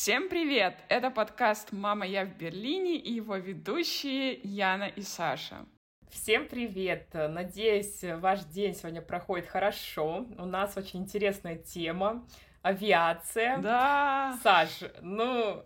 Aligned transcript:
Всем 0.00 0.28
привет! 0.28 0.78
Это 0.88 1.10
подкаст 1.10 1.72
«Мама, 1.72 2.06
я 2.06 2.24
в 2.24 2.28
Берлине» 2.28 2.94
и 2.94 3.14
его 3.14 3.34
ведущие 3.34 4.34
Яна 4.44 4.84
и 4.84 5.02
Саша. 5.02 5.66
Всем 6.08 6.46
привет! 6.46 7.08
Надеюсь, 7.12 8.04
ваш 8.04 8.44
день 8.44 8.76
сегодня 8.76 9.02
проходит 9.02 9.48
хорошо. 9.48 10.24
У 10.38 10.44
нас 10.46 10.76
очень 10.76 11.00
интересная 11.00 11.56
тема— 11.56 12.24
авиация. 12.62 13.58
Да! 13.58 14.38
Саш, 14.40 14.84
ну, 15.02 15.64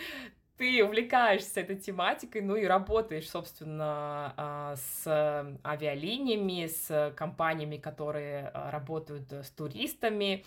ты 0.56 0.82
увлекаешься 0.82 1.60
этой 1.60 1.76
тематикой, 1.76 2.40
ну 2.40 2.56
и 2.56 2.64
работаешь, 2.64 3.28
собственно, 3.28 4.32
а, 4.38 4.76
с 4.76 5.56
авиалиниями, 5.62 6.68
с 6.68 7.12
компаниями, 7.14 7.76
которые 7.76 8.48
а, 8.48 8.70
работают 8.70 9.30
с 9.30 9.50
туристами 9.50 10.42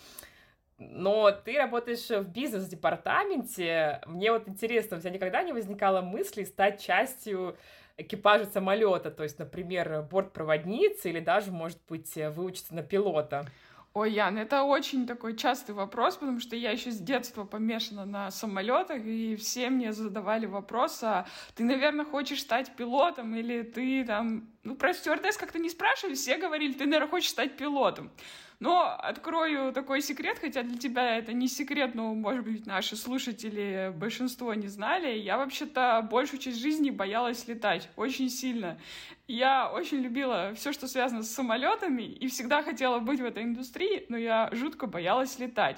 но 0.78 1.32
ты 1.32 1.58
работаешь 1.58 2.08
в 2.10 2.30
бизнес-департаменте. 2.30 4.02
Мне 4.06 4.32
вот 4.32 4.48
интересно, 4.48 4.98
у 4.98 5.00
тебя 5.00 5.12
никогда 5.12 5.44
не 5.44 5.54
возникало 5.54 6.02
мысли 6.02 6.44
стать 6.44 6.82
частью 6.82 7.58
экипажа 7.98 8.46
самолета, 8.46 9.10
то 9.10 9.24
есть, 9.24 9.40
например, 9.40 10.04
бортпроводницы 10.04 11.10
или 11.10 11.20
даже, 11.20 11.52
может 11.52 11.80
быть, 11.90 12.16
выучиться 12.16 12.76
на 12.76 12.84
пилота? 12.84 13.48
Ой, 13.94 14.12
Ян, 14.12 14.38
это 14.38 14.62
очень 14.62 15.08
такой 15.08 15.36
частый 15.36 15.74
вопрос, 15.74 16.18
потому 16.18 16.40
что 16.40 16.56
я 16.56 16.70
еще 16.70 16.92
с 16.92 17.00
детства 17.00 17.46
помешана 17.46 18.06
на 18.06 18.30
самолетах, 18.30 19.04
и 19.04 19.36
все 19.38 19.72
мне 19.72 19.92
задавали 19.92 20.46
вопрос, 20.46 21.02
а 21.02 21.26
ты, 21.56 21.64
наверное, 21.64 22.06
хочешь 22.06 22.42
стать 22.42 22.76
пилотом, 22.76 23.36
или 23.36 23.64
ты 23.64 24.06
там... 24.06 24.52
Ну, 24.64 24.76
про 24.76 24.94
стюардесс 24.94 25.38
как-то 25.38 25.58
не 25.58 25.72
спрашивали, 25.72 26.14
все 26.14 26.38
говорили, 26.38 26.74
ты, 26.74 26.86
наверное, 26.86 27.10
хочешь 27.10 27.32
стать 27.32 27.58
пилотом. 27.58 28.12
Но 28.60 28.96
открою 28.98 29.72
такой 29.72 30.02
секрет, 30.02 30.40
хотя 30.42 30.64
для 30.64 30.78
тебя 30.80 31.18
это 31.18 31.32
не 31.32 31.48
секрет, 31.48 31.94
но, 31.94 32.16
может 32.16 32.44
быть, 32.44 32.66
наши 32.66 32.96
слушатели 32.96 33.94
большинство 33.96 34.52
не 34.56 34.68
знали. 34.68 35.16
Я 35.20 35.38
вообще-то 35.38 36.08
большую 36.10 36.40
часть 36.40 36.60
жизни 36.60 36.90
боялась 36.90 37.48
летать 37.48 37.88
очень 37.96 38.30
сильно. 38.30 38.80
Я 39.28 39.70
очень 39.72 40.00
любила 40.00 40.54
все, 40.56 40.74
что 40.74 40.88
связано 40.88 41.22
с 41.22 41.30
самолетами, 41.30 42.02
и 42.02 42.28
всегда 42.28 42.64
хотела 42.64 42.98
быть 42.98 43.20
в 43.20 43.26
этой 43.26 43.44
индустрии, 43.44 44.06
но 44.10 44.18
я 44.18 44.50
жутко 44.52 44.88
боялась 44.88 45.38
летать. 45.38 45.78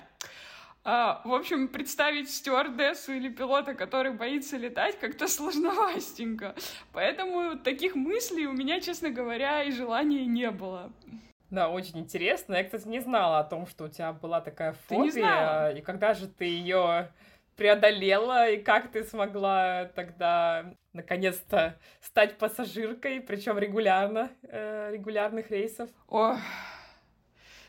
А, 0.85 1.21
в 1.25 1.33
общем, 1.33 1.67
представить 1.67 2.31
стюардессу 2.31 3.11
или 3.11 3.27
пилота, 3.27 3.73
который 3.73 4.13
боится 4.13 4.55
летать, 4.55 4.97
как-то 4.99 5.27
сложновастенько. 5.27 6.55
Поэтому 6.93 7.57
таких 7.57 7.95
мыслей 7.95 8.47
у 8.47 8.53
меня, 8.53 8.79
честно 8.79 9.09
говоря, 9.09 9.63
и 9.63 9.71
желания 9.71 10.25
не 10.25 10.49
было. 10.49 10.93
Да, 11.49 11.69
очень 11.69 11.99
интересно. 11.99 12.55
Я, 12.55 12.63
кстати, 12.63 12.87
не 12.87 12.99
знала 12.99 13.39
о 13.39 13.43
том, 13.43 13.65
что 13.65 13.85
у 13.85 13.87
тебя 13.87 14.13
была 14.13 14.41
такая 14.41 14.73
фобия. 14.73 14.97
Ты 14.97 15.05
не 15.05 15.11
знала? 15.11 15.71
И 15.73 15.81
когда 15.81 16.13
же 16.13 16.27
ты 16.27 16.45
ее 16.45 17.09
преодолела, 17.55 18.49
и 18.49 18.57
как 18.61 18.89
ты 18.91 19.03
смогла 19.03 19.85
тогда 19.95 20.73
наконец-то 20.93 21.77
стать 22.01 22.37
пассажиркой, 22.37 23.19
причем 23.19 23.57
регулярно, 23.57 24.31
э, 24.43 24.91
регулярных 24.93 25.51
рейсов? 25.51 25.89
Ох, 26.07 26.37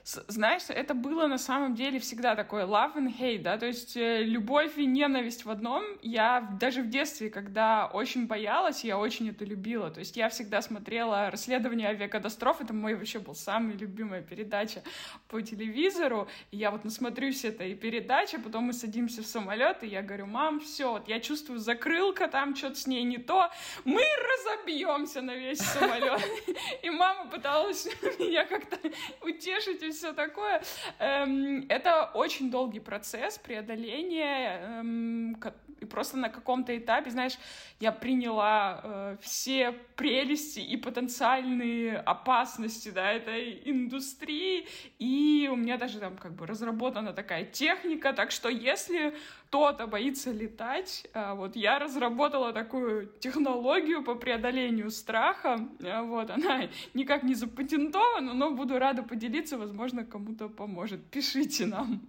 знаешь, 0.05 0.62
это 0.69 0.95
было 0.95 1.27
на 1.27 1.39
самом 1.39 1.75
деле 1.75 1.98
всегда 1.98 2.34
такое 2.34 2.67
love 2.67 2.95
and 2.97 3.19
hate, 3.19 3.43
да, 3.43 3.59
то 3.59 3.67
есть 3.67 3.97
э, 3.97 4.23
любовь 4.23 4.79
и 4.79 4.87
ненависть 4.87 5.45
в 5.45 5.51
одном. 5.51 5.84
Я 6.03 6.41
даже 6.59 6.83
в 6.83 6.89
детстве, 6.89 7.31
когда 7.31 7.87
очень 7.87 8.27
боялась, 8.27 8.84
я 8.84 8.98
очень 8.98 9.29
это 9.29 9.45
любила. 9.45 9.91
То 9.91 10.01
есть 10.01 10.17
я 10.17 10.29
всегда 10.29 10.62
смотрела 10.62 11.31
расследование 11.31 11.89
авиакатастроф, 11.89 12.61
это 12.61 12.73
мой 12.73 12.95
вообще 12.95 13.19
был 13.19 13.34
самая 13.34 13.77
любимая 13.77 14.23
передача 14.23 14.83
по 15.29 15.41
телевизору. 15.41 16.29
И 16.51 16.57
я 16.57 16.70
вот 16.70 16.85
насмотрюсь 16.85 17.45
этой 17.45 17.75
передачи, 17.75 18.39
потом 18.39 18.64
мы 18.64 18.73
садимся 18.73 19.23
в 19.23 19.27
самолет, 19.27 19.83
и 19.83 19.86
я 19.86 20.03
говорю, 20.03 20.27
мам, 20.27 20.61
все, 20.61 20.92
вот 20.92 21.08
я 21.08 21.20
чувствую 21.20 21.58
закрылка, 21.58 22.29
там 22.29 22.57
что-то 22.57 22.77
с 22.77 22.86
ней 22.86 23.03
не 23.03 23.19
то, 23.19 23.51
мы 23.85 24.03
разобьемся 24.03 25.20
на 25.20 25.35
весь 25.35 25.61
самолет. 25.61 26.20
И 26.83 26.91
мама 26.91 27.30
пыталась 27.30 27.86
меня 28.19 28.45
как-то 28.45 28.79
утешить 29.23 29.83
все 29.92 30.12
такое. 30.12 30.62
Эм, 30.98 31.67
это 31.68 32.11
очень 32.14 32.51
долгий 32.51 32.80
процесс 32.80 33.39
преодоления. 33.39 34.61
Эм, 34.62 35.36
и 35.80 35.86
просто 35.86 36.17
на 36.18 36.28
каком-то 36.28 36.77
этапе, 36.77 37.11
знаешь, 37.11 37.39
я 37.80 37.90
приняла 37.90 38.80
э, 38.83 39.17
все 39.23 39.73
прелести 39.96 40.61
и 40.61 40.77
потенциальные 40.77 41.96
опасности, 41.96 42.90
да, 42.90 43.12
этой 43.12 43.62
индустрии, 43.64 44.67
и 44.98 45.48
у 45.50 45.56
меня 45.56 45.79
даже 45.79 45.98
там 45.98 46.17
как 46.17 46.34
бы 46.34 46.46
разработана 46.46 47.12
такая 47.12 47.45
техника, 47.45 48.12
так 48.12 48.30
что 48.30 48.50
если 48.50 49.14
кто-то 49.50 49.88
боится 49.88 50.30
летать, 50.30 51.08
э, 51.12 51.34
вот 51.34 51.56
я 51.56 51.80
разработала 51.80 52.52
такую 52.52 53.06
технологию 53.18 54.05
по 54.05 54.14
преодолению 54.14 54.90
страха, 54.90 55.58
э, 55.80 56.02
вот, 56.02 56.30
она 56.30 56.68
никак 56.94 57.24
не 57.24 57.34
запатентована, 57.34 58.33
но 58.33 58.52
буду 58.52 58.78
рада 58.78 59.02
поделиться, 59.02 59.58
возможно, 59.58 60.05
кому-то 60.05 60.48
поможет. 60.48 61.05
Пишите 61.11 61.66
нам. 61.66 62.00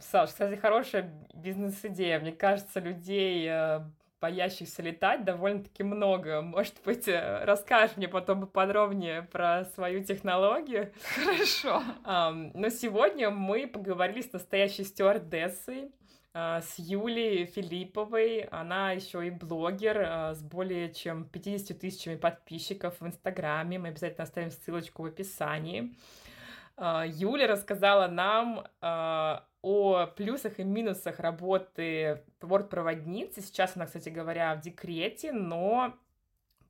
Саш, 0.00 0.30
кстати, 0.30 0.58
хорошая 0.58 1.12
бизнес-идея. 1.34 2.20
Мне 2.20 2.32
кажется, 2.32 2.80
людей 2.80 3.46
э, 3.50 3.80
боящихся 4.18 4.80
летать 4.80 5.24
довольно-таки 5.24 5.82
много. 5.82 6.40
Может 6.40 6.76
быть, 6.86 7.06
э, 7.06 7.44
расскажешь 7.44 7.98
мне 7.98 8.08
потом 8.08 8.46
подробнее 8.46 9.28
про 9.30 9.66
свою 9.74 10.02
технологию? 10.02 10.90
Хорошо. 11.16 11.82
Но 12.06 12.70
сегодня 12.70 13.28
мы 13.28 13.66
поговорили 13.66 14.22
с 14.22 14.32
настоящей 14.32 14.84
стюардессой, 14.84 15.90
с 16.34 16.74
Юлей 16.78 17.44
Филипповой. 17.46 18.42
Она 18.50 18.92
еще 18.92 19.26
и 19.26 19.30
блогер 19.30 20.34
с 20.34 20.42
более 20.42 20.92
чем 20.92 21.24
50 21.24 21.78
тысячами 21.78 22.16
подписчиков 22.16 23.00
в 23.00 23.06
Инстаграме. 23.06 23.78
Мы 23.78 23.88
обязательно 23.88 24.24
оставим 24.24 24.50
ссылочку 24.50 25.02
в 25.02 25.06
описании. 25.06 25.94
Юля 26.78 27.46
рассказала 27.46 28.08
нам 28.08 28.66
о 28.80 30.06
плюсах 30.16 30.58
и 30.58 30.64
минусах 30.64 31.20
работы 31.20 32.24
бортпроводницы. 32.40 33.42
Сейчас 33.42 33.76
она, 33.76 33.86
кстати 33.86 34.08
говоря, 34.08 34.54
в 34.54 34.60
декрете, 34.60 35.32
но 35.32 35.94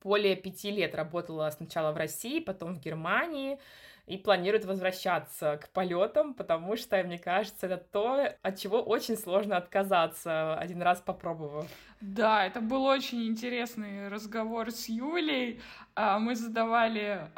более 0.02 0.34
пяти 0.34 0.72
лет 0.72 0.96
работала 0.96 1.48
сначала 1.50 1.92
в 1.92 1.96
России, 1.96 2.40
потом 2.40 2.74
в 2.74 2.80
Германии 2.80 3.58
и 4.06 4.18
планирует 4.18 4.64
возвращаться 4.64 5.58
к 5.62 5.68
полетам, 5.70 6.34
потому 6.34 6.76
что, 6.76 7.02
мне 7.04 7.18
кажется, 7.18 7.66
это 7.66 7.76
то, 7.76 8.36
от 8.42 8.58
чего 8.58 8.82
очень 8.82 9.16
сложно 9.16 9.56
отказаться, 9.56 10.54
один 10.58 10.82
раз 10.82 11.00
попробовав. 11.00 11.68
Да, 12.00 12.44
это 12.44 12.60
был 12.60 12.84
очень 12.84 13.28
интересный 13.28 14.08
разговор 14.08 14.72
с 14.72 14.88
Юлей. 14.88 15.60
А, 15.94 16.18
мы 16.18 16.34
задавали 16.34 17.30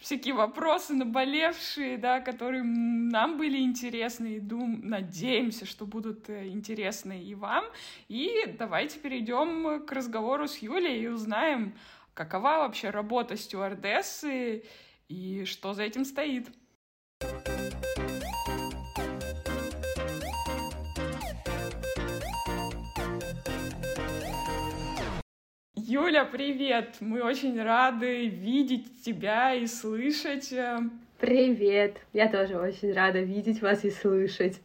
всякие 0.00 0.34
вопросы 0.34 0.92
наболевшие, 0.92 1.96
да, 1.96 2.20
которые 2.20 2.62
нам 2.62 3.38
были 3.38 3.58
интересны, 3.58 4.34
и 4.34 4.40
дум... 4.40 4.80
надеемся, 4.82 5.64
что 5.64 5.86
будут 5.86 6.28
э, 6.28 6.48
интересны 6.48 7.22
и 7.22 7.34
вам. 7.34 7.64
И 8.08 8.54
давайте 8.58 8.98
перейдем 8.98 9.86
к 9.86 9.92
разговору 9.92 10.46
с 10.46 10.58
Юлей 10.58 11.00
и 11.00 11.06
узнаем, 11.06 11.74
какова 12.12 12.58
вообще 12.58 12.90
работа 12.90 13.38
стюардессы 13.38 14.64
и 15.12 15.44
что 15.44 15.74
за 15.74 15.82
этим 15.84 16.04
стоит. 16.04 16.48
Юля, 25.74 26.24
привет! 26.24 26.96
Мы 27.00 27.22
очень 27.22 27.62
рады 27.62 28.26
видеть 28.28 29.04
тебя 29.04 29.54
и 29.54 29.66
слышать. 29.66 30.52
Привет! 31.18 31.98
Я 32.12 32.28
тоже 32.28 32.58
очень 32.58 32.92
рада 32.92 33.20
видеть 33.20 33.60
вас 33.60 33.84
и 33.84 33.90
слышать. 33.90 34.60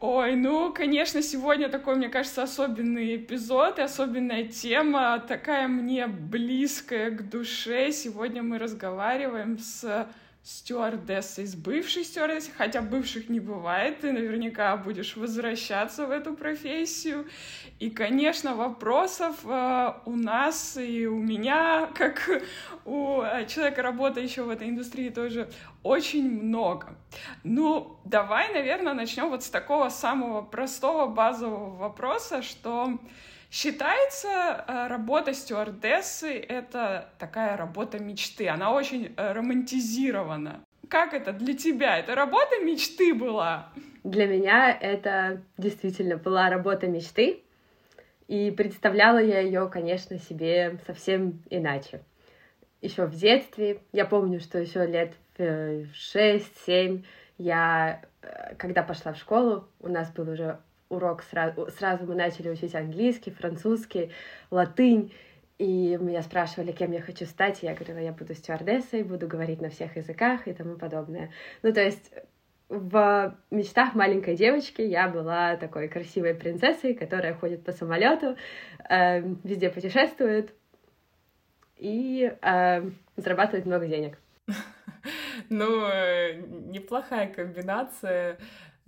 Ой, 0.00 0.36
ну, 0.36 0.72
конечно, 0.72 1.22
сегодня 1.22 1.68
такой, 1.68 1.96
мне 1.96 2.08
кажется, 2.08 2.44
особенный 2.44 3.16
эпизод 3.16 3.80
и 3.80 3.82
особенная 3.82 4.44
тема, 4.44 5.18
такая 5.18 5.66
мне 5.66 6.06
близкая 6.06 7.10
к 7.10 7.28
душе. 7.28 7.90
Сегодня 7.90 8.44
мы 8.44 8.58
разговариваем 8.58 9.58
с 9.58 10.06
стюардессой, 10.42 11.46
с 11.46 11.54
бывшей 11.54 12.04
стюардессой, 12.04 12.54
хотя 12.56 12.80
бывших 12.80 13.28
не 13.28 13.38
бывает, 13.38 14.00
ты 14.00 14.12
наверняка 14.12 14.76
будешь 14.76 15.16
возвращаться 15.16 16.06
в 16.06 16.10
эту 16.10 16.34
профессию. 16.34 17.26
И, 17.78 17.90
конечно, 17.90 18.54
вопросов 18.54 19.36
э, 19.44 19.92
у 20.06 20.16
нас 20.16 20.76
и 20.76 21.06
у 21.06 21.18
меня, 21.18 21.90
как 21.94 22.30
у 22.84 23.20
э, 23.20 23.46
человека, 23.46 23.82
работающего 23.82 24.46
в 24.46 24.50
этой 24.50 24.70
индустрии, 24.70 25.10
тоже 25.10 25.50
очень 25.82 26.30
много. 26.30 26.96
Ну, 27.44 27.98
давай, 28.04 28.52
наверное, 28.52 28.94
начнем 28.94 29.28
вот 29.28 29.44
с 29.44 29.50
такого 29.50 29.90
самого 29.90 30.42
простого 30.42 31.06
базового 31.06 31.76
вопроса, 31.76 32.42
что 32.42 32.98
Считается, 33.50 34.28
э, 34.66 34.86
работа 34.88 35.32
стюардессы— 35.32 36.38
это 36.48 37.10
такая 37.18 37.56
работа 37.56 37.98
мечты. 37.98 38.48
Она 38.48 38.72
очень 38.72 39.14
э, 39.16 39.32
романтизирована. 39.32 40.64
Как 40.88 41.14
это 41.14 41.32
для 41.32 41.54
тебя? 41.54 41.98
Это 41.98 42.14
работа 42.14 42.58
мечты 42.62 43.14
была? 43.14 43.70
для 44.10 44.26
меня 44.26 44.76
это 44.78 45.42
действительно 45.56 46.16
была 46.16 46.50
работа 46.50 46.86
мечты, 46.86 47.42
и 48.26 48.50
представляла 48.50 49.18
я 49.18 49.40
ее, 49.40 49.68
конечно, 49.68 50.18
себе 50.18 50.78
совсем 50.86 51.42
иначе. 51.50 52.02
Еще 52.80 53.06
в 53.06 53.14
детстве, 53.14 53.82
я 53.92 54.04
помню, 54.04 54.40
что 54.40 54.58
еще 54.58 54.86
лет 54.86 55.14
6-7 55.38 57.04
я, 57.38 58.02
э, 58.22 58.54
когда 58.56 58.82
пошла 58.82 59.12
в 59.12 59.18
школу, 59.18 59.68
у 59.80 59.88
нас 59.88 60.10
был 60.12 60.28
уже 60.28 60.58
урок, 60.88 61.22
сразу, 61.22 61.68
сразу 61.76 62.06
мы 62.06 62.14
начали 62.14 62.48
учить 62.48 62.74
английский, 62.74 63.30
французский, 63.30 64.12
латынь, 64.50 65.12
и 65.58 65.96
меня 66.00 66.22
спрашивали, 66.22 66.72
кем 66.72 66.92
я 66.92 67.00
хочу 67.00 67.26
стать, 67.26 67.62
и 67.62 67.66
я 67.66 67.74
говорила, 67.74 67.98
я 67.98 68.12
буду 68.12 68.34
стюардессой, 68.34 69.02
буду 69.02 69.26
говорить 69.26 69.60
на 69.60 69.70
всех 69.70 69.96
языках 69.96 70.46
и 70.46 70.52
тому 70.52 70.76
подобное. 70.76 71.32
Ну, 71.62 71.72
то 71.72 71.82
есть 71.82 72.12
в 72.68 73.34
мечтах 73.50 73.94
маленькой 73.94 74.36
девочки 74.36 74.82
я 74.82 75.08
была 75.08 75.56
такой 75.56 75.88
красивой 75.88 76.34
принцессой, 76.34 76.94
которая 76.94 77.34
ходит 77.34 77.64
по 77.64 77.72
самолету, 77.72 78.36
э, 78.88 79.20
везде 79.42 79.70
путешествует 79.70 80.54
и 81.76 82.32
э, 82.40 82.90
зарабатывает 83.16 83.66
много 83.66 83.86
денег. 83.86 84.18
Ну, 85.48 85.86
э, 85.86 86.34
неплохая 86.66 87.32
комбинация. 87.32 88.38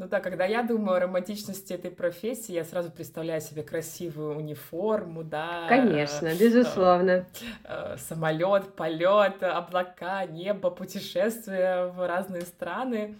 Ну 0.01 0.09
да, 0.09 0.21
когда 0.21 0.47
я 0.47 0.63
думаю 0.63 0.97
о 0.97 1.01
романтичности 1.01 1.75
этой 1.75 1.91
профессии, 1.91 2.53
я 2.53 2.65
сразу 2.65 2.91
представляю 2.91 3.43
себе 3.43 3.63
красивую 3.63 4.35
униформу, 4.35 5.23
да. 5.23 5.67
Конечно, 5.69 6.29
э, 6.29 6.39
безусловно. 6.39 7.27
Э, 7.65 7.97
самолет, 7.99 8.75
полет, 8.77 9.43
облака, 9.43 10.25
небо, 10.25 10.71
путешествия 10.71 11.89
в 11.89 12.09
разные 12.09 12.47
страны. 12.47 13.19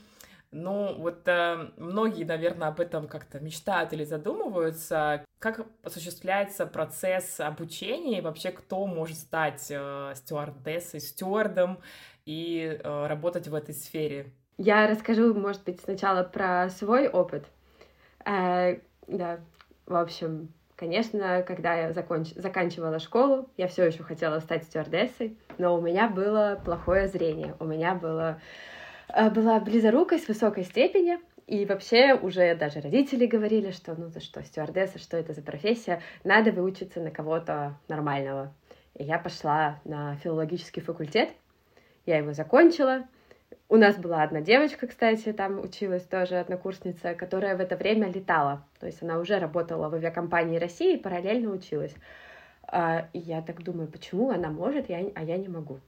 Ну, 0.53 0.95
вот 0.95 1.29
э, 1.29 1.69
многие, 1.77 2.25
наверное, 2.25 2.69
об 2.69 2.81
этом 2.81 3.09
как-то 3.09 3.41
мечтают 3.41 3.93
или 3.93 4.05
задумываются. 4.05 5.23
Как 5.39 5.67
осуществляется 5.83 6.65
процесс 6.65 7.41
обучения 7.41 8.19
и 8.19 8.23
вообще 8.23 8.53
кто 8.53 8.87
может 8.87 9.19
стать 9.19 9.67
э, 9.69 10.15
стюардессой, 10.17 11.01
стюардом 11.01 11.79
и 12.25 12.81
э, 12.83 13.07
работать 13.07 13.49
в 13.49 13.55
этой 13.55 13.75
сфере? 13.75 14.33
Я 14.63 14.87
расскажу, 14.87 15.33
может 15.33 15.65
быть, 15.65 15.81
сначала 15.81 16.23
про 16.23 16.69
свой 16.69 17.09
опыт. 17.09 17.47
Э, 18.27 18.77
да, 19.07 19.41
в 19.87 19.97
общем, 19.97 20.53
конечно, 20.77 21.43
когда 21.43 21.75
я 21.75 21.93
законч... 21.93 22.35
заканчивала 22.37 22.99
школу, 22.99 23.49
я 23.57 23.69
все 23.69 23.87
еще 23.87 24.03
хотела 24.03 24.39
стать 24.41 24.65
стюардессой, 24.65 25.39
но 25.57 25.75
у 25.75 25.81
меня 25.81 26.09
было 26.09 26.61
плохое 26.63 27.09
зрение, 27.09 27.57
у 27.59 27.65
меня 27.65 27.95
было 27.95 28.39
Э, 29.13 29.31
была 29.31 29.61
близорукость 29.61 30.29
высокой 30.29 30.65
степени, 30.65 31.19
и 31.47 31.65
вообще 31.67 32.15
уже 32.15 32.55
даже 32.55 32.81
родители 32.81 33.27
говорили, 33.27 33.71
что 33.71 33.95
ну 33.99 34.09
за 34.09 34.21
что 34.21 34.43
стюардесса, 34.43 34.99
что 34.99 35.17
это 35.17 35.33
за 35.33 35.43
профессия, 35.43 36.01
надо 36.23 36.53
выучиться 36.53 37.01
на 37.01 37.11
кого-то 37.11 37.77
нормального. 37.89 38.55
И 38.95 39.05
я 39.05 39.19
пошла 39.19 39.81
на 39.85 40.17
филологический 40.17 40.83
факультет, 40.83 41.31
я 42.07 42.19
его 42.19 42.33
закончила. 42.33 43.05
У 43.69 43.77
нас 43.77 43.97
была 43.97 44.23
одна 44.23 44.41
девочка, 44.41 44.87
кстати, 44.87 45.33
там 45.33 45.61
училась 45.61 46.05
тоже 46.05 46.37
однокурсница, 46.37 47.15
которая 47.15 47.57
в 47.57 47.61
это 47.61 47.77
время 47.77 48.11
летала. 48.11 48.65
То 48.79 48.87
есть 48.87 49.03
она 49.03 49.19
уже 49.19 49.39
работала 49.39 49.89
в 49.89 49.95
авиакомпании 49.95 50.59
России 50.59 50.95
и 50.95 51.01
параллельно 51.01 51.51
училась. 51.51 51.95
А, 52.65 53.09
и 53.13 53.19
я 53.19 53.43
так 53.43 53.63
думаю, 53.63 53.89
почему 53.89 54.31
она 54.31 54.51
может, 54.51 54.91
а 54.91 55.23
я 55.23 55.37
не 55.37 55.49
могу 55.49 55.81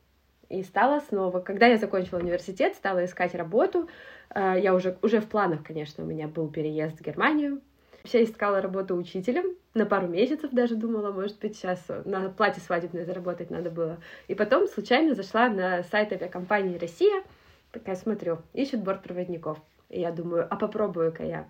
и 0.53 0.63
стала 0.63 1.01
снова. 1.01 1.41
Когда 1.41 1.67
я 1.67 1.79
закончила 1.79 2.19
университет, 2.19 2.75
стала 2.75 3.05
искать 3.05 3.35
работу. 3.35 3.89
Э, 4.35 4.55
я 4.59 4.75
уже, 4.75 4.99
уже 5.03 5.21
в 5.21 5.29
планах, 5.29 5.65
конечно, 5.65 6.05
у 6.05 6.07
меня 6.07 6.29
был 6.29 6.49
переезд 6.49 6.99
в 6.99 7.03
Германию. 7.03 7.61
Я 8.05 8.23
искала 8.25 8.61
работу 8.61 8.97
учителем, 8.97 9.57
на 9.75 9.87
пару 9.87 10.09
месяцев 10.09 10.51
даже 10.51 10.75
думала, 10.75 11.13
может 11.13 11.39
быть, 11.39 11.57
сейчас 11.57 11.87
на 12.05 12.31
платье 12.31 12.61
свадебное 12.61 13.05
заработать 13.05 13.51
надо 13.51 13.71
было. 13.71 13.99
И 14.27 14.35
потом 14.35 14.67
случайно 14.67 15.15
зашла 15.15 15.49
на 15.49 15.85
сайт 15.85 16.13
авиакомпании 16.13 16.79
«Россия», 16.79 17.23
такая 17.73 17.97
смотрю, 17.97 18.39
ищет 18.53 18.83
бортпроводников. 18.83 19.59
И 19.89 20.01
я 20.01 20.11
думаю, 20.13 20.47
а 20.49 20.57
попробую-ка 20.57 21.25
я. 21.25 21.49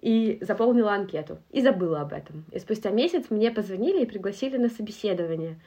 И 0.00 0.38
заполнила 0.40 0.92
анкету. 0.92 1.38
И 1.50 1.60
забыла 1.60 2.00
об 2.00 2.12
этом. 2.12 2.44
И 2.52 2.58
спустя 2.58 2.90
месяц 2.90 3.30
мне 3.30 3.50
позвонили 3.50 4.02
и 4.02 4.06
пригласили 4.06 4.56
на 4.56 4.68
собеседование. 4.68 5.60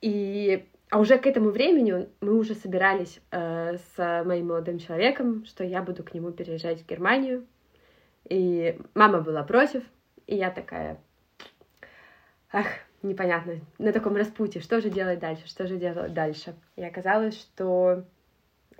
И 0.00 0.66
а 0.88 1.00
уже 1.00 1.18
к 1.18 1.26
этому 1.26 1.50
времени 1.50 2.08
мы 2.20 2.38
уже 2.38 2.54
собирались 2.54 3.20
э, 3.32 3.76
с 3.76 4.24
моим 4.24 4.48
молодым 4.48 4.78
человеком, 4.78 5.44
что 5.44 5.64
я 5.64 5.82
буду 5.82 6.04
к 6.04 6.14
нему 6.14 6.30
переезжать 6.30 6.82
в 6.82 6.86
Германию. 6.86 7.44
И 8.28 8.78
мама 8.94 9.20
была 9.20 9.42
против, 9.42 9.82
и 10.26 10.36
я 10.36 10.50
такая, 10.50 10.98
ах, 12.52 12.66
непонятно, 13.02 13.60
на 13.78 13.92
таком 13.92 14.16
распутье, 14.16 14.60
что 14.60 14.80
же 14.80 14.90
делать 14.90 15.18
дальше, 15.18 15.46
что 15.46 15.66
же 15.66 15.76
делать 15.76 16.12
дальше. 16.12 16.54
И 16.76 16.84
оказалось, 16.84 17.38
что, 17.38 18.04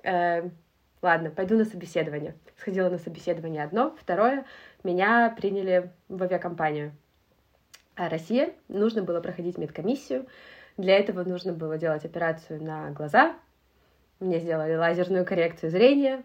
э, 0.07 0.49
ладно, 1.01 1.29
пойду 1.29 1.57
на 1.57 1.65
собеседование. 1.65 2.35
Сходила 2.57 2.89
на 2.89 2.97
собеседование 2.97 3.63
одно, 3.63 3.95
второе, 3.99 4.45
меня 4.83 5.33
приняли 5.37 5.91
в 6.09 6.23
авиакомпанию. 6.23 6.93
А 7.95 8.09
Россия, 8.09 8.53
нужно 8.67 9.03
было 9.03 9.21
проходить 9.21 9.57
медкомиссию, 9.57 10.27
для 10.77 10.97
этого 10.97 11.23
нужно 11.23 11.53
было 11.53 11.77
делать 11.77 12.05
операцию 12.05 12.63
на 12.63 12.91
глаза. 12.91 13.35
Мне 14.19 14.39
сделали 14.39 14.75
лазерную 14.75 15.25
коррекцию 15.25 15.71
зрения. 15.71 16.23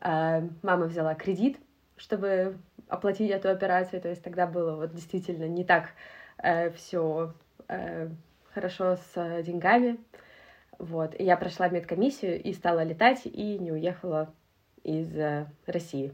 А, 0.00 0.42
мама 0.62 0.86
взяла 0.86 1.14
кредит, 1.14 1.58
чтобы 1.96 2.56
оплатить 2.88 3.30
эту 3.30 3.50
операцию. 3.50 4.00
То 4.00 4.08
есть 4.08 4.22
тогда 4.22 4.46
было 4.46 4.76
вот 4.76 4.94
действительно 4.94 5.48
не 5.48 5.64
так 5.64 5.90
э, 6.38 6.70
все 6.70 7.34
э, 7.68 8.08
хорошо 8.54 8.96
с 8.96 9.42
деньгами. 9.42 9.98
Вот. 10.82 11.14
И 11.18 11.22
я 11.22 11.36
прошла 11.36 11.68
медкомиссию 11.68 12.42
и 12.42 12.52
стала 12.52 12.82
летать, 12.82 13.20
и 13.24 13.56
не 13.58 13.70
уехала 13.70 14.34
из 14.82 15.16
э, 15.16 15.46
России 15.64 16.12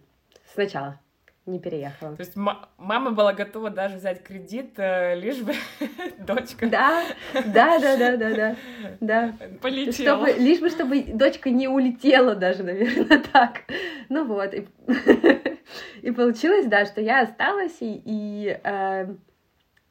сначала 0.52 1.00
не 1.46 1.58
переехала. 1.58 2.14
То 2.14 2.20
есть 2.20 2.36
мама 2.36 3.10
была 3.12 3.32
готова 3.32 3.70
даже 3.70 3.96
взять 3.96 4.22
кредит, 4.22 4.74
э, 4.76 5.18
лишь 5.18 5.38
бы 5.40 5.54
дочка... 6.18 6.68
Да, 6.68 7.02
да, 7.32 7.78
да, 7.78 7.96
да, 7.96 8.16
да, 8.18 8.34
да, 8.34 8.56
да. 9.00 9.34
Полетела. 9.62 10.26
Чтобы, 10.26 10.38
лишь 10.38 10.60
бы, 10.60 10.68
чтобы 10.68 11.02
дочка 11.14 11.48
не 11.48 11.66
улетела 11.66 12.34
даже, 12.34 12.62
наверное, 12.62 13.22
так. 13.32 13.62
Ну 14.10 14.26
вот. 14.26 14.52
И, 14.52 14.68
и 16.02 16.10
получилось, 16.10 16.66
да, 16.66 16.84
что 16.84 17.00
я 17.00 17.22
осталась, 17.22 17.78
и, 17.80 18.02
и 18.04 18.60
э, 18.62 19.06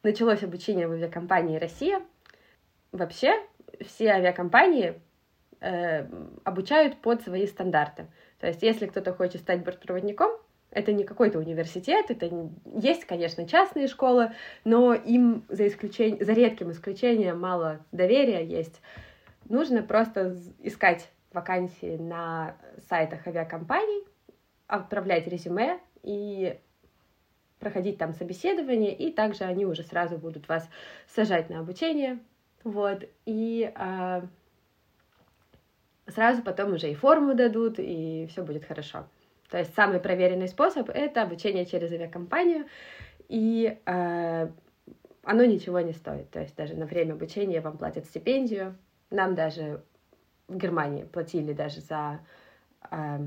началось 0.03 0.43
обучение 0.43 0.88
в 0.88 0.91
авиакомпании 0.91 1.57
«Россия». 1.57 2.01
Вообще, 2.91 3.34
все 3.86 4.10
авиакомпании 4.10 5.00
э, 5.60 6.05
обучают 6.43 6.98
под 6.98 7.22
свои 7.22 7.48
стандарты. 7.48 8.07
То 8.39 8.48
есть, 8.48 8.62
если 8.63 8.86
кто-то 8.86 9.13
хочет 9.13 9.41
стать 9.41 9.63
бортпроводником, 9.63 10.29
это 10.69 10.91
не 10.91 11.03
какой-то 11.03 11.39
университет, 11.39 12.07
это 12.10 12.29
есть, 12.75 13.05
конечно, 13.05 13.48
частные 13.48 13.88
школы, 13.88 14.34
но 14.63 14.93
им 14.93 15.46
за, 15.50 15.67
исключением, 15.67 16.24
за 16.24 16.34
редким 16.34 16.72
исключением 16.72 17.39
мало 17.39 17.79
доверия 17.91 18.46
есть. 18.46 18.81
Нужно 19.46 19.81
просто 19.81 20.36
искать 20.60 21.10
вакансии 21.31 21.98
на 21.98 22.55
сайтах 22.89 23.25
авиакомпаний, 23.25 24.05
отправлять 24.67 25.27
резюме 25.27 25.79
и 26.03 26.60
проходить 27.60 27.98
там 27.98 28.13
собеседование, 28.13 28.93
и 28.93 29.12
также 29.12 29.46
они 29.46 29.65
уже 29.65 29.84
сразу 29.84 30.17
будут 30.17 30.48
вас 30.48 30.69
сажать 31.07 31.50
на 31.50 31.60
обучение, 31.60 32.19
вот, 32.71 33.03
и 33.25 33.71
а, 33.75 34.25
сразу 36.07 36.41
потом 36.41 36.74
уже 36.74 36.91
и 36.91 36.95
форму 36.95 37.36
дадут, 37.36 37.75
и 37.79 38.27
все 38.29 38.43
будет 38.43 38.65
хорошо. 38.65 39.07
То 39.50 39.57
есть 39.57 39.74
самый 39.75 40.00
проверенный 40.00 40.47
способ— 40.47 40.89
это 40.93 41.21
обучение 41.21 41.65
через 41.65 41.91
авиакомпанию, 41.91 42.65
и 43.29 43.79
э, 43.86 44.50
оно 45.24 45.45
ничего 45.45 45.79
не 45.79 45.93
стоит. 45.93 46.29
То 46.31 46.41
есть 46.41 46.55
даже 46.55 46.75
на 46.75 46.86
время 46.86 47.13
обучения 47.13 47.62
вам 47.62 47.77
платят 47.77 48.05
стипендию. 48.05 48.75
Нам 49.09 49.36
даже 49.36 49.83
в 50.47 50.57
Германии 50.57 51.03
платили 51.03 51.53
даже 51.53 51.79
за 51.79 52.19
э, 52.91 53.19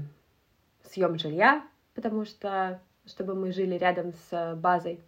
съем 0.84 1.18
жилья, 1.18 1.64
потому 1.94 2.24
что 2.24 2.80
чтобы 3.06 3.34
мы 3.34 3.52
жили 3.52 3.76
рядом 3.76 4.12
с 4.12 4.54
базой. 4.56 5.00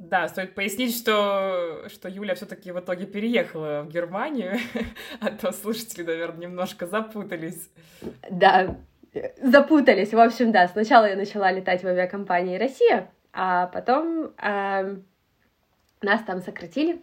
Да, 0.00 0.28
стоит 0.28 0.54
пояснить, 0.54 0.96
что, 0.96 1.84
что 1.88 2.08
Юля 2.08 2.34
все-таки 2.34 2.72
в 2.72 2.80
итоге 2.80 3.04
переехала 3.04 3.82
в 3.82 3.90
Германию, 3.90 4.56
а 5.20 5.30
то 5.30 5.52
слушатели, 5.52 6.02
наверное, 6.02 6.46
немножко 6.46 6.86
запутались. 6.86 7.70
Да, 8.30 8.78
запутались. 9.42 10.14
В 10.14 10.18
общем, 10.18 10.52
да, 10.52 10.68
сначала 10.68 11.04
я 11.04 11.16
начала 11.16 11.52
летать 11.52 11.82
в 11.82 11.86
авиакомпании 11.86 12.56
«Россия», 12.56 13.10
а 13.34 13.66
потом 13.66 14.32
э, 14.42 14.96
нас 16.00 16.22
там 16.26 16.40
сократили. 16.40 17.02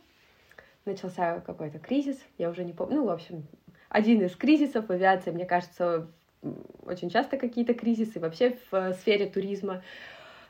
Начался 0.86 1.42
какой-то 1.42 1.78
кризис, 1.78 2.18
я 2.40 2.50
уже 2.50 2.64
не 2.64 2.74
помню. 2.74 2.96
Ну, 2.96 3.06
в 3.06 3.12
общем, 3.12 3.46
один 3.90 4.24
из 4.26 4.36
кризисов 4.36 4.88
в 4.88 4.92
авиации, 4.92 5.30
мне 5.30 5.46
кажется, 5.46 6.08
очень 6.84 7.12
часто 7.12 7.38
какие-то 7.38 7.76
кризисы 7.76 8.20
вообще 8.20 8.58
в 8.72 8.94
сфере 8.96 9.28
туризма. 9.28 9.84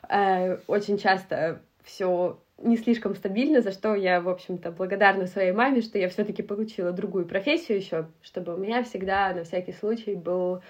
Э, 0.08 0.56
очень 0.66 0.96
часто 0.96 1.60
все 1.88 2.38
не 2.58 2.76
слишком 2.76 3.14
стабильно, 3.14 3.62
за 3.62 3.72
что 3.72 3.94
я, 3.94 4.20
в 4.20 4.28
общем-то, 4.28 4.70
благодарна 4.72 5.26
своей 5.26 5.52
маме, 5.52 5.80
что 5.80 5.98
я 5.98 6.08
все-таки 6.08 6.42
получила 6.42 6.92
другую 6.92 7.26
профессию 7.26 7.78
еще, 7.78 8.08
чтобы 8.20 8.54
у 8.54 8.58
меня 8.58 8.82
всегда 8.82 9.32
на 9.32 9.44
всякий 9.44 9.72
случай 9.72 10.14
был 10.14 10.60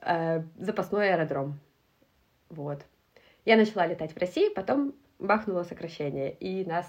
э, 0.00 0.42
запасной 0.58 1.12
аэродром. 1.12 1.58
Вот. 2.50 2.82
Я 3.44 3.56
начала 3.56 3.86
летать 3.86 4.12
в 4.12 4.18
России, 4.18 4.48
потом 4.54 4.94
бахнуло 5.18 5.64
сокращение, 5.64 6.32
и 6.34 6.64
нас, 6.64 6.86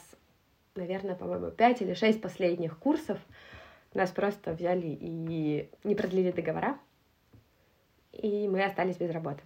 наверное, 0.76 1.16
по-моему, 1.16 1.50
пять 1.50 1.82
или 1.82 1.94
шесть 1.94 2.22
последних 2.22 2.78
курсов 2.78 3.18
нас 3.94 4.12
просто 4.12 4.54
взяли 4.54 4.88
и 4.88 5.70
не 5.84 5.96
продлили 5.96 6.32
договора, 6.32 6.78
и 8.12 8.48
мы 8.48 8.64
остались 8.64 8.98
без 8.98 9.10
работы. 9.10 9.42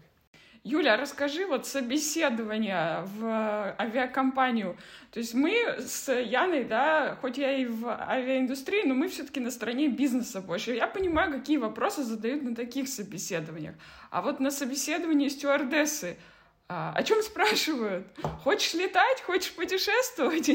Юля, 0.66 0.98
расскажи 0.98 1.46
вот 1.46 1.68
собеседование 1.68 3.04
в 3.20 3.76
авиакомпанию. 3.80 4.76
То 5.12 5.20
есть 5.20 5.36
мы 5.36 5.54
с 5.78 6.12
Яной, 6.12 6.64
да, 6.64 7.20
хоть 7.22 7.38
я 7.38 7.52
и 7.56 7.68
в 7.68 7.88
авиаиндустрии, 7.88 8.82
но 8.88 8.96
мы 8.96 9.08
все-таки 9.08 9.40
на 9.40 9.52
стороне 9.52 9.90
бизнеса 9.90 10.42
больше. 10.42 10.74
Я 10.74 10.88
понимаю, 10.88 11.32
какие 11.32 11.58
вопросы 11.58 12.02
задают 12.02 12.42
на 12.42 12.56
таких 12.56 12.90
собеседованиях. 12.90 13.76
А 14.10 14.24
вот 14.24 14.40
на 14.40 14.50
собеседовании 14.50 15.28
стюардессы 15.28 16.18
а, 16.68 16.94
о 16.96 17.04
чем 17.04 17.22
спрашивают? 17.22 18.08
Хочешь 18.44 18.74
летать? 18.74 19.22
Хочешь 19.22 19.54
путешествовать? 19.54 20.50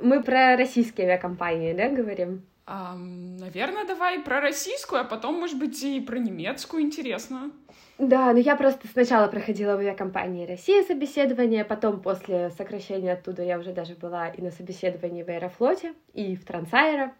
Мы 0.00 0.22
про 0.22 0.56
российские 0.56 1.08
авиакомпании, 1.08 1.74
да, 1.74 1.90
говорим? 1.90 2.46
А, 2.68 2.96
наверное, 2.96 3.86
давай 3.86 4.18
про 4.18 4.40
российскую, 4.40 5.00
а 5.00 5.04
потом, 5.04 5.38
может 5.38 5.56
быть, 5.56 5.80
и 5.84 6.00
про 6.00 6.18
немецкую. 6.18 6.82
Интересно. 6.82 7.52
Да, 7.98 8.32
но 8.32 8.38
я 8.38 8.56
просто 8.56 8.88
сначала 8.88 9.28
проходила 9.28 9.76
в 9.76 9.78
авиакомпании 9.78 10.46
Россия 10.46 10.82
собеседование, 10.82 11.64
потом 11.64 12.02
после 12.02 12.50
сокращения 12.50 13.12
оттуда 13.12 13.42
я 13.42 13.58
уже 13.58 13.72
даже 13.72 13.94
была 13.94 14.28
и 14.28 14.42
на 14.42 14.50
собеседовании 14.50 15.22
в 15.22 15.28
Аэрофлоте, 15.28 15.94
и 16.12 16.34
в 16.34 16.44
Трансайра. 16.44 17.14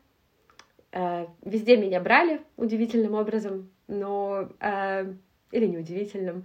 Э, 0.91 1.27
везде 1.43 1.77
меня 1.77 2.01
брали 2.01 2.41
удивительным 2.57 3.15
образом, 3.15 3.71
но... 3.87 4.49
Э, 4.61 5.15
или 5.53 5.67
неудивительным. 5.67 6.45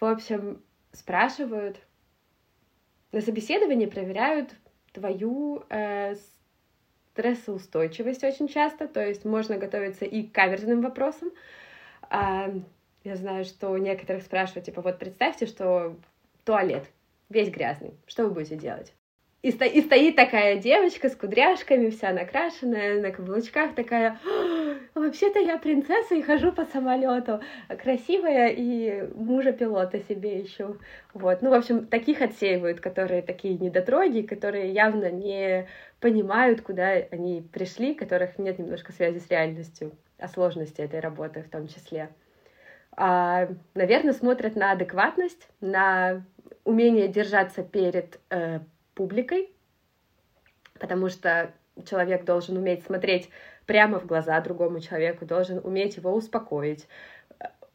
В 0.00 0.04
общем, 0.04 0.62
спрашивают, 0.92 1.78
на 3.12 3.20
собеседовании 3.20 3.86
проверяют 3.86 4.54
твою 4.92 5.64
э, 5.68 6.14
стрессоустойчивость 7.16 8.24
очень 8.24 8.46
часто, 8.46 8.86
то 8.88 9.04
есть 9.04 9.24
можно 9.24 9.56
готовиться 9.56 10.04
и 10.04 10.22
к 10.22 10.32
каверзным 10.32 10.82
вопросам, 10.82 11.30
э, 12.10 12.60
я 13.04 13.16
знаю, 13.16 13.44
что 13.44 13.76
некоторых 13.78 14.22
спрашивают, 14.22 14.66
типа, 14.66 14.82
вот 14.82 14.98
представьте, 14.98 15.46
что 15.46 15.96
туалет 16.44 16.84
весь 17.30 17.48
грязный, 17.48 17.94
что 18.06 18.24
вы 18.24 18.32
будете 18.32 18.56
делать? 18.56 18.92
И, 19.46 19.52
сто, 19.52 19.64
и 19.64 19.80
стоит 19.80 20.16
такая 20.16 20.56
девочка 20.56 21.08
с 21.08 21.14
кудряшками, 21.14 21.90
вся 21.90 22.12
накрашенная, 22.12 23.00
на 23.00 23.12
каблучках, 23.12 23.76
такая, 23.76 24.18
вообще-то 24.92 25.38
я 25.38 25.56
принцесса 25.56 26.16
и 26.16 26.22
хожу 26.22 26.50
по 26.50 26.64
самолету, 26.64 27.40
красивая 27.80 28.48
и 28.48 29.08
мужа 29.14 29.52
пилота 29.52 30.00
себе 30.00 30.42
ищу. 30.42 30.78
Вот. 31.14 31.42
Ну, 31.42 31.50
в 31.50 31.54
общем, 31.54 31.86
таких 31.86 32.22
отсеивают, 32.22 32.80
которые 32.80 33.22
такие 33.22 33.56
недотроги, 33.56 34.22
которые 34.22 34.72
явно 34.72 35.12
не 35.12 35.68
понимают, 36.00 36.62
куда 36.62 36.94
они 37.12 37.40
пришли, 37.52 37.94
которых 37.94 38.40
нет 38.40 38.58
немножко 38.58 38.90
связи 38.90 39.20
с 39.20 39.30
реальностью, 39.30 39.92
о 40.18 40.26
сложности 40.26 40.80
этой 40.80 40.98
работы 40.98 41.44
в 41.44 41.50
том 41.50 41.68
числе 41.68 42.08
а, 42.96 43.46
наверное, 43.74 44.14
смотрят 44.14 44.56
на 44.56 44.72
адекватность, 44.72 45.46
на 45.60 46.24
умение 46.64 47.06
держаться 47.06 47.62
перед 47.62 48.18
э, 48.30 48.60
публикой, 48.96 49.50
потому 50.80 51.08
что 51.08 51.52
человек 51.84 52.24
должен 52.24 52.56
уметь 52.56 52.84
смотреть 52.84 53.28
прямо 53.66 54.00
в 54.00 54.06
глаза 54.06 54.40
другому 54.40 54.80
человеку, 54.80 55.26
должен 55.26 55.60
уметь 55.62 55.96
его 55.96 56.12
успокоить, 56.12 56.88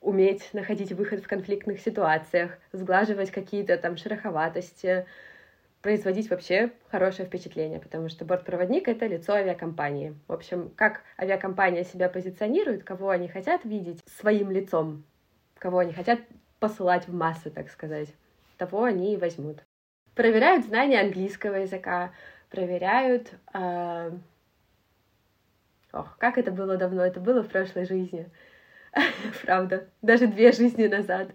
уметь 0.02 0.50
находить 0.54 0.92
выход 0.92 1.24
в 1.24 1.28
конфликтных 1.28 1.80
ситуациях, 1.80 2.58
сглаживать 2.74 3.32
какие-то 3.32 3.78
там 3.78 3.96
шероховатости, 3.98 5.06
производить 5.82 6.30
вообще 6.30 6.72
хорошее 6.90 7.28
впечатление, 7.28 7.80
потому 7.80 8.10
что 8.10 8.26
бортпроводник— 8.26 8.88
это 8.90 9.06
лицо 9.06 9.34
авиакомпании. 9.34 10.16
В 10.28 10.34
общем, 10.34 10.72
как 10.76 11.02
авиакомпания 11.20 11.84
себя 11.84 12.10
позиционирует, 12.10 12.84
кого 12.84 13.10
они 13.10 13.28
хотят 13.28 13.64
видеть 13.64 14.00
своим 14.06 14.52
лицом, 14.52 15.04
кого 15.58 15.80
они 15.80 15.94
хотят 15.94 16.20
посылать 16.60 17.08
в 17.08 17.14
массы, 17.14 17.52
так 17.52 17.70
сказать, 17.70 18.10
того 18.58 18.84
они 18.84 19.14
и 19.14 19.18
возьмут. 19.18 19.64
Проверяют 20.22 20.68
знания 20.68 21.02
английского 21.02 21.56
языка, 21.56 22.12
проверяют... 22.52 23.32
Э... 23.56 24.12
Ох, 25.94 26.16
как 26.20 26.38
это 26.38 26.52
было 26.52 26.78
давно, 26.78 27.04
это 27.04 27.20
было 27.20 27.42
в 27.42 27.48
прошлой 27.48 27.88
жизни. 27.88 28.30
Правда, 29.42 29.88
даже 30.04 30.28
две 30.28 30.52
жизни 30.52 30.86
назад. 30.86 31.30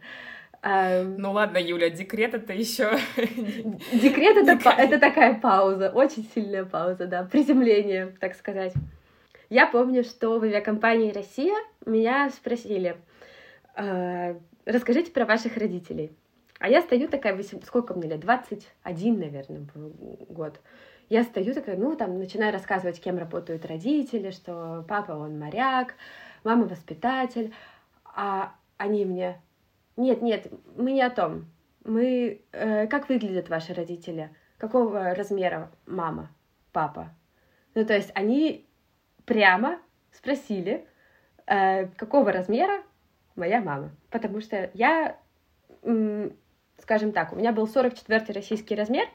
Ну 0.63 1.33
ладно, 1.33 1.59
Юля, 1.59 1.91
декрет 1.91 2.35
это 2.35 2.53
еще. 2.53 2.97
Декрет 3.93 4.37
это, 4.37 4.71
это 4.71 5.01
такая 5.01 5.35
пауза, 5.35 5.91
очень 5.91 6.31
сильная 6.33 6.65
пауза, 6.65 7.09
да, 7.09 7.25
приземление, 7.25 8.15
так 8.21 8.37
сказать. 8.37 8.73
Я 9.51 9.67
помню, 9.67 10.05
что 10.05 10.39
в 10.39 10.45
авиакомпании 10.45 11.11
Россия 11.11 11.57
меня 11.85 12.31
спросили, 12.31 12.97
а, 13.75 14.37
расскажите 14.65 15.11
про 15.11 15.25
ваших 15.25 15.57
родителей. 15.57 16.13
А 16.59 16.69
я 16.69 16.81
стою 16.81 17.09
такая, 17.09 17.41
сколько 17.65 17.95
мне 17.95 18.09
лет? 18.09 18.21
21, 18.21 19.19
наверное, 19.19 19.67
год. 20.29 20.61
Я 21.09 21.23
стою 21.23 21.55
такая, 21.55 21.77
ну, 21.77 21.95
там, 21.97 22.19
начинаю 22.19 22.53
рассказывать, 22.53 23.01
кем 23.01 23.19
работают 23.19 23.65
родители, 23.67 24.31
что 24.31 24.85
папа, 24.89 25.13
он 25.13 25.39
моряк, 25.39 25.95
мама 26.43 26.67
воспитатель. 26.67 27.53
А 28.05 28.55
они 28.77 29.05
мне, 29.05 29.41
нет, 29.97 30.23
нет, 30.23 30.47
мы 30.77 30.93
не 30.93 31.03
о 31.03 31.11
том. 31.11 31.47
Мы, 31.85 32.43
э, 32.53 32.87
как 32.89 33.09
выглядят 33.09 33.49
ваши 33.49 33.73
родители? 33.73 34.35
Какого 34.59 35.15
размера 35.15 35.71
мама, 35.87 36.31
папа? 36.73 37.15
Ну, 37.75 37.85
то 37.85 37.95
есть 37.95 38.11
они 38.15 38.67
прямо 39.25 39.79
спросили, 40.13 40.87
э, 41.47 41.87
какого 41.89 42.33
размера 42.33 42.83
моя 43.37 43.61
мама. 43.61 43.91
Потому 44.11 44.41
что 44.41 44.71
я, 44.75 45.17
скажем 46.81 47.13
так, 47.13 47.33
у 47.33 47.37
меня 47.37 47.53
был 47.53 47.67
44 47.67 48.33
российский 48.35 48.75
размер, 48.75 49.07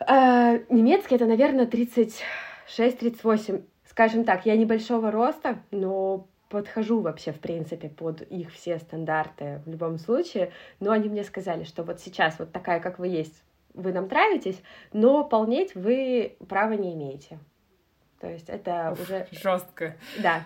а 0.00 0.58
немецкий 0.68 1.14
это, 1.14 1.26
наверное, 1.26 1.66
36-38. 1.66 3.64
Скажем 3.88 4.24
так, 4.24 4.44
я 4.46 4.56
небольшого 4.56 5.10
роста, 5.10 5.60
но 5.70 6.26
подхожу 6.48 7.00
вообще, 7.00 7.32
в 7.32 7.40
принципе, 7.40 7.88
под 7.88 8.22
их 8.22 8.52
все 8.52 8.78
стандарты 8.78 9.60
в 9.66 9.70
любом 9.70 9.98
случае. 9.98 10.52
Но 10.80 10.90
они 10.92 11.08
мне 11.08 11.24
сказали, 11.24 11.64
что 11.64 11.82
вот 11.82 12.00
сейчас 12.00 12.38
вот 12.38 12.52
такая, 12.52 12.80
как 12.80 12.98
вы 12.98 13.08
есть, 13.08 13.42
вы 13.72 13.92
нам 13.92 14.06
нравитесь, 14.06 14.60
но 14.92 15.24
полнеть 15.24 15.74
вы 15.74 16.36
права 16.48 16.72
не 16.72 16.94
имеете. 16.94 17.38
То 18.20 18.28
есть 18.28 18.48
это 18.48 18.96
уже... 19.00 19.26
Жестко. 19.32 19.96
Да, 20.18 20.44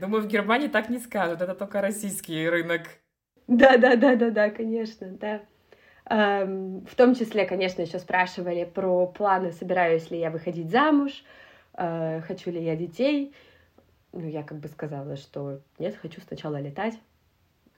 Думаю, 0.00 0.24
в 0.24 0.26
Германии 0.26 0.66
так 0.66 0.88
не 0.88 0.98
скажут, 0.98 1.40
это 1.40 1.54
только 1.54 1.80
российский 1.80 2.48
рынок. 2.48 2.82
Да, 3.46 3.76
да, 3.76 3.96
да, 3.96 4.16
да, 4.16 4.30
да, 4.30 4.50
конечно, 4.50 5.08
да. 5.08 5.42
В 6.06 6.94
том 6.96 7.14
числе, 7.14 7.46
конечно, 7.46 7.82
еще 7.82 7.98
спрашивали 7.98 8.64
про 8.64 9.06
планы, 9.06 9.52
собираюсь 9.52 10.10
ли 10.10 10.18
я 10.18 10.30
выходить 10.30 10.70
замуж, 10.70 11.24
э, 11.74 12.20
хочу 12.26 12.50
ли 12.50 12.62
я 12.62 12.76
детей. 12.76 13.34
Ну, 14.12 14.28
я 14.28 14.42
как 14.42 14.58
бы 14.58 14.68
сказала, 14.68 15.16
что 15.16 15.60
нет, 15.78 15.96
хочу 16.00 16.20
сначала 16.20 16.60
летать. 16.60 16.98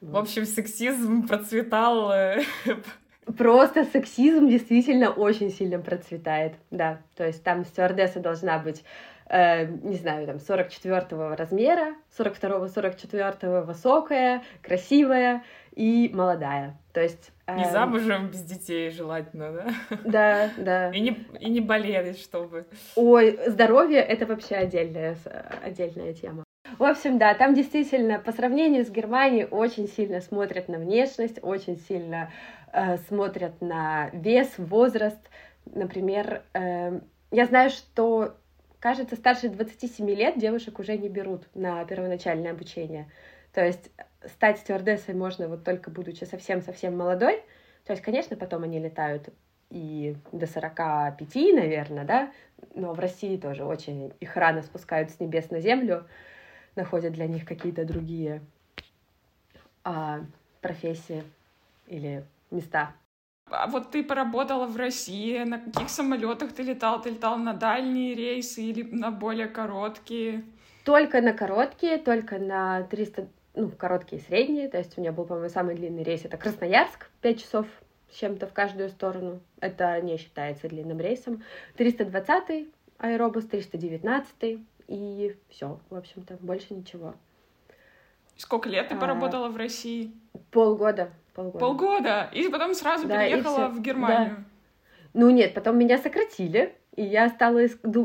В 0.00 0.16
общем, 0.16 0.44
сексизм 0.44 1.26
процветал. 1.26 2.10
Э, 2.10 2.42
Просто 3.38 3.84
сексизм 3.84 4.48
действительно 4.48 5.10
очень 5.10 5.50
сильно 5.50 5.78
процветает, 5.78 6.54
да. 6.70 7.00
То 7.16 7.26
есть 7.26 7.42
там 7.42 7.64
стюардесса 7.64 8.20
должна 8.20 8.58
быть 8.58 8.84
э, 9.28 9.66
не 9.66 9.96
знаю, 9.96 10.26
там, 10.26 10.38
44 10.38 11.34
размера, 11.34 11.94
42 12.16 12.68
44 12.68 13.60
высокая, 13.62 14.42
красивая 14.62 15.42
и 15.74 16.10
молодая. 16.12 16.78
То 16.92 17.02
есть... 17.02 17.32
Э, 17.46 17.56
не 17.56 17.70
замужем, 17.70 18.28
без 18.28 18.42
детей 18.42 18.90
желательно, 18.90 19.52
да? 19.52 19.66
Да, 20.04 20.50
да. 20.56 20.90
И 20.90 21.00
не, 21.00 21.26
и 21.40 21.50
не 21.50 21.60
болеть, 21.60 22.20
чтобы... 22.20 22.66
Ой, 22.94 23.38
здоровье— 23.46 24.00
это 24.00 24.26
вообще 24.26 24.56
отдельная, 24.56 25.16
отдельная 25.62 26.14
тема. 26.14 26.44
В 26.78 26.82
общем, 26.82 27.18
да, 27.18 27.34
там 27.34 27.54
действительно 27.54 28.18
по 28.18 28.32
сравнению 28.32 28.84
с 28.84 28.90
Германией 28.90 29.46
очень 29.46 29.88
сильно 29.88 30.20
смотрят 30.20 30.68
на 30.68 30.78
внешность, 30.78 31.38
очень 31.42 31.78
сильно 31.78 32.30
э, 32.72 32.98
смотрят 33.08 33.60
на 33.60 34.10
вес, 34.12 34.52
возраст. 34.58 35.20
Например, 35.64 36.42
э, 36.54 37.00
я 37.30 37.46
знаю, 37.46 37.70
что 37.70 38.36
кажется, 38.80 39.16
старше 39.16 39.48
27 39.48 40.08
лет 40.10 40.38
девушек 40.38 40.78
уже 40.78 40.96
не 40.96 41.08
берут 41.08 41.46
на 41.54 41.84
первоначальное 41.84 42.52
обучение. 42.52 43.10
То 43.52 43.64
есть 43.64 43.90
стать 44.24 44.58
стюардессой 44.58 45.14
можно 45.14 45.48
вот 45.48 45.64
только 45.64 45.90
будучи 45.90 46.24
совсем-совсем 46.24 46.96
молодой. 46.96 47.42
То 47.84 47.92
есть, 47.92 48.02
конечно, 48.02 48.36
потом 48.36 48.64
они 48.64 48.78
летают 48.78 49.28
и 49.70 50.16
до 50.32 50.46
45, 50.46 51.34
наверное, 51.54 52.04
да, 52.04 52.32
но 52.74 52.92
в 52.92 52.98
России 52.98 53.36
тоже 53.36 53.64
очень 53.64 54.12
их 54.20 54.36
рано 54.36 54.62
спускают 54.62 55.10
с 55.10 55.20
небес 55.20 55.50
на 55.50 55.60
землю, 55.60 56.06
находят 56.76 57.12
для 57.12 57.26
них 57.26 57.44
какие-то 57.44 57.84
другие 57.84 58.42
а, 59.82 60.20
профессии 60.60 61.24
или 61.86 62.24
места. 62.50 62.92
А 63.48 63.68
вот 63.68 63.92
ты 63.92 64.02
поработала 64.02 64.66
в 64.66 64.76
России, 64.76 65.38
на 65.44 65.60
каких 65.60 65.88
самолетах 65.88 66.52
ты 66.52 66.62
летал? 66.64 67.00
Ты 67.00 67.10
летал 67.10 67.38
на 67.38 67.52
дальние 67.54 68.14
рейсы 68.14 68.62
или 68.62 68.82
на 68.82 69.12
более 69.12 69.46
короткие? 69.46 70.44
Только 70.84 71.20
на 71.20 71.32
короткие, 71.32 71.98
только 71.98 72.38
на 72.38 72.82
300, 72.82 73.28
ну, 73.54 73.70
короткие 73.70 74.20
и 74.20 74.24
средние. 74.24 74.68
То 74.68 74.78
есть 74.78 74.98
у 74.98 75.00
меня 75.00 75.12
был, 75.12 75.24
по-моему, 75.24 75.48
самый 75.48 75.76
длинный 75.76 76.02
рейс. 76.02 76.24
Это 76.24 76.36
Красноярск, 76.36 77.08
5 77.20 77.40
часов 77.40 77.66
с 78.10 78.16
чем-то 78.16 78.48
в 78.48 78.52
каждую 78.52 78.88
сторону. 78.88 79.40
Это 79.60 80.00
не 80.00 80.16
считается 80.16 80.68
длинным 80.68 80.98
рейсом. 80.98 81.44
320 81.76 82.68
аэробус, 82.98 83.44
319 83.46 84.58
и 84.88 85.36
все, 85.50 85.78
в 85.90 85.94
общем-то, 85.94 86.36
больше 86.40 86.74
ничего. 86.74 87.14
Сколько 88.36 88.68
лет 88.68 88.88
ты 88.88 88.96
а, 88.96 88.98
поработала 88.98 89.48
в 89.48 89.56
России? 89.56 90.12
Полгода. 90.50 91.10
Полгода. 91.36 91.58
Полгода. 91.58 92.30
И 92.32 92.48
потом 92.48 92.74
сразу 92.74 93.06
да, 93.06 93.18
переехала 93.18 93.68
в 93.68 93.80
Германию. 93.82 94.36
Да. 94.36 94.44
Ну 95.12 95.30
нет, 95.30 95.52
потом 95.52 95.78
меня 95.78 95.98
сократили. 95.98 96.74
И 96.96 97.02
я 97.02 97.28
стала... 97.28 97.60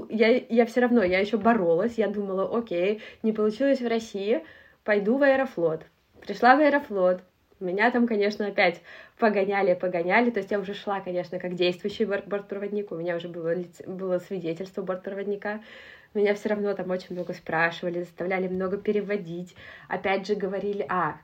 Я, 0.09 0.27
я 0.49 0.65
все 0.65 0.81
равно, 0.81 1.01
я 1.01 1.19
еще 1.19 1.37
боролась. 1.37 1.97
Я 1.97 2.09
думала, 2.09 2.57
окей, 2.57 3.01
не 3.23 3.31
получилось 3.31 3.79
в 3.79 3.87
России, 3.87 4.43
пойду 4.83 5.17
в 5.17 5.23
Аэрофлот. 5.23 5.85
Пришла 6.25 6.57
в 6.57 6.59
Аэрофлот. 6.59 7.21
Меня 7.61 7.89
там, 7.91 8.05
конечно, 8.05 8.47
опять 8.47 8.81
погоняли, 9.17 9.75
погоняли. 9.75 10.29
То 10.29 10.39
есть 10.39 10.51
я 10.51 10.59
уже 10.59 10.73
шла, 10.73 10.99
конечно, 10.99 11.39
как 11.39 11.55
действующий 11.55 12.03
бортпроводник. 12.05 12.91
У 12.91 12.95
меня 12.95 13.15
уже 13.15 13.29
было, 13.29 13.53
было 13.87 14.19
свидетельство 14.19 14.81
бортпроводника. 14.81 15.61
Меня 16.13 16.33
все 16.33 16.49
равно 16.49 16.73
там 16.73 16.89
очень 16.89 17.15
много 17.15 17.33
спрашивали, 17.33 17.99
заставляли 18.01 18.49
много 18.49 18.77
переводить. 18.77 19.55
Опять 19.87 20.27
же 20.27 20.35
говорили, 20.35 20.85
а, 20.89 21.15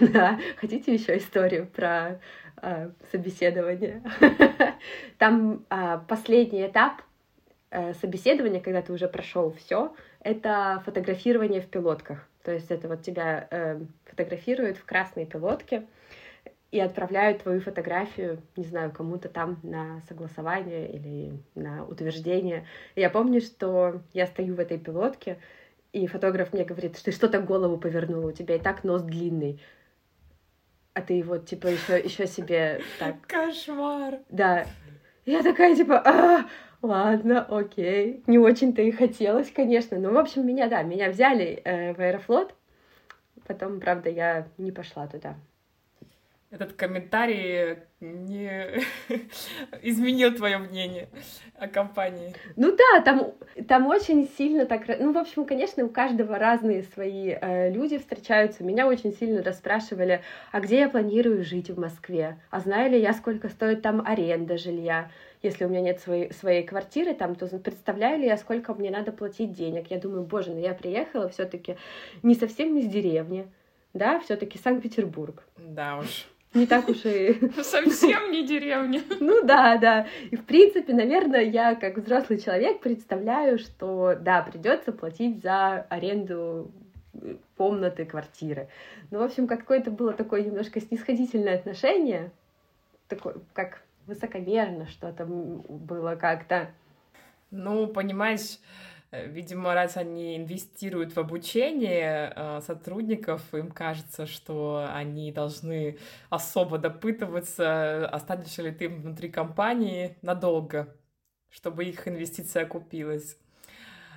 да, 0.00 0.38
хотите 0.56 0.92
еще 0.92 1.16
историю 1.16 1.66
про 1.66 2.20
э, 2.62 2.90
собеседование? 3.10 4.02
Там 5.18 5.64
э, 5.70 6.00
последний 6.08 6.66
этап 6.66 7.02
э, 7.70 7.94
собеседования, 7.94 8.60
когда 8.60 8.82
ты 8.82 8.92
уже 8.92 9.08
прошел 9.08 9.52
все, 9.52 9.94
это 10.20 10.82
фотографирование 10.84 11.60
в 11.60 11.66
пилотках. 11.66 12.26
То 12.42 12.52
есть 12.52 12.70
это 12.70 12.88
вот 12.88 13.02
тебя 13.02 13.46
э, 13.50 13.80
фотографируют 14.06 14.78
в 14.78 14.84
красной 14.84 15.26
пилотке 15.26 15.86
и 16.70 16.80
отправляют 16.80 17.42
твою 17.42 17.60
фотографию, 17.60 18.40
не 18.56 18.64
знаю, 18.64 18.92
кому-то 18.92 19.28
там 19.28 19.58
на 19.62 20.00
согласование 20.08 20.90
или 20.90 21.32
на 21.54 21.84
утверждение. 21.84 22.66
Я 22.94 23.10
помню, 23.10 23.40
что 23.40 24.02
я 24.12 24.26
стою 24.26 24.54
в 24.54 24.60
этой 24.60 24.78
пилотке, 24.78 25.38
и 25.92 26.06
фотограф 26.06 26.52
мне 26.52 26.64
говорит, 26.64 26.98
ты 27.02 27.12
что-то 27.12 27.40
голову 27.40 27.78
повернула, 27.78 28.28
у 28.28 28.32
тебя 28.32 28.56
и 28.56 28.60
так 28.60 28.84
нос 28.84 29.02
длинный. 29.02 29.60
А 30.94 31.02
ты 31.02 31.22
вот, 31.22 31.46
типа, 31.46 31.68
еще, 31.68 31.98
еще 31.98 32.26
себе 32.26 32.80
так... 32.98 33.26
Кошмар! 33.26 34.18
Да. 34.28 34.66
Я 35.24 35.42
такая, 35.42 35.76
типа, 35.76 36.02
а, 36.04 36.46
ладно, 36.82 37.44
окей. 37.44 38.22
Не 38.26 38.38
очень-то 38.38 38.82
и 38.82 38.90
хотелось, 38.90 39.50
конечно. 39.50 39.98
Но, 39.98 40.10
в 40.10 40.18
общем, 40.18 40.46
меня, 40.46 40.68
да, 40.68 40.82
меня 40.82 41.10
взяли 41.10 41.60
э, 41.64 41.94
в 41.94 42.00
Аэрофлот. 42.00 42.54
Потом, 43.46 43.80
правда, 43.80 44.10
я 44.10 44.48
не 44.58 44.72
пошла 44.72 45.06
туда 45.06 45.36
этот 46.50 46.72
комментарий 46.72 47.78
не 48.00 48.82
изменил 49.82 50.34
твое 50.34 50.58
мнение 50.58 51.08
о 51.56 51.68
компании. 51.68 52.34
Ну 52.56 52.76
да, 52.76 53.00
там, 53.02 53.34
там 53.68 53.86
очень 53.86 54.28
сильно 54.36 54.66
так... 54.66 54.88
Ну, 54.98 55.12
в 55.12 55.18
общем, 55.18 55.44
конечно, 55.44 55.84
у 55.84 55.88
каждого 55.88 56.38
разные 56.38 56.82
свои 56.82 57.36
э, 57.40 57.70
люди 57.70 57.98
встречаются. 57.98 58.64
Меня 58.64 58.88
очень 58.88 59.12
сильно 59.12 59.44
расспрашивали, 59.44 60.22
а 60.50 60.60
где 60.60 60.80
я 60.80 60.88
планирую 60.88 61.44
жить 61.44 61.70
в 61.70 61.78
Москве? 61.78 62.40
А 62.50 62.58
знаю 62.58 62.90
ли 62.90 63.00
я, 63.00 63.12
сколько 63.12 63.48
стоит 63.48 63.82
там 63.82 64.02
аренда 64.04 64.58
жилья? 64.58 65.10
Если 65.42 65.64
у 65.64 65.68
меня 65.68 65.80
нет 65.80 66.00
своей, 66.00 66.32
своей 66.32 66.64
квартиры 66.64 67.14
там, 67.14 67.36
то 67.36 67.46
представляю 67.46 68.18
ли 68.18 68.26
я, 68.26 68.36
сколько 68.36 68.74
мне 68.74 68.90
надо 68.90 69.12
платить 69.12 69.52
денег? 69.52 69.86
Я 69.88 69.98
думаю, 69.98 70.24
боже, 70.24 70.50
ну 70.50 70.58
я 70.58 70.74
приехала 70.74 71.28
все 71.28 71.44
таки 71.44 71.76
не 72.24 72.34
совсем 72.34 72.76
из 72.76 72.86
деревни, 72.88 73.46
да, 73.94 74.18
все 74.18 74.36
таки 74.36 74.58
Санкт-Петербург. 74.58 75.44
Да 75.56 75.98
уж 75.98 76.26
не 76.52 76.66
так 76.66 76.88
уж 76.88 77.04
и... 77.04 77.38
Совсем 77.62 78.32
не 78.32 78.44
деревня. 78.44 79.02
Ну 79.20 79.44
да, 79.44 79.78
да. 79.78 80.06
И 80.30 80.36
в 80.36 80.44
принципе, 80.44 80.92
наверное, 80.92 81.42
я 81.42 81.76
как 81.76 81.98
взрослый 81.98 82.40
человек 82.40 82.80
представляю, 82.80 83.58
что 83.58 84.16
да, 84.20 84.42
придется 84.42 84.92
платить 84.92 85.42
за 85.42 85.82
аренду 85.88 86.72
э, 87.14 87.36
комнаты, 87.56 88.04
квартиры. 88.04 88.68
Ну, 89.12 89.20
в 89.20 89.22
общем, 89.22 89.46
какое-то 89.46 89.92
было 89.92 90.12
такое 90.12 90.42
немножко 90.42 90.80
снисходительное 90.80 91.54
отношение, 91.54 92.32
такое, 93.06 93.36
как 93.52 93.82
высокомерно 94.06 94.88
что-то 94.88 95.24
было 95.26 96.16
как-то. 96.16 96.70
Ну, 97.52 97.86
понимаешь, 97.86 98.58
видимо, 99.12 99.74
раз 99.74 99.96
они 99.96 100.36
инвестируют 100.36 101.14
в 101.14 101.18
обучение 101.18 102.32
э, 102.34 102.60
сотрудников, 102.60 103.42
им 103.54 103.70
кажется, 103.70 104.26
что 104.26 104.88
они 104.92 105.32
должны 105.32 105.98
особо 106.28 106.78
допытываться, 106.78 108.08
останешься 108.08 108.62
ли 108.62 108.70
ты 108.70 108.88
внутри 108.88 109.28
компании 109.28 110.16
надолго, 110.22 110.94
чтобы 111.48 111.84
их 111.84 112.06
инвестиция 112.06 112.64
окупилась. 112.64 113.36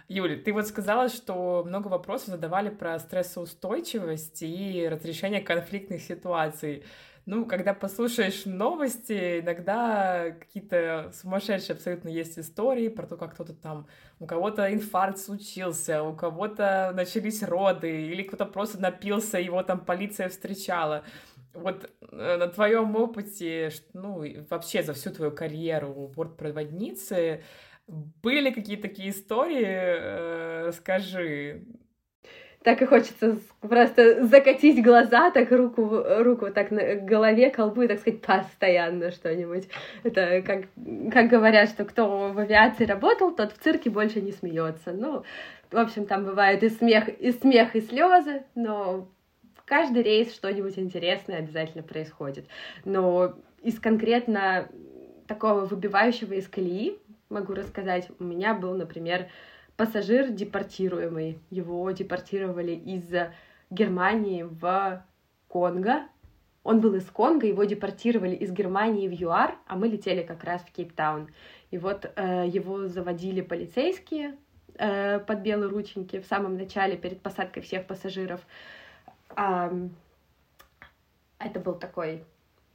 Юля, 0.10 0.38
ты 0.38 0.54
вот 0.54 0.68
сказала, 0.68 1.10
что 1.10 1.64
много 1.66 1.88
вопросов 1.88 2.28
задавали 2.28 2.70
про 2.70 3.00
стрессоустойчивость 3.00 4.44
и 4.44 4.88
разрешение 4.92 5.42
конфликтных 5.42 6.02
ситуаций. 6.02 6.84
Ну, 7.26 7.46
когда 7.46 7.74
послушаешь 7.74 8.44
новости, 8.46 9.40
иногда 9.40 10.32
какие-то 10.32 11.10
сумасшедшие 11.14 11.76
абсолютно 11.76 12.10
есть 12.10 12.38
истории 12.38 12.90
про 12.90 13.08
то, 13.08 13.16
как 13.16 13.34
кто-то 13.34 13.54
там, 13.54 13.88
у 14.20 14.26
кого-то 14.26 14.74
инфаркт 14.74 15.20
случился, 15.20 16.04
у 16.04 16.14
кого-то 16.14 16.92
начались 16.94 17.42
роды, 17.42 18.08
или 18.08 18.24
кто-то 18.24 18.46
просто 18.46 18.82
напился, 18.82 19.40
его 19.40 19.64
там 19.64 19.86
полиция 19.86 20.28
встречала. 20.28 21.06
Вот 21.54 21.90
э, 22.12 22.38
на 22.38 22.48
твоем 22.50 22.94
опыте, 22.98 23.72
ну, 23.94 24.26
вообще 24.50 24.84
за 24.84 24.94
всю 24.94 25.12
твою 25.12 25.32
карьеру 25.32 26.12
бортпроводницы, 26.14 27.42
были 27.88 28.52
какие-то 28.52 28.84
такие 28.84 29.12
истории? 29.12 29.66
Э, 29.66 30.66
расскажи 30.68 31.64
так 32.64 32.82
и 32.82 32.86
хочется 32.86 33.38
просто 33.62 34.26
закатить 34.26 34.84
глаза, 34.84 35.32
так 35.32 35.52
руку, 35.52 36.04
руку 36.20 36.50
так 36.52 36.72
на 36.72 36.96
голове, 36.96 37.50
колбу 37.50 37.82
и, 37.82 37.88
так 37.88 38.00
сказать, 38.00 38.22
постоянно 38.22 39.12
что-нибудь. 39.12 39.68
Это 40.04 40.42
как, 40.42 40.66
как 41.12 41.30
говорят, 41.30 41.70
что 41.70 41.86
кто 41.86 42.30
в 42.30 42.40
авиации 42.40 42.86
работал, 42.86 43.36
тот 43.36 43.52
в 43.52 43.60
цирке 43.60 43.90
больше 43.90 44.22
не 44.22 44.32
смеется. 44.32 44.92
Ну, 44.92 45.24
в 45.72 45.78
общем, 45.78 46.06
там 46.06 46.26
бывает 46.26 46.64
и 46.64 46.70
смех, 46.70 47.10
и 47.10 47.32
смех, 47.32 47.76
и 47.76 47.82
слезы, 47.82 48.44
но 48.56 49.10
каждый 49.66 50.04
рейс 50.04 50.34
что-нибудь 50.34 50.78
интересное 50.80 51.40
обязательно 51.40 51.84
происходит. 51.84 52.46
Но 52.86 53.34
из 53.62 53.80
конкретно 53.80 54.70
такого 55.28 55.66
выбивающего 55.66 56.34
из 56.34 56.48
колеи 56.48 56.98
могу 57.30 57.54
рассказать, 57.54 58.10
у 58.20 58.24
меня 58.24 58.54
был, 58.54 58.76
например, 58.76 59.28
пассажир 59.84 60.30
депортируемый. 60.30 61.40
Его 61.50 61.92
депортировали 61.92 62.72
из 62.72 63.04
Германии 63.70 64.44
в 64.44 65.06
Конго. 65.50 66.04
Он 66.64 66.80
был 66.80 66.96
из 66.96 67.04
Конго, 67.08 67.46
его 67.48 67.66
депортировали 67.66 68.34
из 68.34 68.54
Германии 68.54 69.10
в 69.10 69.12
ЮАР, 69.12 69.58
а 69.68 69.76
мы 69.76 69.90
летели 69.90 70.24
как 70.24 70.46
раз 70.46 70.62
в 70.62 70.72
Кейптаун. 70.72 71.28
И 71.70 71.78
вот 71.78 72.10
э, 72.16 72.46
его 72.48 72.88
заводили 72.88 73.42
полицейские 73.42 74.38
э, 74.76 75.20
под 75.20 75.40
белые 75.40 75.70
рученьки 75.70 76.22
в 76.22 76.26
самом 76.28 76.56
начале, 76.56 76.96
перед 76.96 77.20
посадкой 77.20 77.62
всех 77.62 77.86
пассажиров. 77.86 78.40
А, 79.36 79.70
это 81.40 81.60
был 81.60 81.74
такой 81.74 82.24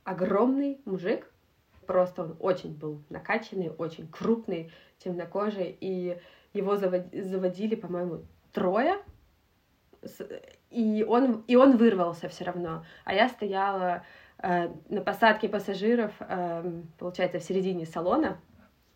огромный 0.04 0.78
мужик, 0.84 1.26
просто 1.86 2.24
он 2.24 2.36
очень 2.38 2.74
был 2.74 3.00
накачанный, 3.08 3.70
очень 3.70 4.08
крупный, 4.08 4.70
темнокожий, 4.98 5.74
и 5.80 6.18
его 6.58 6.76
заводили, 6.76 7.74
по-моему, 7.74 8.22
трое, 8.52 8.98
и 10.70 11.04
он, 11.08 11.44
и 11.46 11.56
он 11.56 11.76
вырвался 11.76 12.28
все 12.28 12.44
равно. 12.44 12.84
А 13.04 13.14
я 13.14 13.28
стояла 13.28 14.04
э, 14.38 14.68
на 14.88 15.00
посадке 15.00 15.48
пассажиров, 15.48 16.12
э, 16.20 16.82
получается, 16.98 17.38
в 17.38 17.42
середине 17.42 17.86
салона. 17.86 18.40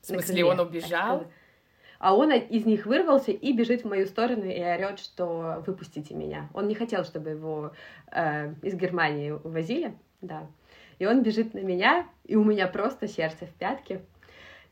В 0.00 0.06
смысле, 0.06 0.44
он 0.44 0.60
убежал? 0.60 1.26
а 2.02 2.16
он 2.16 2.32
из 2.32 2.66
них 2.66 2.84
вырвался 2.84 3.30
и 3.30 3.52
бежит 3.52 3.82
в 3.82 3.88
мою 3.88 4.06
сторону 4.06 4.44
и 4.44 4.60
орет, 4.60 4.98
что 4.98 5.62
выпустите 5.64 6.14
меня. 6.14 6.48
Он 6.52 6.66
не 6.66 6.74
хотел, 6.74 7.04
чтобы 7.04 7.30
его 7.30 7.72
э, 8.10 8.54
из 8.60 8.74
Германии 8.74 9.30
увозили, 9.30 9.94
да. 10.20 10.48
И 10.98 11.06
он 11.06 11.22
бежит 11.22 11.54
на 11.54 11.60
меня, 11.60 12.08
и 12.24 12.34
у 12.34 12.42
меня 12.42 12.66
просто 12.66 13.06
сердце 13.06 13.46
в 13.46 13.54
пятке. 13.54 14.02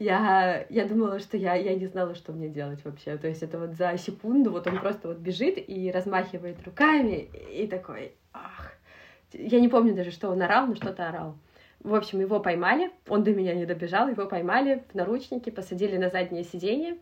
Я, 0.01 0.65
я 0.71 0.87
думала, 0.87 1.19
что 1.19 1.37
я, 1.37 1.55
я 1.57 1.75
не 1.75 1.87
знала, 1.87 2.15
что 2.15 2.33
мне 2.33 2.49
делать 2.49 2.83
вообще. 2.87 3.19
То 3.19 3.29
есть 3.29 3.43
это 3.43 3.59
вот 3.59 3.75
за 3.75 3.99
секунду 3.99 4.51
вот 4.51 4.67
он 4.67 4.79
просто 4.81 5.09
вот 5.09 5.19
бежит 5.19 5.59
и 5.59 5.91
размахивает 5.91 6.57
руками, 6.65 7.29
и 7.53 7.67
такой, 7.67 8.15
ах. 8.33 8.73
Я 9.35 9.61
не 9.61 9.69
помню 9.69 9.95
даже, 9.95 10.11
что 10.11 10.31
он 10.31 10.41
орал, 10.41 10.67
но 10.67 10.75
что-то 10.75 11.07
орал. 11.07 11.37
В 11.81 11.95
общем, 11.95 12.21
его 12.21 12.41
поймали, 12.41 12.91
он 13.09 13.25
до 13.25 13.35
меня 13.35 13.55
не 13.55 13.67
добежал, 13.67 14.09
его 14.09 14.25
поймали 14.25 14.83
в 14.91 14.95
наручники, 14.95 15.51
посадили 15.51 15.99
на 15.99 16.09
заднее 16.09 16.45
сиденье, 16.45 16.97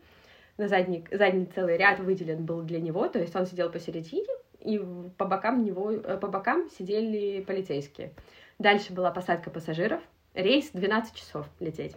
на 0.57 0.67
задний, 0.67 1.05
задний 1.09 1.45
целый 1.45 1.77
ряд 1.77 2.01
выделен 2.01 2.45
был 2.45 2.63
для 2.63 2.81
него, 2.81 3.07
то 3.07 3.17
есть 3.17 3.33
он 3.33 3.45
сидел 3.45 3.71
посередине, 3.71 4.27
и 4.59 4.77
по 5.17 5.23
бокам 5.23 5.63
него, 5.63 5.91
э, 5.91 6.17
по 6.17 6.27
бокам 6.27 6.69
сидели 6.77 7.41
полицейские. 7.41 8.11
Дальше 8.57 8.91
была 8.91 9.11
посадка 9.11 9.49
пассажиров, 9.49 10.01
рейс 10.33 10.69
12 10.73 11.15
часов 11.15 11.47
лететь, 11.61 11.95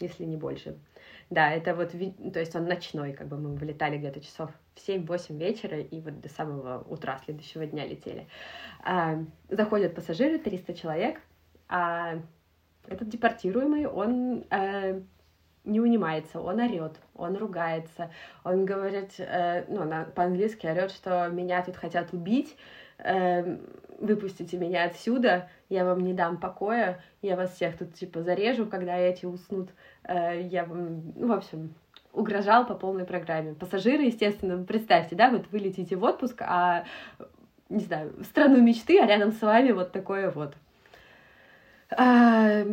если 0.00 0.24
не 0.24 0.36
больше. 0.36 0.76
Да, 1.30 1.50
это 1.50 1.74
вот, 1.74 1.92
то 1.92 2.40
есть 2.40 2.54
он 2.54 2.66
ночной, 2.66 3.12
как 3.12 3.28
бы 3.28 3.38
мы 3.38 3.54
вылетали 3.54 3.98
где-то 3.98 4.20
часов 4.20 4.50
в 4.74 4.88
7-8 4.88 5.38
вечера, 5.38 5.78
и 5.78 6.00
вот 6.00 6.20
до 6.20 6.28
самого 6.28 6.84
утра 6.88 7.18
следующего 7.24 7.66
дня 7.66 7.86
летели. 7.86 8.28
А, 8.82 9.18
заходят 9.48 9.94
пассажиры, 9.94 10.38
300 10.38 10.74
человек, 10.74 11.20
а 11.68 12.20
этот 12.86 13.08
депортируемый, 13.08 13.86
он 13.86 14.44
э, 14.50 15.00
не 15.64 15.80
унимается, 15.80 16.40
он 16.40 16.60
орет, 16.60 17.00
он 17.14 17.36
ругается, 17.36 18.10
он 18.44 18.66
говорит, 18.66 19.14
э, 19.18 19.64
ну, 19.68 19.84
на, 19.84 20.04
по-английски 20.04 20.66
орет, 20.66 20.90
что 20.90 21.28
меня 21.28 21.62
тут 21.62 21.76
хотят 21.76 22.12
убить, 22.12 22.56
э, 22.98 23.58
выпустите 23.98 24.56
меня 24.56 24.84
отсюда, 24.84 25.48
я 25.68 25.84
вам 25.84 26.00
не 26.00 26.12
дам 26.12 26.38
покоя, 26.38 27.02
я 27.22 27.36
вас 27.36 27.54
всех 27.54 27.76
тут, 27.76 27.94
типа, 27.94 28.22
зарежу, 28.22 28.66
когда 28.66 28.96
эти 28.96 29.26
уснут, 29.26 29.70
э, 30.04 30.42
я 30.42 30.64
вам, 30.64 31.12
ну, 31.16 31.28
в 31.28 31.32
общем, 31.32 31.74
угрожал 32.12 32.66
по 32.66 32.74
полной 32.74 33.04
программе. 33.04 33.54
Пассажиры, 33.54 34.04
естественно, 34.04 34.62
представьте, 34.64 35.16
да, 35.16 35.30
вот 35.30 35.46
вы 35.50 35.58
летите 35.58 35.96
в 35.96 36.04
отпуск, 36.04 36.42
а, 36.42 36.84
не 37.68 37.84
знаю, 37.84 38.14
в 38.18 38.24
страну 38.24 38.62
мечты, 38.62 39.00
а 39.00 39.06
рядом 39.06 39.32
с 39.32 39.42
вами 39.42 39.72
вот 39.72 39.92
такое 39.92 40.30
вот. 40.30 40.54
А, 41.90 42.64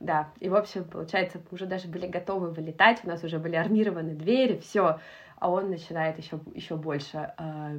да, 0.00 0.28
и, 0.40 0.48
в 0.48 0.54
общем, 0.54 0.84
получается, 0.84 1.38
мы 1.38 1.54
уже 1.54 1.66
даже 1.66 1.88
были 1.88 2.06
готовы 2.06 2.50
вылетать, 2.50 3.00
у 3.04 3.08
нас 3.08 3.22
уже 3.24 3.38
были 3.38 3.56
армированы 3.56 4.14
двери, 4.14 4.58
все, 4.58 5.00
а 5.38 5.50
он 5.50 5.70
начинает 5.70 6.18
еще, 6.18 6.40
еще 6.54 6.76
больше 6.76 7.32
э, 7.38 7.78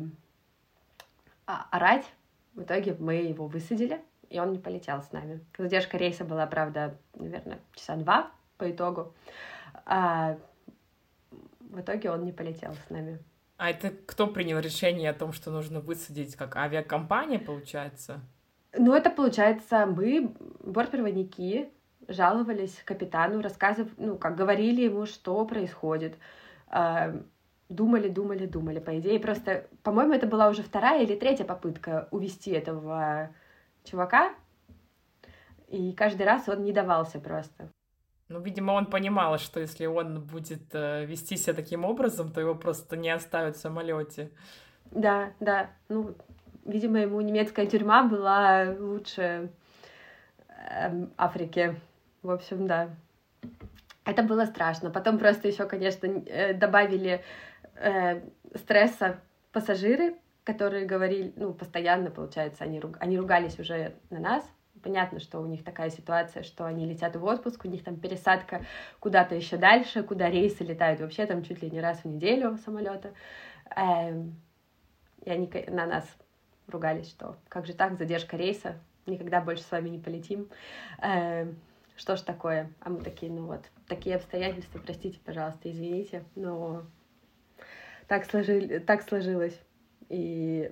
орать. 1.48 2.06
В 2.54 2.62
итоге 2.62 2.96
мы 3.00 3.16
его 3.16 3.48
высадили, 3.48 4.02
и 4.30 4.40
он 4.40 4.52
не 4.52 4.60
полетел 4.60 5.02
с 5.02 5.12
нами. 5.12 5.44
Задержка 5.58 5.98
рейса 5.98 6.26
была, 6.26 6.46
правда, 6.46 6.98
наверное, 7.16 7.60
часа 7.74 7.96
два 7.96 8.32
по 8.58 8.70
итогу. 8.70 9.14
А 9.86 10.38
в 11.60 11.80
итоге 11.80 12.12
он 12.12 12.26
не 12.26 12.32
полетел 12.32 12.74
с 12.74 12.90
нами. 12.90 13.20
А 13.58 13.70
это 13.72 13.90
кто 14.06 14.28
принял 14.28 14.60
решение 14.60 15.10
о 15.10 15.14
том, 15.14 15.34
что 15.34 15.50
нужно 15.50 15.80
высадить, 15.80 16.36
как 16.36 16.56
авиакомпания, 16.56 17.40
получается? 17.40 18.22
Ну, 18.78 18.94
это, 18.94 19.10
получается, 19.10 19.86
мы, 19.88 20.36
бортпроводники, 20.60 21.70
жаловались 22.08 22.82
капитану, 22.86 23.42
рассказывали, 23.42 23.92
ну, 23.98 24.18
как 24.18 24.36
говорили 24.36 24.84
ему, 24.84 25.06
что 25.06 25.44
происходит. 25.46 26.18
Думали, 27.70 28.08
думали, 28.08 28.46
думали. 28.46 28.80
По 28.80 28.98
идее, 28.98 29.20
просто, 29.20 29.68
по-моему, 29.84 30.14
это 30.14 30.26
была 30.26 30.50
уже 30.50 30.64
вторая 30.64 31.04
или 31.04 31.16
третья 31.16 31.44
попытка 31.44 32.08
увести 32.12 32.52
этого 32.52 33.30
чувака, 33.84 34.34
и 35.68 35.92
каждый 35.92 36.26
раз 36.26 36.48
он 36.48 36.64
не 36.64 36.72
давался 36.72 37.20
просто. 37.20 37.70
Ну, 38.30 38.42
видимо, 38.42 38.74
он 38.74 38.86
понимал, 38.86 39.38
что 39.38 39.60
если 39.60 39.86
он 39.86 40.22
будет 40.22 40.74
э, 40.74 41.06
вести 41.06 41.38
себя 41.38 41.54
таким 41.54 41.86
образом, 41.86 42.32
то 42.32 42.42
его 42.42 42.56
просто 42.56 42.98
не 42.98 43.10
оставят 43.10 43.56
в 43.56 43.62
самолете. 43.62 44.32
Да, 44.92 45.32
да. 45.40 45.70
Ну, 45.88 46.16
видимо, 46.66 47.00
ему 47.00 47.22
немецкая 47.22 47.68
тюрьма 47.68 48.04
была 48.04 48.76
лучше 48.78 49.50
э, 50.50 51.06
Африки. 51.18 51.80
В 52.22 52.32
общем, 52.32 52.68
да. 52.68 52.90
Это 54.04 54.24
было 54.24 54.46
страшно. 54.46 54.90
Потом 54.90 55.20
просто 55.20 55.48
еще, 55.48 55.66
конечно, 55.66 56.08
э, 56.08 56.54
добавили 56.54 57.24
э, 57.80 58.22
стресса 58.56 59.20
пассажиры, 59.52 60.16
которые 60.44 60.86
говорили, 60.86 61.34
ну, 61.36 61.54
постоянно, 61.54 62.10
получается, 62.10 62.64
они, 62.64 62.80
руг... 62.80 62.98
они 63.00 63.18
ругались 63.18 63.60
уже 63.60 63.96
на 64.10 64.20
нас. 64.20 64.50
Понятно, 64.82 65.20
что 65.20 65.40
у 65.40 65.46
них 65.46 65.64
такая 65.64 65.90
ситуация, 65.90 66.44
что 66.44 66.66
они 66.66 66.86
летят 66.86 67.16
в 67.16 67.26
отпуск, 67.26 67.66
у 67.66 67.68
них 67.68 67.84
там 67.84 67.98
пересадка 67.98 68.64
куда-то 69.00 69.36
еще 69.36 69.58
дальше, 69.58 70.04
куда 70.04 70.30
рейсы 70.30 70.64
летают 70.64 71.02
вообще 71.02 71.26
там 71.26 71.44
чуть 71.44 71.62
ли 71.62 71.70
не 71.70 71.82
раз 71.82 72.00
в 72.00 72.06
неделю 72.06 72.58
самолета. 72.64 73.14
Эм, 73.76 74.40
и 75.26 75.30
они 75.30 75.52
на 75.68 75.86
нас 75.86 76.06
ругались, 76.68 77.10
что 77.10 77.36
как 77.50 77.66
же 77.66 77.74
так, 77.74 77.98
задержка 77.98 78.38
рейса, 78.38 78.76
никогда 79.06 79.42
больше 79.42 79.64
с 79.64 79.72
вами 79.72 79.90
не 79.90 80.00
полетим. 80.00 80.48
Эм, 81.02 81.60
что 81.98 82.16
ж 82.16 82.22
такое? 82.22 82.72
А 82.80 82.90
мы 82.90 83.02
такие, 83.02 83.32
ну 83.32 83.48
вот, 83.48 83.66
такие 83.88 84.16
обстоятельства, 84.16 84.80
простите, 84.80 85.20
пожалуйста, 85.26 85.70
извините, 85.70 86.24
но 86.36 86.84
так, 88.08 88.26
сложили, 88.26 88.80
так 88.80 89.02
сложилось. 89.04 89.60
И 90.10 90.72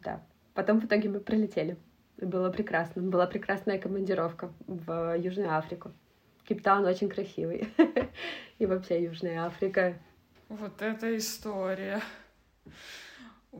да, 0.00 0.22
потом 0.54 0.80
в 0.80 0.86
итоге 0.86 1.08
мы 1.08 1.20
прилетели. 1.20 1.76
Было 2.16 2.50
прекрасно. 2.50 3.02
Была 3.02 3.26
прекрасная 3.26 3.78
командировка 3.78 4.52
в 4.66 5.16
Южную 5.16 5.56
Африку. 5.56 5.92
Кейптаун 6.48 6.84
очень 6.84 7.08
красивый. 7.08 7.68
И 8.58 8.66
вообще 8.66 9.02
Южная 9.04 9.44
Африка. 9.44 9.98
Вот 10.48 10.80
эта 10.80 11.16
история. 11.16 12.00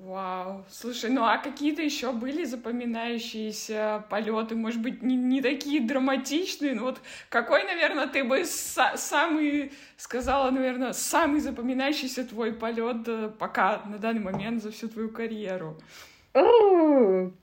Вау. 0.04 0.64
Слушай, 0.70 1.10
ну 1.10 1.24
а 1.24 1.38
какие-то 1.38 1.82
еще 1.82 2.12
были 2.12 2.44
запоминающиеся 2.44 4.04
полеты, 4.08 4.54
может 4.54 4.80
быть, 4.80 5.02
не, 5.02 5.16
не 5.16 5.40
такие 5.42 5.80
драматичные, 5.80 6.74
но 6.74 6.84
вот 6.84 7.00
какой, 7.28 7.64
наверное, 7.64 8.06
ты 8.06 8.22
бы 8.22 8.40
са- 8.42 8.96
самый, 8.96 9.72
сказала, 9.96 10.50
наверное, 10.50 10.92
самый 10.92 11.40
запоминающийся 11.40 12.24
твой 12.24 12.52
полет 12.52 13.08
э, 13.08 13.30
пока 13.38 13.82
на 13.86 13.98
данный 13.98 14.20
момент 14.20 14.62
за 14.62 14.70
всю 14.70 14.88
твою 14.88 15.08
карьеру? 15.08 15.76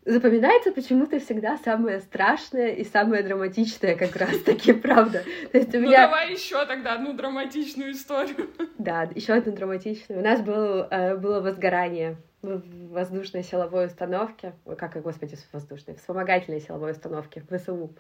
Запоминается 0.06 0.72
почему-то 0.72 1.20
всегда 1.20 1.58
самое 1.58 2.00
страшное 2.00 2.70
и 2.70 2.84
самое 2.84 3.24
драматичное 3.24 3.96
как 3.96 4.16
раз 4.16 4.38
таки, 4.40 4.74
правда. 4.74 5.24
То 5.52 5.58
есть 5.58 5.74
у 5.74 5.80
ну, 5.80 5.88
меня... 5.88 6.04
Ну 6.04 6.08
давай 6.08 6.32
еще 6.32 6.66
тогда 6.66 6.94
одну 6.94 7.14
драматичную 7.14 7.92
историю. 7.92 8.50
Да, 8.78 9.10
еще 9.16 9.34
одну 9.34 9.54
драматичную. 9.54 10.22
У 10.22 10.24
нас 10.24 10.42
был, 10.42 10.88
э, 10.90 11.16
было 11.16 11.42
возгорание 11.42 12.18
в 12.42 12.62
воздушной 12.90 13.44
силовой 13.44 13.88
установке, 13.88 14.54
ой, 14.66 14.76
как, 14.76 15.02
господи, 15.02 15.38
воздушной, 15.52 15.96
вспомогательной 15.96 16.62
силовой 16.62 16.92
установке 16.92 17.42
в 17.42 17.58
ВСУ. 17.58 17.96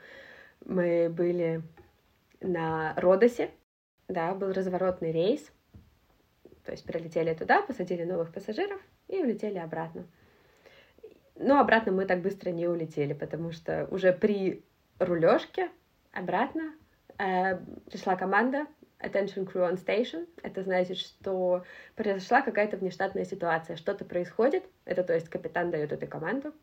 Мы 0.63 1.09
были 1.09 1.63
на 2.41 2.93
Родосе, 2.97 3.49
да, 4.07 4.33
был 4.33 4.53
разворотный 4.53 5.11
рейс, 5.11 5.51
то 6.63 6.71
есть 6.71 6.85
прилетели 6.85 7.33
туда, 7.33 7.61
посадили 7.61 8.03
новых 8.03 8.31
пассажиров 8.31 8.79
и 9.07 9.21
улетели 9.21 9.57
обратно. 9.57 10.05
Но 11.35 11.59
обратно 11.59 11.91
мы 11.91 12.05
так 12.05 12.21
быстро 12.21 12.51
не 12.51 12.67
улетели, 12.67 13.13
потому 13.13 13.51
что 13.51 13.87
уже 13.91 14.13
при 14.13 14.63
рулежке 14.99 15.69
обратно 16.13 16.73
э, 17.17 17.57
пришла 17.89 18.15
команда 18.15 18.67
attention 18.99 19.45
crew 19.45 19.69
on 19.69 19.77
station. 19.77 20.27
Это 20.43 20.63
значит, 20.63 20.97
что 20.97 21.63
произошла 21.95 22.41
какая-то 22.41 22.77
внештатная 22.77 23.25
ситуация, 23.25 23.75
что-то 23.75 24.05
происходит. 24.05 24.63
Это 24.85 25.03
то 25.03 25.13
есть 25.13 25.29
капитан 25.29 25.71
дает 25.71 25.91
эту 25.91 26.07
команду, 26.07 26.53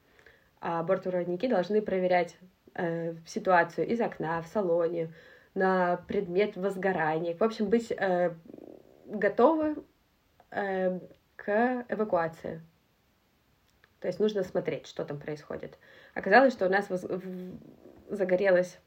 а 0.60 0.82
бортпроводники 0.82 1.46
должны 1.48 1.82
проверять 1.82 2.36
э, 2.74 3.14
ситуацию 3.26 3.86
из 3.86 4.00
окна, 4.00 4.40
в 4.40 4.46
салоне, 4.46 5.12
на 5.54 5.96
предмет 6.08 6.56
возгорания. 6.56 7.36
В 7.36 7.42
общем, 7.42 7.68
быть 7.68 7.92
э, 7.92 8.34
готовы 9.06 9.76
э, 10.50 10.98
к 11.36 11.84
эвакуации. 11.88 12.62
То 14.02 14.08
есть 14.08 14.20
нужно 14.20 14.42
смотреть, 14.42 14.86
что 14.86 15.04
там 15.04 15.18
происходит. 15.18 15.78
Оказалось, 16.14 16.52
что 16.52 16.66
у 16.66 16.68
нас 16.68 16.88
загорелась 18.10 18.78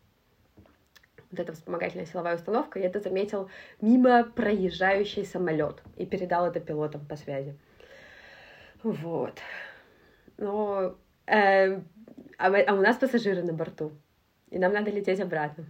вот 1.31 1.39
эта 1.39 1.53
вспомогательная 1.53 2.05
силовая 2.05 2.35
установка, 2.35 2.79
и 2.79 2.83
это 2.83 2.99
заметил 2.99 3.49
мимо 3.81 4.23
проезжающий 4.23 5.25
самолет 5.25 5.81
и 5.97 6.05
передал 6.05 6.45
это 6.45 6.59
пилотам 6.59 7.05
по 7.05 7.15
связи. 7.15 7.57
Вот. 8.83 9.39
Но 10.37 10.95
э, 11.25 11.79
а, 12.37 12.47
а 12.47 12.73
у 12.73 12.81
нас 12.81 12.97
пассажиры 12.97 13.41
на 13.41 13.53
борту, 13.53 13.93
и 14.51 14.59
нам 14.59 14.73
надо 14.73 14.91
лететь 14.91 15.19
обратно. 15.19 15.65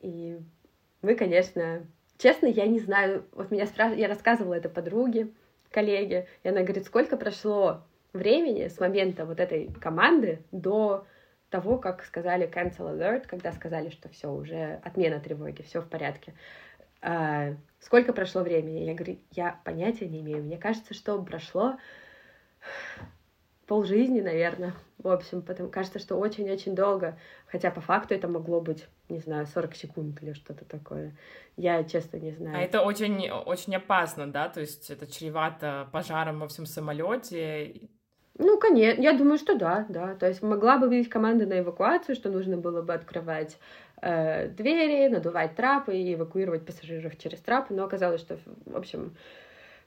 И 0.00 0.38
мы, 1.02 1.14
конечно, 1.14 1.84
Честно, 2.20 2.46
я 2.48 2.66
не 2.66 2.78
знаю. 2.78 3.24
Вот 3.32 3.50
меня 3.50 3.64
спрашивают, 3.64 3.98
я 3.98 4.06
рассказывала 4.06 4.52
это 4.52 4.68
подруге, 4.68 5.30
коллеге, 5.70 6.28
и 6.42 6.48
она 6.50 6.60
говорит, 6.60 6.84
сколько 6.84 7.16
прошло 7.16 7.82
времени 8.12 8.68
с 8.68 8.80
момента 8.80 9.24
вот 9.24 9.40
этой 9.40 9.72
команды 9.80 10.44
до 10.52 11.06
того, 11.50 11.78
как 11.78 12.04
сказали 12.04 12.48
cancel 12.48 12.96
alert, 12.96 13.26
когда 13.26 13.52
сказали, 13.52 13.90
что 13.90 14.08
все, 14.08 14.32
уже 14.32 14.80
отмена 14.84 15.20
тревоги, 15.20 15.62
все 15.62 15.80
в 15.80 15.88
порядке. 15.88 16.34
А, 17.02 17.54
сколько 17.80 18.12
прошло 18.12 18.42
времени? 18.42 18.84
Я 18.84 18.94
говорю, 18.94 19.18
я 19.32 19.60
понятия 19.64 20.06
не 20.06 20.20
имею. 20.20 20.42
Мне 20.42 20.58
кажется, 20.58 20.94
что 20.94 21.20
прошло 21.22 21.76
полжизни, 23.66 24.20
наверное. 24.20 24.74
В 24.98 25.08
общем, 25.08 25.42
потому 25.42 25.70
кажется, 25.70 25.98
что 25.98 26.16
очень-очень 26.16 26.74
долго. 26.74 27.18
Хотя 27.46 27.70
по 27.70 27.80
факту 27.80 28.14
это 28.14 28.28
могло 28.28 28.60
быть, 28.60 28.86
не 29.08 29.20
знаю, 29.20 29.46
40 29.46 29.74
секунд 29.76 30.22
или 30.22 30.32
что-то 30.32 30.64
такое. 30.64 31.16
Я, 31.56 31.84
честно, 31.84 32.16
не 32.16 32.32
знаю. 32.32 32.58
А 32.58 32.60
это 32.60 32.82
очень, 32.82 33.30
очень 33.30 33.76
опасно, 33.76 34.30
да? 34.30 34.48
То 34.48 34.60
есть 34.60 34.90
это 34.90 35.06
чревато 35.06 35.88
пожаром 35.92 36.40
во 36.40 36.48
всем 36.48 36.66
самолете. 36.66 37.88
Ну, 38.42 38.58
конечно, 38.58 39.02
я 39.02 39.12
думаю, 39.12 39.36
что 39.36 39.54
да, 39.54 39.84
да. 39.90 40.14
То 40.14 40.26
есть 40.26 40.40
могла 40.40 40.78
бы 40.78 40.88
быть 40.88 41.10
команда 41.10 41.44
на 41.44 41.60
эвакуацию, 41.60 42.16
что 42.16 42.30
нужно 42.30 42.56
было 42.56 42.80
бы 42.80 42.94
открывать 42.94 43.58
э, 44.00 44.48
двери, 44.48 45.08
надувать 45.08 45.54
трапы 45.56 45.94
и 45.94 46.14
эвакуировать 46.14 46.64
пассажиров 46.64 47.18
через 47.18 47.38
трапы, 47.40 47.74
но 47.74 47.84
оказалось, 47.84 48.22
что, 48.22 48.38
в 48.64 48.76
общем, 48.76 49.14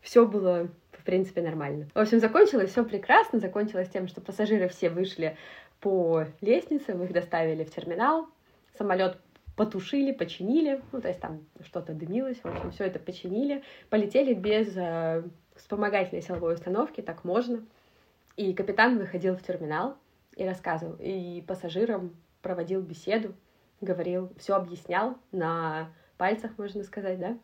все 0.01 0.27
было, 0.27 0.67
в 0.91 1.03
принципе, 1.03 1.41
нормально. 1.41 1.87
В 1.95 1.99
общем, 1.99 2.19
закончилось 2.19 2.69
все 2.69 2.85
прекрасно, 2.85 3.39
закончилось 3.39 3.89
тем, 3.89 4.07
что 4.07 4.21
пассажиры 4.21 4.67
все 4.67 4.91
вышли 4.91 5.35
по 5.79 6.25
лестнице, 6.41 6.93
мы 6.93 7.05
их 7.05 7.11
доставили 7.11 7.63
в 7.63 7.73
терминал, 7.73 8.27
самолет 8.77 9.17
потушили, 9.55 10.11
починили, 10.11 10.79
ну, 10.91 11.01
то 11.01 11.07
есть 11.07 11.19
там 11.19 11.43
что-то 11.65 11.93
дымилось, 11.93 12.37
в 12.37 12.45
общем, 12.45 12.69
все 12.69 12.83
это 12.83 12.99
починили, 12.99 13.63
полетели 13.89 14.35
без 14.35 14.77
э, 14.77 15.23
вспомогательной 15.55 16.21
силовой 16.21 16.53
установки, 16.53 17.01
так 17.01 17.23
можно, 17.23 17.63
и 18.35 18.53
капитан 18.53 18.97
выходил 18.97 19.35
в 19.35 19.43
терминал 19.43 19.97
и 20.35 20.45
рассказывал, 20.45 20.95
и 20.99 21.43
пассажирам 21.47 22.15
проводил 22.41 22.81
беседу, 22.81 23.35
говорил, 23.81 24.31
все 24.37 24.55
объяснял 24.55 25.17
на 25.31 25.89
пальцах, 26.17 26.57
можно 26.57 26.83
сказать, 26.83 27.19
да, 27.19 27.37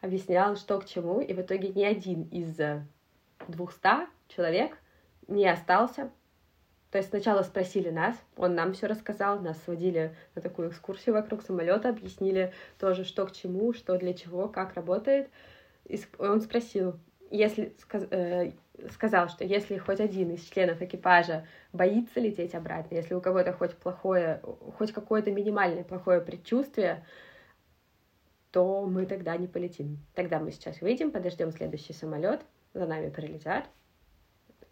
объяснял, 0.00 0.56
что 0.56 0.80
к 0.80 0.86
чему, 0.86 1.20
и 1.20 1.32
в 1.32 1.40
итоге 1.40 1.68
ни 1.68 1.84
один 1.84 2.24
из 2.24 2.58
двухста 3.48 4.08
человек 4.28 4.76
не 5.28 5.46
остался. 5.48 6.10
То 6.90 6.98
есть 6.98 7.10
сначала 7.10 7.42
спросили 7.42 7.90
нас, 7.90 8.16
он 8.36 8.54
нам 8.54 8.72
все 8.72 8.86
рассказал, 8.86 9.40
нас 9.40 9.60
сводили 9.64 10.14
на 10.36 10.42
такую 10.42 10.68
экскурсию 10.68 11.14
вокруг 11.14 11.42
самолета, 11.42 11.88
объяснили 11.88 12.52
тоже, 12.78 13.04
что 13.04 13.26
к 13.26 13.32
чему, 13.32 13.72
что 13.72 13.98
для 13.98 14.14
чего, 14.14 14.48
как 14.48 14.74
работает. 14.74 15.28
И 15.86 16.00
он 16.18 16.40
спросил, 16.40 16.94
если 17.30 17.74
э, 17.92 18.52
сказал, 18.90 19.28
что 19.28 19.44
если 19.44 19.76
хоть 19.78 20.00
один 20.00 20.30
из 20.32 20.42
членов 20.44 20.82
экипажа 20.82 21.46
боится 21.72 22.20
лететь 22.20 22.54
обратно, 22.54 22.96
если 22.96 23.14
у 23.14 23.20
кого-то 23.20 23.52
хоть 23.52 23.76
плохое, 23.76 24.40
хоть 24.78 24.92
какое-то 24.92 25.30
минимальное 25.30 25.84
плохое 25.84 26.20
предчувствие, 26.20 27.04
то 28.50 28.86
мы 28.86 29.06
тогда 29.06 29.36
не 29.36 29.46
полетим. 29.46 29.98
Тогда 30.14 30.38
мы 30.38 30.52
сейчас 30.52 30.80
выйдем, 30.80 31.10
подождем 31.10 31.50
следующий 31.50 31.92
самолет, 31.92 32.40
за 32.72 32.86
нами 32.86 33.10
прилетят, 33.10 33.68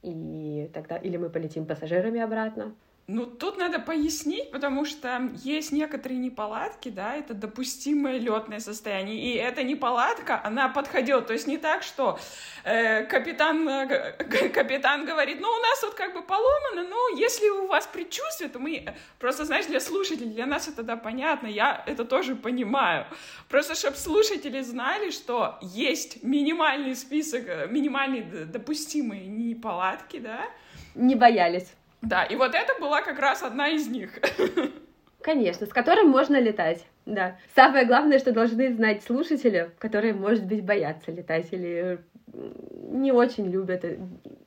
и 0.03 0.71
тогда 0.73 0.97
или 0.97 1.17
мы 1.17 1.31
полетим 1.31 1.67
пассажирами 1.67 2.21
обратно, 2.21 2.75
ну, 3.09 3.27
тут 3.27 3.59
надо 3.59 3.81
пояснить, 3.81 4.53
потому 4.53 4.85
что 4.85 5.31
есть 5.43 5.73
некоторые 5.73 6.19
неполадки, 6.19 6.89
да, 6.89 7.17
это 7.17 7.35
допустимое 7.35 8.19
летное 8.19 8.61
состояние, 8.61 9.19
и 9.19 9.35
эта 9.35 9.65
неполадка, 9.65 10.41
она 10.45 10.69
подходила, 10.69 11.21
то 11.21 11.33
есть 11.33 11.49
не 11.49 11.59
так, 11.59 11.83
что 11.83 12.21
э, 12.63 13.05
капитан, 13.05 13.69
э, 13.69 14.13
капитан 14.55 15.05
говорит, 15.05 15.41
ну, 15.41 15.49
у 15.49 15.61
нас 15.61 15.83
вот 15.83 15.95
как 15.95 16.15
бы 16.15 16.23
поломано, 16.23 16.89
ну, 16.89 17.17
если 17.17 17.49
у 17.49 17.67
вас 17.67 17.89
предчувствие, 17.89 18.49
то 18.49 18.61
мы, 18.61 18.95
просто, 19.19 19.45
знаешь, 19.45 19.67
для 19.67 19.81
слушателей, 19.81 20.31
для 20.31 20.47
нас 20.47 20.69
это, 20.69 20.85
да, 20.85 20.97
понятно, 20.97 21.49
я 21.49 21.83
это 21.87 22.05
тоже 22.05 22.37
понимаю, 22.37 23.07
просто, 23.49 23.75
чтобы 23.75 23.97
слушатели 23.97 24.61
знали, 24.63 25.11
что 25.11 25.59
есть 25.61 26.23
минимальный 26.23 26.95
список, 26.95 27.49
э, 27.49 27.67
минимальные 27.69 28.47
допустимые 28.47 29.27
неполадки, 29.27 30.19
да, 30.19 30.47
не 30.95 31.17
боялись. 31.17 31.73
Да, 32.03 32.25
и 32.25 32.37
вот 32.37 32.55
это 32.55 32.79
была 32.81 33.01
как 33.01 33.19
раз 33.19 33.43
одна 33.43 33.69
из 33.69 33.89
них. 33.89 34.11
Конечно, 35.23 35.67
с 35.67 35.71
которым 35.71 36.09
можно 36.09 36.41
летать, 36.41 36.85
да. 37.07 37.39
Самое 37.55 37.87
главное, 37.87 38.19
что 38.19 38.33
должны 38.33 38.75
знать 38.75 39.05
слушатели, 39.05 39.71
которые, 39.79 40.13
может 40.13 40.45
быть, 40.45 40.65
боятся 40.65 41.13
летать 41.13 41.53
или 41.53 42.01
не 42.33 43.13
очень 43.13 43.49
любят, 43.49 43.85
э, 43.85 43.99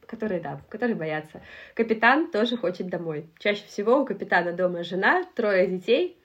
которые, 0.06 0.42
да, 0.42 0.60
которые 0.70 0.96
боятся. 0.96 1.42
Капитан 1.76 2.30
тоже 2.30 2.58
хочет 2.58 2.88
домой. 2.88 3.30
Чаще 3.40 3.66
всего 3.68 4.02
у 4.02 4.06
капитана 4.06 4.52
дома 4.52 4.84
жена, 4.84 5.24
трое 5.36 5.66
детей, 5.68 6.18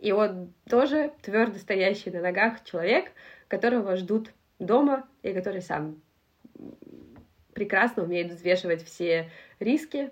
и 0.00 0.12
он 0.12 0.52
тоже 0.68 1.12
твердо 1.22 1.58
стоящий 1.58 2.10
на 2.10 2.20
ногах 2.20 2.64
человек, 2.64 3.12
которого 3.48 3.96
ждут 3.96 4.32
дома 4.58 5.06
и 5.22 5.32
который 5.32 5.60
сам 5.60 6.00
прекрасно 7.52 8.04
умеет 8.04 8.32
взвешивать 8.32 8.82
все 8.84 9.30
риски, 9.58 10.10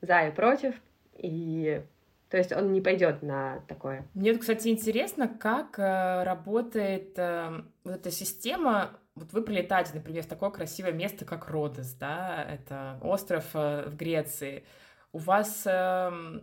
за 0.00 0.28
и 0.28 0.30
против, 0.30 0.74
и 1.14 1.82
то 2.30 2.36
есть 2.36 2.52
он 2.52 2.72
не 2.72 2.80
пойдет 2.80 3.22
на 3.22 3.60
такое. 3.66 4.06
Мне, 4.14 4.36
кстати, 4.38 4.68
интересно, 4.68 5.26
как 5.26 5.78
э, 5.78 6.22
работает 6.22 7.18
э, 7.18 7.62
вот 7.82 7.94
эта 7.96 8.10
система. 8.12 8.90
Вот 9.16 9.32
вы 9.32 9.42
прилетаете, 9.42 9.90
например, 9.94 10.22
в 10.22 10.28
такое 10.28 10.50
красивое 10.50 10.92
место, 10.92 11.24
как 11.24 11.48
Родос, 11.48 11.92
да, 11.94 12.44
это 12.48 13.00
остров 13.02 13.44
э, 13.54 13.88
в 13.88 13.96
Греции. 13.96 14.64
У 15.12 15.18
вас 15.18 15.64
э, 15.66 16.40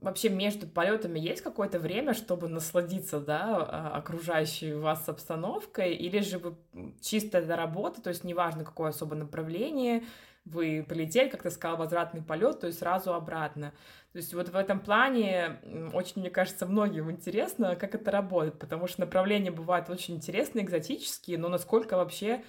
вообще 0.00 0.30
между 0.30 0.66
полетами 0.66 1.20
есть 1.20 1.42
какое-то 1.42 1.78
время, 1.78 2.12
чтобы 2.12 2.48
насладиться, 2.48 3.20
да, 3.20 3.90
окружающей 3.90 4.74
вас 4.74 5.08
обстановкой, 5.08 5.94
или 5.94 6.18
же 6.18 6.38
вы 6.38 6.56
чисто 7.00 7.40
для 7.40 7.54
работы, 7.54 8.02
то 8.02 8.10
есть 8.10 8.24
неважно, 8.24 8.64
какое 8.64 8.90
особо 8.90 9.14
направление, 9.14 10.02
вы 10.46 10.84
полетели, 10.88 11.28
как 11.28 11.42
ты 11.42 11.50
сказал, 11.50 11.76
возвратный 11.76 12.22
полет, 12.22 12.60
то 12.60 12.66
есть 12.66 12.78
сразу 12.78 13.12
обратно. 13.12 13.72
То 14.12 14.18
есть 14.18 14.32
вот 14.32 14.48
в 14.48 14.56
этом 14.56 14.80
плане 14.80 15.58
очень, 15.92 16.22
мне 16.22 16.30
кажется, 16.30 16.64
многим 16.64 17.10
интересно, 17.10 17.76
как 17.76 17.94
это 17.94 18.10
работает, 18.10 18.58
потому 18.58 18.86
что 18.86 19.00
направления 19.00 19.50
бывают 19.50 19.90
очень 19.90 20.14
интересные, 20.14 20.64
экзотические, 20.64 21.36
но 21.36 21.48
насколько 21.48 21.96
вообще 21.96 22.42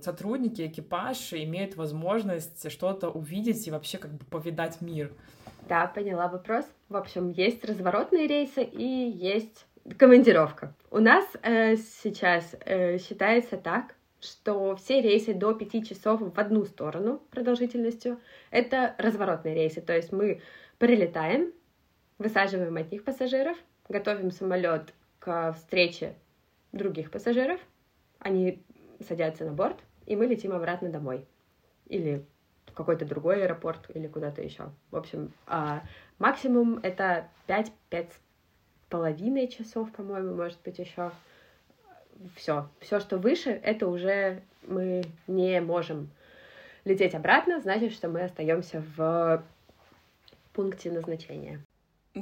сотрудники, 0.00 0.66
экипаж 0.66 1.34
имеют 1.34 1.76
возможность 1.76 2.70
что-то 2.72 3.10
увидеть 3.10 3.66
и 3.66 3.70
вообще 3.70 3.98
как 3.98 4.12
бы 4.12 4.24
повидать 4.24 4.80
мир. 4.80 5.12
Да, 5.68 5.86
поняла 5.86 6.28
вопрос. 6.28 6.64
В 6.88 6.96
общем, 6.96 7.30
есть 7.30 7.62
разворотные 7.64 8.26
рейсы 8.26 8.64
и 8.64 8.82
есть 8.82 9.66
командировка. 9.98 10.74
У 10.90 10.98
нас 10.98 11.24
э, 11.42 11.76
сейчас 11.76 12.54
э, 12.64 12.98
считается 12.98 13.58
так, 13.58 13.94
что 14.22 14.76
все 14.76 15.00
рейсы 15.00 15.34
до 15.34 15.52
5 15.52 15.88
часов 15.88 16.20
в 16.20 16.38
одну 16.38 16.64
сторону 16.64 17.20
продолжительностью— 17.30 18.20
это 18.50 18.94
разворотные 18.98 19.54
рейсы. 19.54 19.80
То 19.80 19.94
есть 19.94 20.12
мы 20.12 20.40
прилетаем, 20.78 21.52
высаживаем 22.18 22.76
одних 22.76 23.04
пассажиров, 23.04 23.56
готовим 23.88 24.30
самолет 24.30 24.94
к 25.18 25.52
встрече 25.52 26.14
других 26.72 27.10
пассажиров, 27.10 27.60
они 28.18 28.62
садятся 29.00 29.44
на 29.44 29.52
борт, 29.52 29.76
и 30.06 30.16
мы 30.16 30.26
летим 30.26 30.52
обратно 30.52 30.88
домой. 30.88 31.26
Или 31.86 32.24
в 32.66 32.72
какой-то 32.72 33.04
другой 33.04 33.42
аэропорт, 33.42 33.90
или 33.94 34.06
куда-то 34.06 34.40
еще. 34.40 34.70
В 34.90 34.96
общем, 34.96 35.32
а 35.46 35.82
максимум 36.18 36.78
это 36.82 37.28
5-5 37.48 38.10
половиной 38.88 39.48
часов, 39.48 39.90
по-моему, 39.92 40.34
может 40.34 40.58
быть, 40.64 40.78
еще 40.78 41.12
все. 42.36 42.68
Все, 42.80 43.00
что 43.00 43.18
выше, 43.18 43.50
это 43.50 43.88
уже 43.88 44.42
мы 44.66 45.04
не 45.26 45.60
можем 45.60 46.10
лететь 46.84 47.14
обратно, 47.14 47.60
значит, 47.60 47.92
что 47.92 48.08
мы 48.08 48.22
остаемся 48.22 48.84
в 48.96 49.44
пункте 50.52 50.90
назначения. 50.90 51.60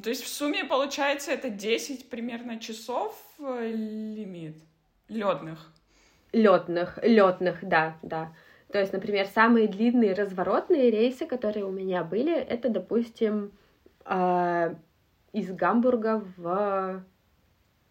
То 0.03 0.11
есть 0.11 0.22
в 0.22 0.29
сумме 0.29 0.64
получается 0.64 1.33
это 1.33 1.50
10 1.50 2.09
примерно 2.09 2.61
часов 2.61 3.20
э, 3.40 3.72
лимит 3.72 4.57
ледных. 5.09 5.72
Летных, 6.33 6.98
летных, 7.03 7.59
да, 7.62 7.96
да. 8.03 8.33
То 8.70 8.79
есть, 8.79 8.92
например, 8.92 9.26
самые 9.26 9.66
длинные 9.66 10.14
разворотные 10.14 10.92
рейсы, 10.92 11.26
которые 11.26 11.64
у 11.64 11.72
меня 11.72 12.05
были, 12.05 12.33
это, 12.33 12.68
допустим, 12.68 13.50
э, 14.05 14.74
из 15.33 15.50
Гамбурга 15.50 16.22
в 16.37 17.05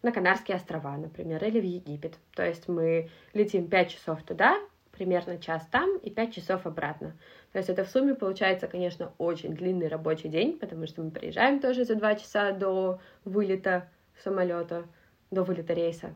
на 0.02 0.12
Канарские 0.12 0.56
острова, 0.56 0.96
например, 0.96 1.44
или 1.44 1.60
в 1.60 1.64
Египет. 1.64 2.18
То 2.34 2.44
есть 2.46 2.68
мы 2.68 3.10
летим 3.34 3.68
5 3.68 3.90
часов 3.90 4.22
туда, 4.22 4.58
примерно 4.92 5.38
час 5.38 5.66
там 5.70 5.96
и 5.98 6.10
5 6.10 6.34
часов 6.34 6.66
обратно. 6.66 7.16
То 7.52 7.58
есть 7.58 7.68
это 7.68 7.84
в 7.84 7.90
сумме 7.90 8.14
получается, 8.14 8.66
конечно, 8.66 9.12
очень 9.18 9.54
длинный 9.54 9.88
рабочий 9.88 10.28
день, 10.28 10.58
потому 10.58 10.86
что 10.86 11.02
мы 11.02 11.10
приезжаем 11.10 11.60
тоже 11.60 11.84
за 11.84 11.94
2 11.94 12.14
часа 12.16 12.52
до 12.52 13.00
вылета 13.24 13.88
самолета, 14.22 14.84
до 15.30 15.42
вылета 15.42 15.74
рейса. 15.74 16.14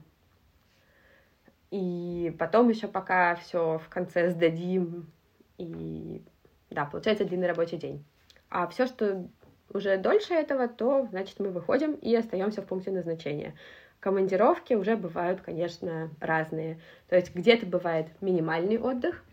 И 1.70 2.34
потом 2.38 2.68
еще 2.68 2.86
пока 2.86 3.34
все 3.34 3.78
в 3.78 3.88
конце 3.88 4.30
сдадим. 4.30 5.10
И 5.58 6.22
да, 6.70 6.84
получается 6.84 7.24
длинный 7.24 7.48
рабочий 7.48 7.78
день. 7.78 8.04
А 8.48 8.68
все, 8.68 8.86
что 8.86 9.26
уже 9.72 9.96
дольше 9.98 10.34
этого, 10.34 10.68
то, 10.68 11.06
значит, 11.10 11.40
мы 11.40 11.50
выходим 11.50 11.92
и 11.94 12.14
остаемся 12.14 12.62
в 12.62 12.66
пункте 12.66 12.90
назначения. 12.90 13.54
Командировки 14.00 14.74
уже 14.74 14.96
бывают, 14.96 15.40
конечно, 15.40 16.10
разные. 16.20 16.80
То 17.08 17.16
есть 17.16 17.34
где-то 17.34 17.66
бывает 17.66 18.08
минимальный 18.20 18.78
отдых. 18.78 19.24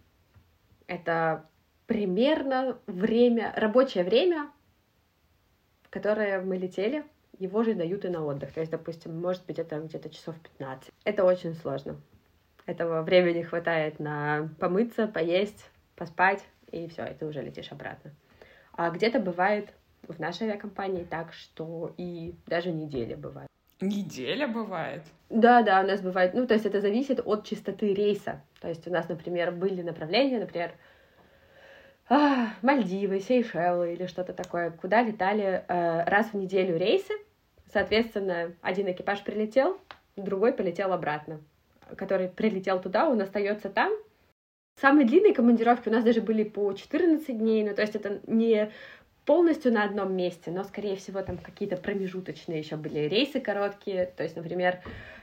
Это 0.87 1.45
примерно 1.87 2.77
время, 2.87 3.53
рабочее 3.57 4.03
время, 4.03 4.49
которое 5.89 6.41
мы 6.41 6.57
летели, 6.57 7.03
его 7.37 7.63
же 7.63 7.73
дают 7.73 8.05
и 8.05 8.09
на 8.09 8.23
отдых. 8.23 8.53
То 8.53 8.61
есть, 8.61 8.71
допустим, 8.71 9.19
может 9.19 9.45
быть, 9.45 9.59
это 9.59 9.79
где-то 9.79 10.09
часов 10.09 10.35
15. 10.57 10.91
Это 11.03 11.25
очень 11.25 11.53
сложно. 11.55 11.99
Этого 12.65 13.01
времени 13.01 13.41
хватает 13.41 13.99
на 13.99 14.49
помыться, 14.59 15.07
поесть, 15.07 15.69
поспать, 15.95 16.45
и 16.71 16.87
все, 16.87 17.05
и 17.05 17.13
ты 17.13 17.25
уже 17.25 17.41
летишь 17.41 17.71
обратно. 17.71 18.11
А 18.73 18.89
где-то 18.89 19.19
бывает 19.19 19.73
в 20.07 20.19
нашей 20.19 20.47
авиакомпании 20.47 21.03
так, 21.03 21.33
что 21.33 21.93
и 21.97 22.35
даже 22.47 22.71
неделя 22.71 23.17
бывает. 23.17 23.47
Неделя 23.79 24.47
бывает? 24.47 25.01
Да, 25.29 25.63
да, 25.63 25.81
у 25.81 25.87
нас 25.87 26.01
бывает. 26.01 26.33
Ну, 26.33 26.45
то 26.45 26.53
есть 26.53 26.65
это 26.65 26.81
зависит 26.81 27.19
от 27.25 27.45
частоты 27.45 27.93
рейса. 27.93 28.41
То 28.59 28.67
есть 28.67 28.87
у 28.87 28.91
нас, 28.91 29.09
например, 29.09 29.51
были 29.51 29.81
направления, 29.81 30.39
например, 30.39 30.71
а, 32.07 32.49
Мальдивы, 32.61 33.19
Сейшелы 33.19 33.93
или 33.93 34.05
что-то 34.05 34.33
такое, 34.33 34.71
куда 34.71 35.01
летали 35.01 35.63
э, 35.67 36.03
раз 36.03 36.27
в 36.27 36.33
неделю 36.35 36.77
рейсы. 36.77 37.13
Соответственно, 37.71 38.53
один 38.61 38.91
экипаж 38.91 39.23
прилетел, 39.23 39.79
другой 40.15 40.53
полетел 40.53 40.93
обратно. 40.93 41.39
Который 41.95 42.27
прилетел 42.27 42.81
туда, 42.81 43.09
он 43.09 43.21
остается 43.21 43.69
там. 43.69 43.91
Самые 44.79 45.07
длинные 45.07 45.33
командировки 45.33 45.89
у 45.89 45.91
нас 45.91 46.03
даже 46.03 46.21
были 46.21 46.43
по 46.43 46.73
14 46.73 47.37
дней, 47.37 47.63
ну 47.63 47.75
то 47.75 47.81
есть 47.81 47.95
это 47.95 48.21
не 48.27 48.71
полностью 49.31 49.71
на 49.71 49.85
одном 49.85 50.13
месте, 50.13 50.51
но, 50.51 50.65
скорее 50.65 50.97
всего, 50.97 51.21
там 51.21 51.37
какие-то 51.37 51.77
промежуточные 51.77 52.59
еще 52.59 52.75
были 52.75 53.07
рейсы 53.07 53.39
короткие. 53.39 54.07
То 54.07 54.23
есть, 54.23 54.35
например, 54.35 54.81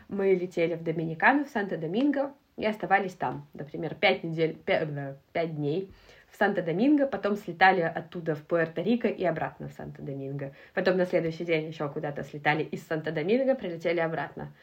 мы 0.09 0.33
летели 0.33 0.77
в 0.77 0.83
Доминикану, 0.83 1.45
в 1.45 1.55
Санто-Доминго, 1.55 2.33
и 2.57 2.65
оставались 2.65 3.13
там, 3.13 3.47
например, 3.53 3.95
пять 3.95 4.25
недель, 4.25 4.57
пять, 4.65 5.55
дней 5.55 5.91
в 6.31 6.41
Санто-Доминго, 6.41 7.07
потом 7.07 7.37
слетали 7.37 7.83
оттуда 7.83 8.35
в 8.35 8.47
Пуэрто-Рико 8.47 9.09
и 9.09 9.27
обратно 9.27 9.69
в 9.69 9.79
Санто-Доминго. 9.79 10.55
Потом 10.73 10.97
на 10.97 11.05
следующий 11.05 11.45
день 11.45 11.69
еще 11.69 11.87
куда-то 11.91 12.23
слетали 12.23 12.63
из 12.63 12.89
Санто-Доминго, 12.89 13.57
прилетели 13.57 14.01
обратно. 14.01 14.55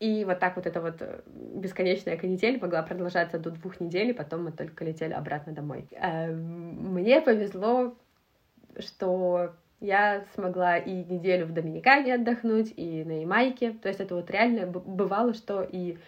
И 0.00 0.24
вот 0.24 0.38
так 0.38 0.56
вот 0.56 0.66
эта 0.66 0.80
вот 0.80 0.96
э, 1.00 1.20
бесконечная 1.26 2.16
канитель 2.16 2.58
могла 2.58 2.82
продолжаться 2.82 3.38
до 3.38 3.50
двух 3.50 3.80
недель, 3.80 4.08
и 4.08 4.12
потом 4.14 4.44
мы 4.44 4.52
только 4.52 4.82
летели 4.82 5.12
обратно 5.12 5.52
домой. 5.52 5.88
Эм, 5.92 6.94
мне 6.94 7.20
повезло 7.20 7.94
что 8.78 9.54
я 9.80 10.24
смогла 10.34 10.78
и 10.78 11.04
неделю 11.04 11.46
в 11.46 11.52
Доминикане 11.52 12.14
отдохнуть, 12.14 12.72
и 12.76 13.04
на 13.04 13.20
Ямайке. 13.20 13.72
То 13.72 13.88
есть 13.88 14.00
это 14.00 14.14
вот 14.14 14.30
реально 14.30 14.66
бывало, 14.66 15.34
что 15.34 15.62
и 15.62 15.98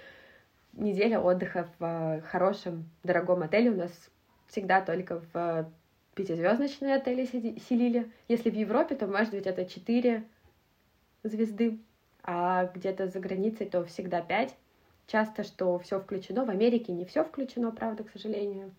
неделя 0.72 1.20
отдыха 1.20 1.68
в 1.78 2.22
хорошем, 2.30 2.88
дорогом 3.02 3.42
отеле 3.42 3.70
у 3.70 3.76
нас 3.76 3.90
всегда 4.48 4.80
только 4.80 5.22
в 5.32 5.70
пятизвездочные 6.14 6.94
отели 6.94 7.26
селили. 7.26 8.10
Если 8.28 8.50
в 8.50 8.54
Европе, 8.54 8.94
то, 8.94 9.06
может 9.06 9.32
быть, 9.32 9.46
это 9.46 9.66
четыре 9.66 10.24
звезды, 11.22 11.78
а 12.22 12.70
где-то 12.74 13.08
за 13.08 13.20
границей, 13.20 13.66
то 13.66 13.84
всегда 13.84 14.20
пять. 14.22 14.56
Часто, 15.06 15.44
что 15.44 15.78
все 15.78 16.00
включено. 16.00 16.44
В 16.44 16.50
Америке 16.50 16.92
не 16.92 17.04
все 17.04 17.22
включено, 17.22 17.70
правда, 17.70 18.02
к 18.04 18.10
сожалению. 18.10 18.74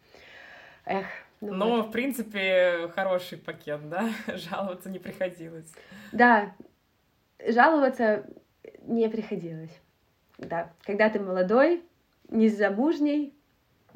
Эх, 0.86 1.06
ну, 1.42 1.54
Но, 1.54 1.70
вот. 1.78 1.88
в 1.88 1.92
принципе, 1.92 2.90
хороший 2.96 3.38
пакет, 3.38 3.88
да? 3.90 4.10
Жаловаться 4.36 4.90
не 4.90 5.00
приходилось. 5.00 5.72
Да, 6.12 6.54
жаловаться 7.46 8.26
не 8.82 9.08
приходилось. 9.10 9.76
Да, 10.38 10.72
когда 10.84 11.10
ты 11.10 11.20
молодой, 11.20 11.84
незамужний, 12.30 13.34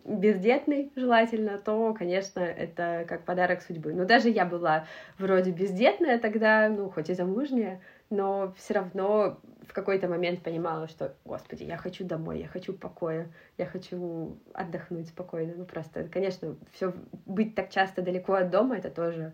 бездетный 0.04 0.92
желательно, 0.96 1.58
то, 1.58 1.94
конечно, 1.94 2.40
это 2.40 3.06
как 3.08 3.24
подарок 3.24 3.62
судьбы. 3.62 3.94
Но 3.94 4.06
даже 4.06 4.30
я 4.30 4.46
была 4.46 4.86
вроде 5.18 5.52
бездетная 5.52 6.18
тогда, 6.18 6.70
ну, 6.70 6.90
хоть 6.90 7.10
и 7.10 7.14
замужняя, 7.14 7.82
но 8.12 8.54
все 8.58 8.76
равно 8.76 9.39
в 9.67 9.74
какой-то 9.74 10.08
момент 10.08 10.43
понимала, 10.43 10.88
что, 10.88 11.15
господи, 11.24 11.63
я 11.63 11.78
хочу 11.78 12.04
домой, 12.04 12.39
я 12.39 12.47
хочу 12.47 12.74
покоя, 12.74 13.32
я 13.58 13.65
хочу 13.65 14.38
отдохнуть 14.54 15.08
спокойно. 15.08 15.54
Ну, 15.56 15.65
просто, 15.65 16.04
конечно, 16.10 16.58
все 16.74 16.93
быть 17.26 17.56
так 17.56 17.69
часто 17.69 18.02
далеко 18.02 18.34
от 18.34 18.50
дома, 18.50 18.78
это 18.78 18.91
тоже 18.91 19.34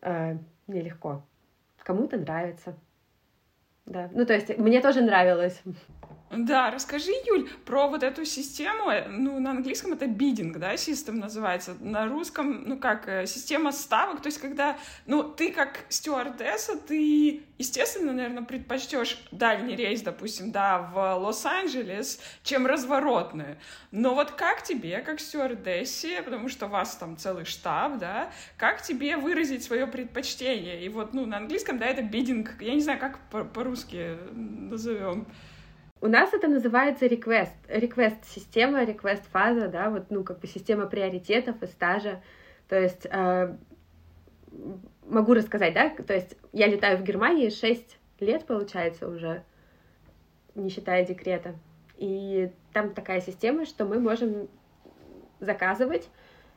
э, 0.00 0.38
нелегко. 0.66 1.22
Кому-то 1.78 2.16
нравится. 2.16 2.74
Да, 3.86 4.10
ну, 4.12 4.24
то 4.24 4.34
есть 4.34 4.56
мне 4.58 4.80
тоже 4.80 5.00
нравилось. 5.00 5.60
Да, 6.34 6.70
расскажи, 6.70 7.10
Юль, 7.26 7.50
про 7.66 7.88
вот 7.88 8.02
эту 8.02 8.24
систему, 8.24 8.90
э, 8.90 9.06
ну, 9.06 9.38
на 9.38 9.50
английском 9.50 9.92
это 9.92 10.06
бидинг, 10.06 10.56
да, 10.56 10.78
систем 10.78 11.18
называется, 11.18 11.76
на 11.78 12.08
русском, 12.08 12.64
ну, 12.64 12.78
как, 12.78 13.06
э, 13.06 13.26
система 13.26 13.70
ставок, 13.70 14.22
то 14.22 14.28
есть, 14.28 14.38
когда, 14.38 14.78
ну, 15.04 15.24
ты 15.24 15.52
как 15.52 15.80
стюардесса, 15.90 16.78
ты, 16.78 17.42
естественно, 17.58 18.12
наверное, 18.12 18.44
предпочтешь 18.44 19.22
дальний 19.30 19.76
рейс, 19.76 20.00
допустим, 20.00 20.52
да, 20.52 20.78
в 20.78 21.16
Лос-Анджелес, 21.16 22.18
чем 22.42 22.66
разворотный, 22.66 23.56
но 23.90 24.14
вот 24.14 24.30
как 24.30 24.62
тебе, 24.62 25.00
как 25.00 25.20
стюардессе, 25.20 26.22
потому 26.22 26.48
что 26.48 26.64
у 26.64 26.70
вас 26.70 26.96
там 26.96 27.18
целый 27.18 27.44
штаб, 27.44 27.98
да, 27.98 28.32
как 28.56 28.80
тебе 28.80 29.18
выразить 29.18 29.64
свое 29.64 29.86
предпочтение, 29.86 30.82
и 30.82 30.88
вот, 30.88 31.12
ну, 31.12 31.26
на 31.26 31.36
английском, 31.36 31.76
да, 31.76 31.84
это 31.84 32.00
бидинг, 32.00 32.54
я 32.62 32.72
не 32.72 32.80
знаю, 32.80 32.98
как 32.98 33.18
по-русски 33.52 33.71
назовем, 34.32 35.26
у 36.02 36.08
нас 36.08 36.34
это 36.34 36.48
называется 36.48 37.06
request, 37.06 37.52
request 37.68 38.24
система, 38.24 38.82
request 38.82 39.22
фаза, 39.30 39.68
да, 39.68 39.88
вот, 39.88 40.10
ну, 40.10 40.24
как 40.24 40.40
бы 40.40 40.48
система 40.48 40.86
приоритетов 40.86 41.62
и 41.62 41.66
стажа. 41.66 42.20
То 42.68 42.80
есть 42.80 43.06
э, 43.06 43.56
могу 45.06 45.34
рассказать, 45.34 45.74
да, 45.74 45.90
то 45.90 46.12
есть 46.12 46.36
я 46.52 46.66
летаю 46.66 46.98
в 46.98 47.04
Германии 47.04 47.50
6 47.50 47.98
лет, 48.18 48.46
получается, 48.46 49.08
уже, 49.08 49.44
не 50.56 50.70
считая 50.70 51.06
декрета. 51.06 51.54
И 51.98 52.50
там 52.72 52.94
такая 52.94 53.20
система, 53.20 53.64
что 53.64 53.84
мы 53.84 54.00
можем 54.00 54.48
заказывать 55.38 56.08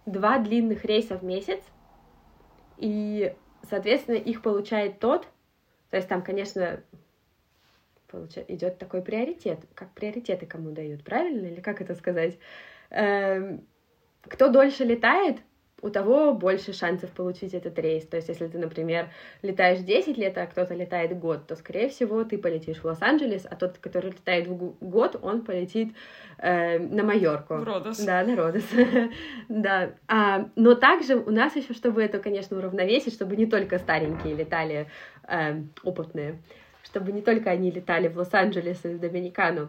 два 0.07 0.39
длинных 0.39 0.85
рейса 0.85 1.17
в 1.17 1.23
месяц, 1.23 1.61
и, 2.77 3.33
соответственно, 3.69 4.15
их 4.15 4.41
получает 4.41 4.99
тот, 4.99 5.27
то 5.91 5.97
есть 5.97 6.09
там, 6.09 6.23
конечно, 6.23 6.81
получается, 8.07 8.53
идет 8.53 8.77
такой 8.77 9.01
приоритет. 9.01 9.59
Как 9.73 9.91
приоритеты 9.93 10.45
кому 10.45 10.71
дают, 10.71 11.03
правильно? 11.03 11.47
Или 11.47 11.61
как 11.61 11.81
это 11.81 11.95
сказать? 11.95 12.37
Эм, 12.89 13.65
кто 14.21 14.49
дольше 14.49 14.83
летает, 14.83 15.37
у 15.81 15.89
того 15.89 16.33
больше 16.33 16.73
шансов 16.73 17.11
получить 17.11 17.53
этот 17.53 17.77
рейс. 17.77 18.07
То 18.07 18.17
есть, 18.17 18.29
если 18.29 18.47
ты, 18.47 18.57
например, 18.57 19.09
летаешь 19.43 19.79
10 19.79 20.17
лет, 20.17 20.37
а 20.37 20.47
кто-то 20.47 20.73
летает 20.73 21.17
год, 21.19 21.45
то, 21.47 21.55
скорее 21.55 21.89
всего, 21.89 22.23
ты 22.23 22.37
полетишь 22.37 22.77
в 22.77 22.85
Лос-Анджелес, 22.85 23.45
а 23.49 23.55
тот, 23.55 23.77
который 23.77 24.11
летает 24.11 24.47
в 24.47 24.55
год, 24.79 25.19
он 25.21 25.43
полетит 25.43 25.93
э, 26.39 26.79
на 26.79 27.03
Майорку. 27.03 27.55
В 27.55 27.63
Родос. 27.63 27.99
Да, 27.99 28.23
на 28.23 28.35
Родос. 28.35 28.65
да. 29.49 29.91
А, 30.07 30.49
но 30.55 30.73
также 30.73 31.17
у 31.17 31.29
нас 31.29 31.55
еще, 31.55 31.73
чтобы 31.73 32.01
это, 32.01 32.17
конечно, 32.19 32.57
уравновесить, 32.57 33.13
чтобы 33.13 33.35
не 33.35 33.45
только 33.45 33.77
старенькие 33.77 34.33
летали 34.33 34.87
э, 35.27 35.61
опытные, 35.83 36.39
чтобы 36.95 37.11
не 37.11 37.21
только 37.21 37.49
они 37.49 37.71
летали 37.71 38.07
в 38.07 38.17
Лос-Анджелес 38.17 38.85
и 38.85 38.93
в 38.93 38.99
Доминикану, 39.01 39.67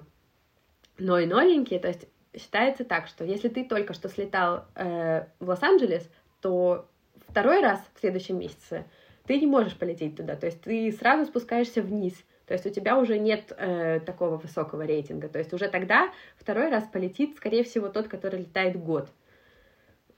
но 0.96 1.18
и 1.18 1.26
новенькие. 1.26 1.80
То 1.80 1.88
есть 1.88 2.06
считается 2.36 2.84
так, 2.84 3.08
что 3.08 3.24
если 3.24 3.48
ты 3.48 3.64
только 3.64 3.94
что 3.94 4.08
слетал 4.08 4.64
э, 4.76 5.24
в 5.40 5.48
Лос-Анджелес, 5.48 6.08
то 6.40 6.86
второй 7.28 7.62
раз 7.62 7.80
в 7.94 7.98
следующем 7.98 8.38
месяце 8.38 8.84
ты 9.26 9.40
не 9.40 9.46
можешь 9.48 9.76
полететь 9.76 10.16
туда. 10.16 10.36
То 10.36 10.46
есть 10.46 10.60
ты 10.60 10.92
сразу 10.92 11.24
спускаешься 11.24 11.82
вниз. 11.82 12.14
То 12.46 12.54
есть 12.54 12.64
у 12.64 12.70
тебя 12.70 12.96
уже 12.96 13.18
нет 13.18 13.52
э, 13.58 13.98
такого 14.06 14.36
высокого 14.36 14.82
рейтинга. 14.82 15.28
То 15.28 15.40
есть 15.40 15.52
уже 15.52 15.66
тогда 15.66 16.12
второй 16.36 16.70
раз 16.70 16.84
полетит, 16.84 17.36
скорее 17.36 17.64
всего, 17.64 17.88
тот, 17.88 18.06
который 18.06 18.42
летает 18.42 18.80
год. 18.80 19.08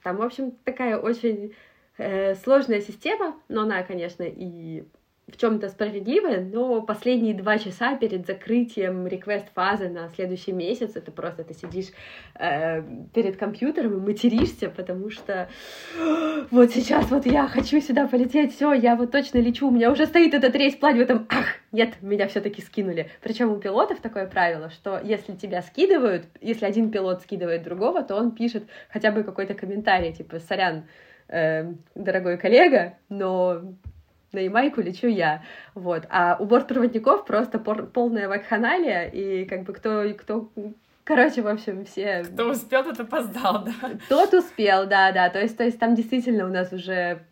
Там, 0.03 0.19
в 0.19 0.23
общем, 0.23 0.51
такая 0.65 0.99
очень 0.99 1.55
э, 1.97 2.35
сложная 2.35 2.83
система, 2.83 3.41
но 3.49 3.63
она, 3.63 3.83
конечно, 3.83 4.25
и 4.25 4.85
в 5.29 5.37
чем-то 5.37 5.69
справедливое, 5.69 6.41
но 6.41 6.81
последние 6.83 7.35
два 7.35 7.59
часа 7.59 7.97
перед 7.97 8.27
закрытием 8.27 9.07
реквест-фазы 9.07 9.89
на 9.89 10.09
следующий 10.09 10.53
месяц, 10.53 10.97
это 10.97 11.13
просто 11.13 11.45
ты 11.45 11.55
сидишь 11.55 11.89
э, 12.35 12.83
перед 13.13 13.37
компьютером 13.37 13.99
и 13.99 14.01
материшься, 14.01 14.71
потому 14.71 15.11
что 15.11 15.49
вот 16.51 16.71
сейчас 16.71 17.11
вот 17.11 17.27
я 17.27 17.47
хочу 17.47 17.81
сюда 17.81 18.09
полететь, 18.09 18.55
все, 18.55 18.73
я 18.73 18.97
вот 18.97 19.11
точно 19.11 19.39
лечу, 19.39 19.69
у 19.69 19.71
меня 19.71 19.93
уже 19.93 20.07
стоит 20.07 20.33
этот 20.33 20.55
рейс 20.57 20.75
в 20.75 20.79
плане, 20.79 21.03
этом, 21.03 21.27
ах, 21.29 21.47
нет, 21.73 22.01
меня 22.01 22.27
все-таки 22.29 22.63
скинули. 22.63 23.11
Причем 23.23 23.53
у 23.53 23.57
пилотов 23.57 24.01
такое 24.01 24.27
правило, 24.27 24.71
что 24.71 24.99
если 25.03 25.35
тебя 25.35 25.61
скидывают, 25.63 26.25
если 26.41 26.65
один 26.65 26.91
пилот 26.91 27.23
скидывает 27.23 27.63
другого, 27.63 28.03
то 28.03 28.17
он 28.17 28.33
пишет 28.33 28.65
хотя 28.91 29.13
бы 29.13 29.25
какой-то 29.25 29.55
комментарий, 29.55 30.13
типа, 30.13 30.39
сорян, 30.39 30.85
э, 31.29 31.73
дорогой 31.95 32.39
коллега, 32.39 32.95
но 33.11 33.63
на 34.33 34.41
Ямайку 34.41 34.81
лечу 34.81 35.07
я, 35.07 35.43
вот. 35.75 36.05
А 36.11 36.37
у 36.39 36.45
бортпроводников 36.45 37.25
просто 37.25 37.59
полная 37.59 38.29
вакханалия, 38.29 39.09
и 39.09 39.45
как 39.45 39.63
бы 39.63 39.73
кто, 39.73 40.05
кто 40.17 40.51
Короче, 41.09 41.41
в 41.41 41.49
общем, 41.49 41.87
все... 41.87 42.23
Кто 42.23 42.51
успел, 42.51 42.85
тот 42.85 43.01
опоздал, 43.01 43.65
да? 43.65 43.73
Тот 44.11 44.35
успел, 44.35 44.87
да, 44.87 45.11
да. 45.11 45.31
То 45.31 45.41
есть, 45.41 45.57
то 45.57 45.65
есть 45.65 45.79
там 45.79 45.95
действительно 45.95 46.45
у 46.45 46.49
нас 46.49 46.71
уже... 46.71 47.25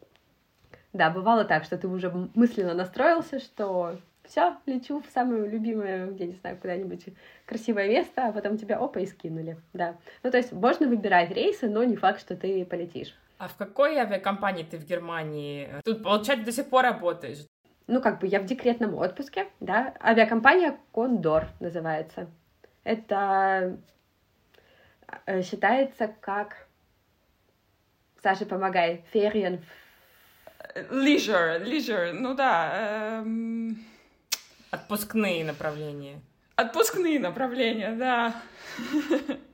Да, 0.94 1.11
бывало 1.11 1.44
так, 1.44 1.64
что 1.64 1.76
ты 1.76 1.86
уже 1.86 2.11
мысленно 2.34 2.72
настроился, 2.72 3.38
что 3.38 3.99
все, 4.24 4.57
лечу 4.64 5.03
в 5.03 5.12
самое 5.12 5.47
любимое, 5.47 6.11
я 6.18 6.26
не 6.26 6.32
знаю, 6.32 6.57
куда-нибудь 6.57 7.05
красивое 7.44 7.88
место, 7.88 8.28
а 8.28 8.32
потом 8.32 8.57
тебя 8.57 8.78
опа 8.78 9.01
и 9.01 9.07
скинули, 9.07 9.59
да. 9.74 9.97
Ну, 10.22 10.30
то 10.30 10.38
есть 10.38 10.53
можно 10.53 10.88
выбирать 10.88 11.30
рейсы, 11.30 11.68
но 11.68 11.84
не 11.84 11.97
факт, 11.97 12.20
что 12.20 12.34
ты 12.34 12.64
полетишь. 12.64 13.14
А 13.39 13.49
в 13.49 13.57
какой 13.57 13.97
авиакомпании 13.97 14.64
ты 14.64 14.78
в 14.78 14.87
Германии? 14.87 15.68
Тут, 15.84 16.03
получается, 16.03 16.47
до 16.47 16.53
сих 16.53 16.70
пор 16.70 16.84
работаешь? 16.84 17.47
Ну, 17.87 18.01
как 18.01 18.18
бы 18.20 18.26
я 18.26 18.41
в 18.41 18.47
декретном 18.47 18.95
отпуске, 18.95 19.49
да. 19.61 19.95
Авиакомпания 20.03 20.78
Кондор 20.93 21.49
называется. 21.61 22.30
Это 22.82 23.78
э, 25.26 25.43
считается 25.43 26.09
как... 26.20 26.66
Саша, 28.22 28.47
помогай. 28.47 29.05
Фериен. 29.12 29.64
Leisure, 30.91 31.62
leisure, 31.62 32.12
ну 32.12 32.34
да. 32.34 33.20
Эм... 33.20 33.84
Отпускные 34.70 35.45
направления. 35.45 36.20
Отпускные 36.57 37.20
направления, 37.20 37.93
да. 37.93 38.34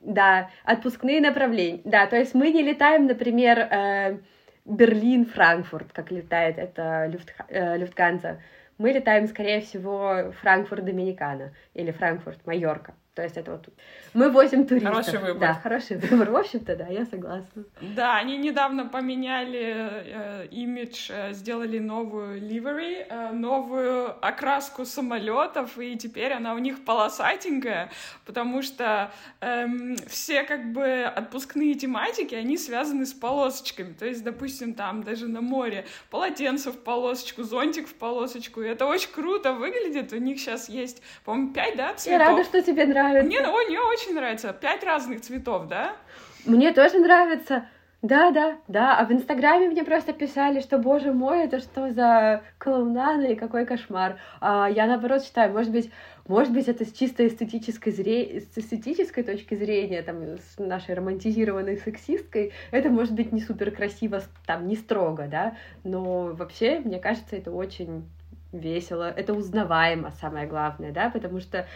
Да, 0.00 0.50
отпускные 0.64 1.20
направления. 1.20 1.82
Да, 1.84 2.06
то 2.06 2.16
есть 2.16 2.34
мы 2.34 2.50
не 2.50 2.62
летаем, 2.62 3.06
например, 3.06 3.58
э, 3.58 4.18
Берлин-Франкфурт, 4.64 5.92
как 5.92 6.10
летает 6.10 6.58
это 6.58 7.12
э, 7.48 7.76
Люфтганза. 7.76 8.40
Мы 8.78 8.92
летаем, 8.92 9.26
скорее 9.26 9.60
всего, 9.60 10.32
Франкфурт-Доминикана 10.42 11.52
или 11.74 11.90
Франкфурт-Майорка. 11.90 12.94
То 13.20 13.24
есть 13.24 13.36
это 13.36 13.50
вот 13.50 13.68
мы 14.14 14.30
возим 14.30 14.66
туристов. 14.66 14.94
Хороший 14.94 15.18
выбор. 15.18 15.40
Да, 15.40 15.54
хороший 15.54 15.98
выбор. 15.98 16.30
В 16.30 16.36
общем-то, 16.36 16.74
да, 16.74 16.86
я 16.86 17.04
согласна. 17.04 17.64
Да, 17.82 18.16
они 18.16 18.38
недавно 18.38 18.86
поменяли 18.86 19.60
э, 19.60 20.46
имидж, 20.50 21.10
э, 21.10 21.34
сделали 21.34 21.78
новую 21.78 22.40
ливери, 22.40 23.06
э, 23.06 23.32
новую 23.32 24.16
окраску 24.26 24.86
самолетов, 24.86 25.78
и 25.78 25.96
теперь 25.96 26.32
она 26.32 26.54
у 26.54 26.58
них 26.58 26.82
полосатенькая, 26.86 27.90
потому 28.24 28.62
что 28.62 29.10
э, 29.42 29.66
все 30.08 30.42
как 30.44 30.72
бы 30.72 31.02
отпускные 31.04 31.74
тематики, 31.74 32.34
они 32.34 32.56
связаны 32.56 33.04
с 33.04 33.12
полосочками. 33.12 33.92
То 33.92 34.06
есть, 34.06 34.24
допустим, 34.24 34.72
там 34.72 35.02
даже 35.02 35.28
на 35.28 35.42
море 35.42 35.84
полотенце 36.08 36.70
в 36.70 36.78
полосочку, 36.78 37.42
зонтик 37.42 37.86
в 37.86 37.94
полосочку. 37.96 38.62
И 38.62 38.66
это 38.66 38.86
очень 38.86 39.10
круто 39.10 39.52
выглядит. 39.52 40.10
У 40.14 40.16
них 40.16 40.40
сейчас 40.40 40.70
есть, 40.70 41.02
по-моему, 41.26 41.52
пять, 41.52 41.76
да, 41.76 41.92
цветов? 41.92 42.20
Я 42.20 42.30
рада, 42.30 42.44
что 42.44 42.62
тебе 42.62 42.86
нравится. 42.86 43.09
Мне, 43.12 43.40
ой, 43.40 43.66
мне 43.66 43.80
очень 43.80 44.14
нравится. 44.14 44.52
Пять 44.52 44.84
разных 44.84 45.20
цветов, 45.20 45.68
да? 45.68 45.96
Мне 46.44 46.72
тоже 46.72 46.98
нравится. 46.98 47.66
Да, 48.02 48.30
да, 48.30 48.56
да. 48.66 48.98
А 48.98 49.04
в 49.04 49.12
Инстаграме 49.12 49.68
мне 49.68 49.84
просто 49.84 50.14
писали, 50.14 50.60
что, 50.60 50.78
боже 50.78 51.12
мой, 51.12 51.44
это 51.44 51.58
что 51.58 51.90
за 51.90 52.42
клоунада 52.58 53.26
и 53.26 53.34
какой 53.34 53.66
кошмар. 53.66 54.18
А 54.40 54.70
я 54.70 54.86
наоборот 54.86 55.22
считаю, 55.22 55.52
может 55.52 55.70
быть, 55.70 55.90
может 56.26 56.52
быть, 56.52 56.68
это 56.68 56.84
с 56.84 56.92
чисто 56.92 57.26
эстетической, 57.26 57.90
зре... 57.90 58.40
с 58.40 58.56
эстетической 58.56 59.22
точки 59.22 59.54
зрения, 59.54 60.00
там, 60.00 60.38
с 60.38 60.58
нашей 60.58 60.94
романтизированной 60.94 61.76
сексисткой, 61.76 62.52
это 62.70 62.88
может 62.88 63.14
быть 63.14 63.32
не 63.32 63.40
супер 63.40 63.70
красиво, 63.70 64.22
там, 64.46 64.68
не 64.68 64.76
строго, 64.76 65.26
да, 65.26 65.56
но 65.82 66.26
вообще, 66.32 66.78
мне 66.78 67.00
кажется, 67.00 67.34
это 67.34 67.50
очень 67.50 68.04
весело, 68.52 69.10
это 69.10 69.34
узнаваемо, 69.34 70.12
самое 70.20 70.46
главное, 70.46 70.92
да, 70.92 71.10
потому 71.10 71.40
что 71.40 71.66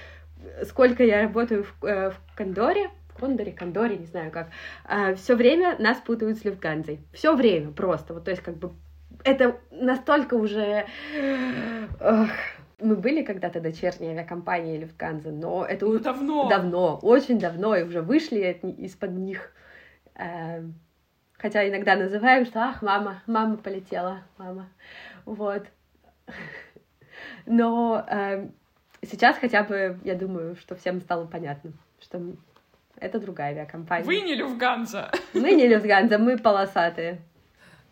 сколько 0.65 1.05
я 1.05 1.23
работаю 1.23 1.65
в, 1.65 1.85
э, 1.85 2.11
в 2.11 2.37
Кондоре, 2.37 2.91
Кондоре, 3.19 3.53
Кондоре, 3.53 3.97
не 3.97 4.07
знаю 4.07 4.31
как, 4.31 4.49
э, 4.89 5.15
все 5.15 5.35
время 5.35 5.77
нас 5.79 5.99
путают 5.99 6.39
с 6.39 6.45
Люфтганзой. 6.45 7.01
Все 7.13 7.35
время 7.35 7.73
просто. 7.73 8.15
Вот, 8.15 8.25
то 8.25 8.31
есть, 8.31 8.43
как 8.43 8.57
бы, 8.57 8.73
это 9.25 9.57
настолько 9.71 10.35
уже... 10.35 10.87
Ох, 12.01 12.29
мы 12.81 12.97
были 12.97 13.23
когда-то 13.23 13.61
дочерней 13.61 14.11
авиакомпанией 14.11 14.79
Люфтганза, 14.79 15.31
но 15.31 15.65
это 15.65 15.87
ну, 15.87 15.99
давно. 15.99 16.49
давно, 16.49 16.99
очень 17.03 17.39
давно, 17.39 17.77
и 17.77 17.83
уже 17.83 18.03
вышли 18.03 18.61
из-под 18.79 19.13
них. 19.13 19.53
Э, 20.17 20.63
хотя 21.39 21.69
иногда 21.69 21.97
называем, 21.97 22.45
что 22.45 22.61
ах, 22.61 22.83
мама, 22.83 23.23
мама 23.27 23.57
полетела, 23.57 24.23
мама. 24.39 24.69
Вот. 25.25 25.65
Но 27.47 28.05
э, 28.09 28.49
сейчас 29.05 29.37
хотя 29.39 29.63
бы, 29.63 29.99
я 30.05 30.15
думаю, 30.15 30.57
что 30.57 30.75
всем 30.75 31.01
стало 31.01 31.27
понятно, 31.27 31.73
что 32.01 32.21
это 32.97 33.19
другая 33.21 33.51
авиакомпания. 33.51 34.05
Вы 34.05 34.21
не 34.21 34.35
Люфтганза. 34.35 35.11
Мы 35.33 35.53
не 35.53 35.67
Люфтганза, 35.67 36.19
мы 36.19 36.39
полосатые. 36.39 37.21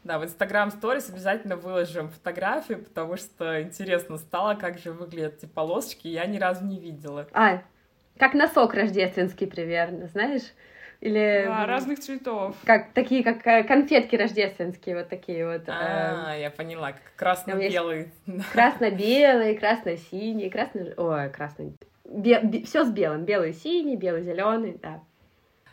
Да, 0.04 0.18
в 0.18 0.24
Instagram 0.24 0.70
Stories 0.70 1.12
обязательно 1.12 1.56
выложим 1.56 2.08
фотографии, 2.08 2.74
потому 2.74 3.16
что 3.16 3.62
интересно 3.62 4.16
стало, 4.16 4.54
как 4.54 4.78
же 4.78 4.90
выглядят 4.90 5.38
эти 5.38 5.46
полосочки, 5.46 6.08
я 6.08 6.26
ни 6.26 6.38
разу 6.38 6.64
не 6.64 6.80
видела. 6.80 7.28
А, 7.32 7.62
как 8.18 8.34
носок 8.34 8.74
рождественский 8.74 9.46
примерно, 9.46 10.08
знаешь? 10.08 10.42
Или... 11.02 11.46
Да, 11.48 11.66
разных 11.66 11.98
цветов. 11.98 12.54
Как, 12.64 12.92
такие, 12.92 13.24
как 13.24 13.44
э, 13.44 13.64
конфетки 13.64 14.14
рождественские, 14.14 14.96
вот 14.96 15.08
такие 15.08 15.44
вот. 15.44 15.62
А, 15.66 16.36
э, 16.36 16.42
я 16.42 16.50
поняла, 16.50 16.92
как 16.92 17.02
красно-белый. 17.16 18.12
Красно-белый, 18.52 19.56
красно-синий, 19.56 20.48
красно... 20.48 20.94
Ой, 20.96 21.28
красный... 21.30 21.74
Бе... 22.04 22.40
Бе... 22.44 22.62
Все 22.62 22.84
с 22.84 22.90
белым. 22.92 23.24
Белый, 23.24 23.52
синий, 23.52 23.96
белый, 23.96 24.22
зеленый, 24.22 24.78
да. 24.80 25.00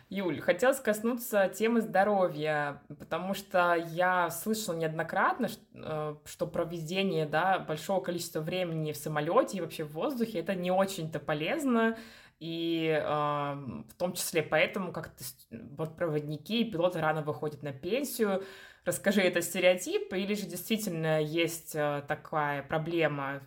Юль, 0.08 0.40
хотелось 0.40 0.80
коснуться 0.80 1.48
темы 1.48 1.80
здоровья, 1.80 2.82
потому 2.98 3.32
что 3.32 3.76
я 3.76 4.30
слышала 4.30 4.74
неоднократно, 4.74 5.46
что, 5.46 6.20
что 6.24 6.48
проведение 6.48 7.26
да, 7.26 7.60
большого 7.60 8.00
количества 8.00 8.40
времени 8.40 8.90
в 8.90 8.96
самолете 8.96 9.58
и 9.58 9.60
вообще 9.60 9.84
в 9.84 9.92
воздухе 9.92 10.40
это 10.40 10.56
не 10.56 10.72
очень-то 10.72 11.20
полезно 11.20 11.96
и 12.40 12.88
э, 12.88 13.04
в 13.04 13.94
том 13.98 14.14
числе 14.14 14.42
поэтому 14.42 14.92
как-то 14.92 15.22
бортпроводники 15.50 16.62
и 16.62 16.70
пилоты 16.70 17.00
рано 17.00 17.22
выходят 17.22 17.62
на 17.62 17.72
пенсию. 17.72 18.42
Расскажи, 18.86 19.20
это 19.20 19.42
стереотип 19.42 20.12
или 20.14 20.34
же 20.34 20.46
действительно 20.46 21.20
есть 21.20 21.74
э, 21.74 22.02
такая 22.08 22.62
проблема 22.62 23.42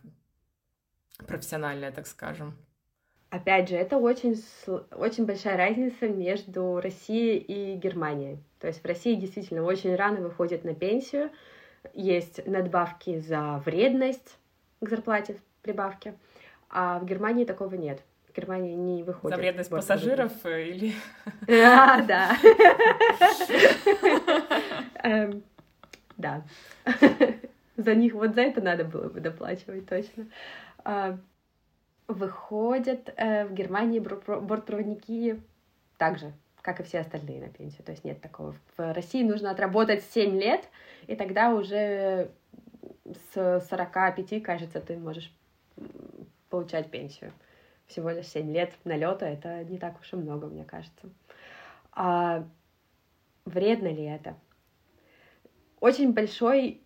профессиональная, 1.28 1.91
так 1.91 2.06
скажем? 2.06 2.56
Опять 3.32 3.70
же, 3.70 3.76
это 3.76 3.98
очень, 3.98 4.39
очень 4.91 5.26
большая 5.26 5.58
разница 5.58 6.08
между 6.08 6.80
Россией 6.80 7.39
и 7.39 7.76
Германией. 7.76 8.38
То 8.60 8.68
есть 8.68 8.84
в 8.84 8.86
России 8.86 9.16
действительно 9.16 9.64
очень 9.64 9.96
рано 9.96 10.22
выходят 10.22 10.64
на 10.64 10.76
пенсию, 10.76 11.32
есть 11.96 12.46
надбавки 12.46 13.18
за 13.18 13.58
вредность 13.66 14.38
к 14.82 14.88
зарплате 14.88 15.41
прибавки, 15.64 16.14
а 16.70 17.00
в 17.00 17.06
Германии 17.06 17.44
такого 17.44 17.74
нет. 17.74 18.04
Германия 18.36 18.76
не 18.76 19.04
выходит. 19.04 19.36
За 19.36 19.42
вредность 19.42 19.70
пассажиров 19.70 20.32
э, 20.46 20.70
или... 20.70 20.94
А, 21.48 22.02
да. 22.02 22.36
Эм, 25.04 25.44
да. 26.18 26.44
За 27.78 27.96
них 27.96 28.14
вот 28.14 28.36
за 28.36 28.42
это 28.42 28.62
надо 28.62 28.86
было 28.86 29.10
бы 29.10 29.20
доплачивать 29.20 29.88
точно. 29.88 30.28
А, 30.84 31.18
выходят 32.08 33.14
э, 33.16 33.46
в 33.46 33.54
Германии 33.54 34.00
бортпроводники 34.00 35.42
так 35.98 36.18
же, 36.18 36.34
как 36.62 36.80
и 36.80 36.84
все 36.84 37.00
остальные 37.00 37.42
на 37.42 37.50
пенсию. 37.50 37.84
То 37.84 37.92
есть 37.92 38.04
нет 38.04 38.22
такого. 38.22 38.56
В 38.78 38.94
России 38.94 39.24
нужно 39.24 39.52
отработать 39.52 40.04
7 40.04 40.40
лет, 40.40 40.70
и 41.08 41.16
тогда 41.16 41.54
уже 41.54 42.32
с 43.34 43.66
45, 43.70 44.42
кажется, 44.42 44.80
ты 44.80 44.98
можешь 44.98 45.34
получать 46.50 46.90
пенсию 46.90 47.32
всего 47.94 48.10
лишь 48.10 48.28
7 48.28 48.52
лет 48.52 48.74
налета, 48.84 49.26
это 49.26 49.64
не 49.64 49.78
так 49.78 50.00
уж 50.02 50.12
и 50.14 50.16
много, 50.16 50.48
мне 50.48 50.66
кажется. 50.66 51.10
А 51.91 52.46
вредно 53.46 53.88
ли 53.88 54.04
это? 54.04 54.36
Очень 55.80 56.14
большой 56.14 56.82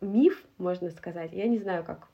миф, 0.00 0.44
можно 0.58 0.90
сказать, 0.90 1.32
я 1.32 1.48
не 1.48 1.58
знаю 1.58 1.82
как, 1.82 2.08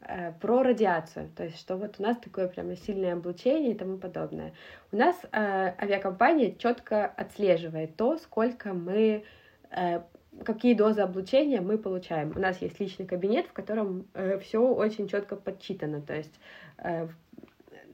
э, 0.00 0.32
про 0.40 0.62
радиацию, 0.62 1.30
то 1.34 1.44
есть 1.44 1.58
что 1.58 1.76
вот 1.76 1.96
у 1.98 2.02
нас 2.02 2.16
такое 2.18 2.48
прямо 2.48 2.76
сильное 2.76 3.14
облучение 3.14 3.72
и 3.72 3.78
тому 3.78 3.98
подобное. 3.98 4.52
У 4.92 4.96
нас 4.96 5.16
э, 5.24 5.28
авиакомпания 5.32 6.54
четко 6.54 7.06
отслеживает 7.06 7.96
то, 7.96 8.18
сколько 8.18 8.72
мы 8.72 9.24
э, 9.70 10.02
какие 10.44 10.74
дозы 10.74 11.00
облучения 11.02 11.60
мы 11.60 11.78
получаем. 11.78 12.32
У 12.34 12.38
нас 12.38 12.60
есть 12.62 12.80
личный 12.80 13.06
кабинет, 13.06 13.46
в 13.46 13.52
котором 13.52 14.06
э, 14.14 14.38
все 14.38 14.60
очень 14.60 15.08
четко 15.08 15.36
подсчитано. 15.36 16.00
То 16.00 16.14
есть, 16.14 16.34
э, 16.78 17.08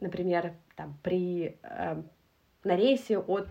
например, 0.00 0.52
там, 0.76 0.96
при, 1.02 1.58
э, 1.62 2.02
на 2.64 2.76
рейсе 2.76 3.18
от 3.18 3.48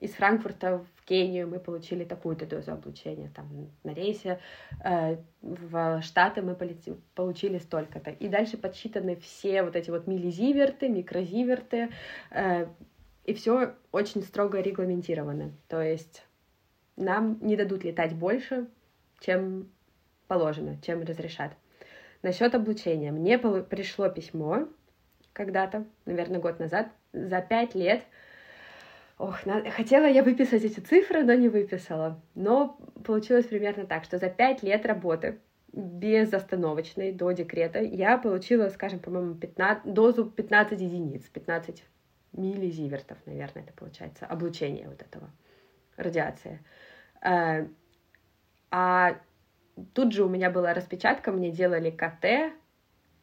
из 0.00 0.12
Франкфурта 0.12 0.78
в 0.96 1.04
Кению 1.04 1.46
мы 1.46 1.58
получили 1.58 2.04
такую-то 2.04 2.46
дозу 2.46 2.72
облучения, 2.72 3.30
там 3.36 3.70
на 3.84 3.92
рейсе 3.92 4.40
э, 4.82 5.18
в 5.42 6.00
Штаты 6.02 6.40
мы 6.40 6.54
полети, 6.54 6.94
получили 7.14 7.58
столько-то. 7.58 8.10
И 8.10 8.28
дальше 8.28 8.56
подсчитаны 8.56 9.16
все 9.16 9.62
вот 9.62 9.76
эти 9.76 9.90
вот 9.90 10.06
миллизиверты, 10.06 10.88
микрозиверты, 10.88 11.90
э, 12.30 12.66
и 13.26 13.34
все 13.34 13.74
очень 13.92 14.22
строго 14.22 14.60
регламентировано. 14.60 15.52
То 15.68 15.82
есть 15.82 16.24
нам 17.00 17.38
не 17.40 17.56
дадут 17.56 17.84
летать 17.84 18.14
больше, 18.14 18.68
чем 19.20 19.70
положено, 20.28 20.76
чем 20.82 21.02
разрешат. 21.02 21.52
Насчет 22.22 22.54
облучения. 22.54 23.12
Мне 23.12 23.38
пришло 23.38 24.08
письмо 24.08 24.68
когда-то, 25.32 25.86
наверное, 26.04 26.40
год 26.40 26.58
назад, 26.58 26.88
за 27.12 27.40
пять 27.40 27.74
лет. 27.74 28.02
Ох, 29.18 29.44
на... 29.46 29.70
хотела 29.70 30.06
я 30.06 30.22
выписать 30.22 30.64
эти 30.64 30.80
цифры, 30.80 31.24
но 31.24 31.34
не 31.34 31.48
выписала. 31.48 32.20
Но 32.34 32.78
получилось 33.04 33.46
примерно 33.46 33.86
так, 33.86 34.04
что 34.04 34.18
за 34.18 34.28
пять 34.28 34.62
лет 34.62 34.86
работы 34.86 35.40
безостановочной 35.72 37.12
до 37.12 37.30
декрета 37.32 37.80
я 37.80 38.18
получила, 38.18 38.68
скажем, 38.68 38.98
по-моему, 38.98 39.34
15... 39.34 39.92
дозу 39.92 40.26
15 40.26 40.80
единиц, 40.80 41.22
15 41.24 41.84
миллизивертов, 42.32 43.18
наверное, 43.26 43.64
это 43.64 43.72
получается, 43.72 44.26
облучение 44.26 44.88
вот 44.88 45.02
этого, 45.02 45.30
радиация. 45.96 46.60
Э, 47.22 47.66
а 48.70 49.16
тут 49.94 50.12
же 50.12 50.24
у 50.24 50.28
меня 50.28 50.50
была 50.50 50.74
распечатка, 50.74 51.32
мне 51.32 51.50
делали 51.50 51.90
КТ, 51.90 52.54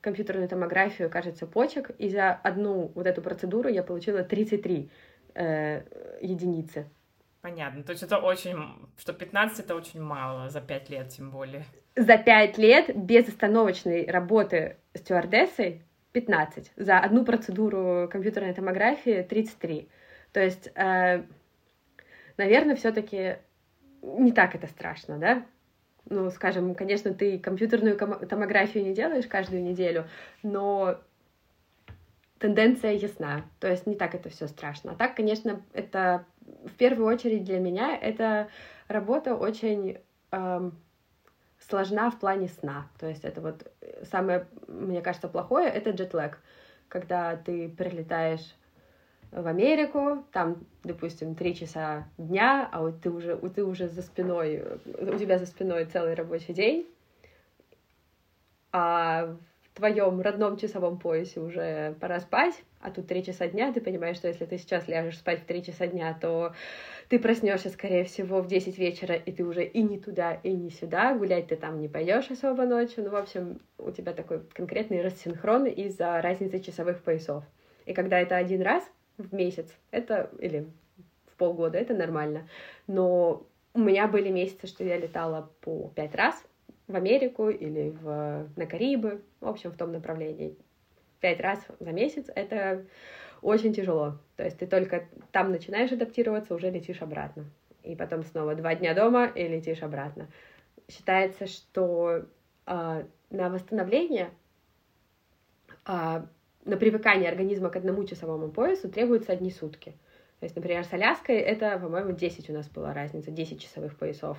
компьютерную 0.02 0.48
томографию, 0.48 1.10
кажется, 1.10 1.48
почек, 1.48 1.92
и 1.98 2.10
за 2.10 2.32
одну 2.32 2.92
вот 2.96 3.08
эту 3.08 3.22
процедуру 3.22 3.70
я 3.70 3.84
получила 3.84 4.24
33 4.24 4.90
э, 5.36 5.82
единицы. 6.22 6.90
Понятно. 7.42 7.84
То 7.84 7.92
есть 7.92 8.04
это 8.04 8.18
очень... 8.18 8.58
Что 8.98 9.14
15 9.14 9.60
это 9.60 9.76
очень 9.76 10.02
мало 10.02 10.50
за 10.50 10.60
5 10.60 10.90
лет, 10.90 11.10
тем 11.10 11.32
более. 11.32 11.64
За 11.96 12.18
5 12.18 12.58
лет 12.58 12.96
безостановочной 12.96 14.06
работы 14.10 14.78
стюардессой 14.94 15.84
15. 16.12 16.72
За 16.76 17.00
одну 17.00 17.24
процедуру 17.24 18.10
компьютерной 18.12 18.54
томографии 18.54 19.22
33. 19.22 19.88
То 20.34 20.40
есть, 20.40 20.70
э, 20.76 21.24
наверное, 22.38 22.76
все-таки 22.76 23.38
не 24.02 24.32
так 24.32 24.56
это 24.56 24.68
страшно, 24.68 25.18
да? 25.18 25.46
Ну, 26.10 26.30
скажем, 26.32 26.74
конечно, 26.74 27.14
ты 27.14 27.38
компьютерную 27.38 27.98
томографию 27.98 28.86
не 28.86 28.94
делаешь 28.94 29.28
каждую 29.28 29.62
неделю, 29.62 30.08
но 30.42 31.00
тенденция 32.40 32.94
ясна. 32.94 33.44
То 33.60 33.70
есть 33.70 33.88
не 33.88 33.96
так 33.96 34.16
это 34.16 34.30
все 34.30 34.48
страшно. 34.48 34.94
А 34.94 34.96
так, 34.96 35.16
конечно, 35.16 35.62
это 35.74 36.26
в 36.66 36.74
первую 36.78 37.08
очередь 37.08 37.44
для 37.44 37.60
меня 37.60 37.98
это 37.98 38.48
работа 38.88 39.36
очень 39.36 39.98
эм, 40.32 40.78
сложна 41.60 42.10
в 42.10 42.20
плане 42.20 42.48
сна. 42.48 42.88
То 43.00 43.08
есть 43.08 43.26
это 43.26 43.42
вот 43.42 43.72
самое, 44.10 44.48
мне 44.68 45.02
кажется, 45.02 45.28
плохое 45.28 45.68
это 45.68 45.92
джетлэг, 45.92 46.40
когда 46.88 47.36
ты 47.36 47.70
прилетаешь 47.70 48.56
в 49.42 49.48
Америку, 49.48 50.26
там, 50.32 50.58
допустим, 50.84 51.36
три 51.36 51.56
часа 51.56 52.08
дня, 52.18 52.68
а 52.72 52.82
вот 52.82 53.02
ты 53.02 53.12
уже, 53.12 53.38
ты 53.38 53.64
уже 53.64 53.88
за 53.88 54.02
спиной, 54.02 54.64
у 54.86 55.18
тебя 55.18 55.38
за 55.38 55.46
спиной 55.46 55.86
целый 55.86 56.16
рабочий 56.16 56.54
день, 56.54 56.88
а 58.72 59.36
в 59.64 59.78
твоем 59.78 60.22
родном 60.22 60.58
часовом 60.58 60.98
поясе 60.98 61.40
уже 61.40 61.96
пора 62.00 62.20
спать, 62.20 62.56
а 62.82 62.90
тут 62.90 63.08
три 63.08 63.24
часа 63.24 63.48
дня, 63.48 63.72
ты 63.72 63.80
понимаешь, 63.80 64.18
что 64.18 64.28
если 64.28 64.46
ты 64.46 64.58
сейчас 64.58 64.88
ляжешь 64.88 65.20
спать 65.20 65.42
в 65.42 65.46
три 65.46 65.64
часа 65.64 65.86
дня, 65.86 66.18
то 66.20 66.54
ты 67.10 67.20
проснешься, 67.20 67.70
скорее 67.70 68.04
всего, 68.04 68.42
в 68.42 68.48
10 68.48 68.78
вечера, 68.80 69.14
и 69.14 69.32
ты 69.32 69.46
уже 69.46 69.64
и 69.64 69.84
не 69.84 70.00
туда, 70.00 70.34
и 70.34 70.52
не 70.52 70.72
сюда, 70.72 71.14
гулять 71.16 71.48
ты 71.48 71.56
там 71.56 71.80
не 71.80 71.88
пойдешь 71.88 72.32
особо 72.32 72.66
ночью, 72.66 73.04
ну, 73.04 73.12
в 73.12 73.16
общем, 73.16 73.60
у 73.78 73.92
тебя 73.92 74.14
такой 74.14 74.42
конкретный 74.54 75.02
рассинхрон 75.02 75.68
из-за 75.68 76.22
разницы 76.22 76.60
часовых 76.60 77.04
поясов. 77.04 77.44
И 77.86 77.94
когда 77.94 78.20
это 78.20 78.36
один 78.36 78.62
раз, 78.64 78.84
в 79.18 79.34
месяц, 79.34 79.74
это, 79.92 80.30
или 80.40 80.68
в 81.28 81.36
полгода, 81.38 81.78
это 81.78 81.94
нормально. 81.94 82.48
Но 82.88 83.46
у 83.74 83.80
меня 83.80 84.08
были 84.08 84.30
месяцы, 84.30 84.68
что 84.68 84.84
я 84.84 84.98
летала 84.98 85.52
по 85.62 85.92
пять 85.96 86.16
раз 86.16 86.44
в 86.88 86.96
Америку 86.96 87.50
или 87.50 87.90
в, 87.90 88.50
на 88.56 88.66
Карибы, 88.66 89.22
в 89.40 89.48
общем, 89.48 89.72
в 89.72 89.78
том 89.78 89.92
направлении. 89.92 90.58
Пять 91.20 91.40
раз 91.40 91.60
за 91.80 91.92
месяц— 91.92 92.26
это 92.36 92.86
очень 93.42 93.74
тяжело. 93.74 94.20
То 94.36 94.44
есть 94.44 94.58
ты 94.58 94.68
только 94.68 95.08
там 95.32 95.52
начинаешь 95.52 95.92
адаптироваться, 95.92 96.56
уже 96.56 96.70
летишь 96.70 97.02
обратно. 97.02 97.46
И 97.84 97.96
потом 97.96 98.24
снова 98.24 98.56
два 98.56 98.76
дня 98.76 98.94
дома 98.94 99.26
и 99.26 99.48
летишь 99.48 99.82
обратно. 99.82 100.28
Считается, 100.90 101.48
что 101.48 102.26
э, 102.66 103.04
на 103.30 103.50
восстановление 103.50 104.30
э, 105.86 106.24
на 106.68 106.78
привыкание 106.78 107.30
организма 107.30 107.70
к 107.70 107.78
одному 107.78 108.04
часовому 108.04 108.50
поясу 108.50 108.90
требуются 108.90 109.32
одни 109.32 109.52
сутки. 109.52 109.94
То 110.40 110.44
есть, 110.44 110.56
например, 110.56 110.84
с 110.84 110.94
Аляской 110.94 111.38
это, 111.38 111.80
по-моему, 111.80 112.12
10 112.12 112.50
у 112.50 112.54
нас 112.54 112.70
была 112.70 112.94
разница, 112.94 113.32
10 113.32 113.60
часовых 113.62 113.98
поясов. 113.98 114.38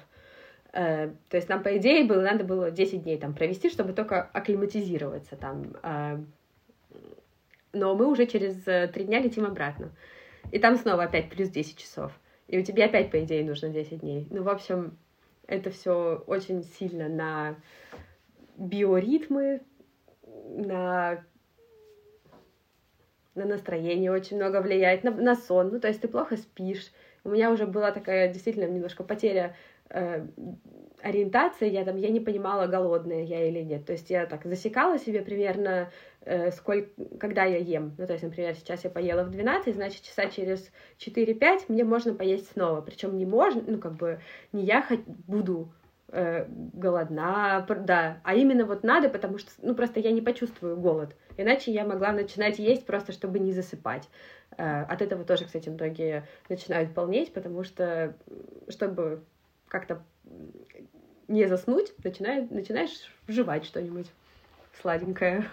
Э, 0.73 1.11
то 1.29 1.37
есть 1.37 1.49
нам, 1.49 1.63
по 1.63 1.77
идее, 1.77 2.05
было, 2.05 2.21
надо 2.21 2.45
было 2.45 2.71
10 2.71 3.03
дней 3.03 3.19
там 3.19 3.35
провести, 3.35 3.71
чтобы 3.71 3.93
только 3.95 4.23
акклиматизироваться 4.23 5.37
там. 5.37 5.75
Э, 5.83 6.19
но 7.73 7.95
мы 7.97 8.07
уже 8.07 8.27
через 8.27 8.55
3 8.63 8.73
э, 8.73 8.89
дня 9.05 9.21
летим 9.21 9.45
обратно. 9.45 9.91
И 10.53 10.59
там 10.59 10.77
снова 10.77 11.05
опять 11.05 11.31
плюс 11.31 11.49
10 11.49 11.77
часов. 11.77 12.13
И 12.47 12.59
у 12.59 12.63
тебя 12.63 12.87
опять, 12.87 13.11
по 13.11 13.23
идее, 13.23 13.45
нужно 13.45 13.71
10 13.71 14.01
дней. 14.01 14.27
Ну, 14.31 14.43
в 14.43 14.49
общем, 14.49 14.97
это 15.47 15.71
все 15.71 16.23
очень 16.27 16.63
сильно 16.63 17.09
на 17.09 17.57
биоритмы, 18.57 19.63
на 20.25 21.25
на 23.39 23.47
настроение 23.47 24.13
очень 24.13 24.37
много 24.37 24.61
влияет, 24.61 25.05
на, 25.05 25.11
на 25.11 25.35
сон, 25.35 25.71
ну, 25.73 25.81
то 25.81 25.89
есть 25.89 26.01
ты 26.01 26.09
плохо 26.09 26.37
спишь. 26.37 26.91
У 27.25 27.31
меня 27.31 27.51
уже 27.51 27.67
была 27.67 27.91
такая 27.93 28.33
действительно 28.33 28.65
немножко 28.65 29.03
потеря 29.03 29.57
э, 29.91 30.27
ориентации, 31.03 31.69
я 31.69 31.85
там, 31.85 31.97
я 31.97 32.09
не 32.09 32.21
понимала, 32.21 32.67
голодная 32.67 33.23
я 33.23 33.49
или 33.49 33.61
нет. 33.61 33.87
То 33.87 33.93
есть 33.93 34.11
я 34.11 34.27
так 34.27 34.45
засекала 34.45 34.99
себе 34.99 35.23
примерно, 35.23 35.91
э, 36.23 36.51
сколько, 36.51 36.89
когда 37.19 37.45
я 37.45 37.59
ем. 37.59 37.95
Ну, 37.99 38.07
то 38.07 38.13
есть, 38.13 38.25
например, 38.25 38.55
сейчас 38.55 38.85
я 38.85 38.91
поела 38.91 39.25
в 39.25 39.31
12, 39.31 39.75
значит, 39.75 40.03
часа 40.03 40.27
через 40.31 40.71
4-5 40.99 41.67
мне 41.69 41.85
можно 41.85 42.15
поесть 42.15 42.53
снова. 42.53 42.81
Причем 42.81 43.17
не 43.17 43.27
можно, 43.27 43.63
ну, 43.67 43.79
как 43.79 43.95
бы, 43.95 44.21
не 44.53 44.65
я 44.65 44.83
хоть 44.83 45.05
буду 45.05 45.73
э, 46.09 46.47
голодна, 46.49 47.67
да, 47.69 48.21
а 48.25 48.35
именно 48.35 48.65
вот 48.65 48.83
надо, 48.83 49.09
потому 49.09 49.39
что, 49.39 49.51
ну, 49.63 49.75
просто 49.75 50.01
я 50.01 50.11
не 50.11 50.21
почувствую 50.21 50.77
голод. 50.77 51.15
Иначе 51.37 51.73
я 51.73 51.85
могла 51.85 52.13
начинать 52.13 52.59
есть 52.59 52.87
просто, 52.87 53.13
чтобы 53.13 53.39
не 53.39 53.53
засыпать. 53.53 54.09
Э, 54.57 54.83
от 54.83 55.03
этого 55.03 55.25
тоже, 55.25 55.45
кстати, 55.45 55.69
многие 55.69 56.27
начинают 56.49 56.95
полнеть, 56.95 57.33
потому 57.33 57.65
что, 57.65 58.15
чтобы 58.69 59.23
как-то 59.69 60.03
не 61.29 61.47
заснуть, 61.47 61.93
начинаешь, 62.03 62.49
начинаешь 62.51 63.13
жевать 63.27 63.65
что-нибудь 63.65 64.07
сладенькое. 64.81 65.49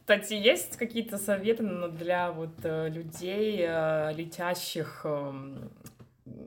Кстати, 0.00 0.34
есть 0.34 0.76
какие-то 0.76 1.16
советы 1.16 1.62
для 1.92 2.30
вот 2.30 2.52
э, 2.62 2.90
людей, 2.90 3.64
э, 3.66 4.12
летящих 4.12 5.00
эм, 5.04 5.70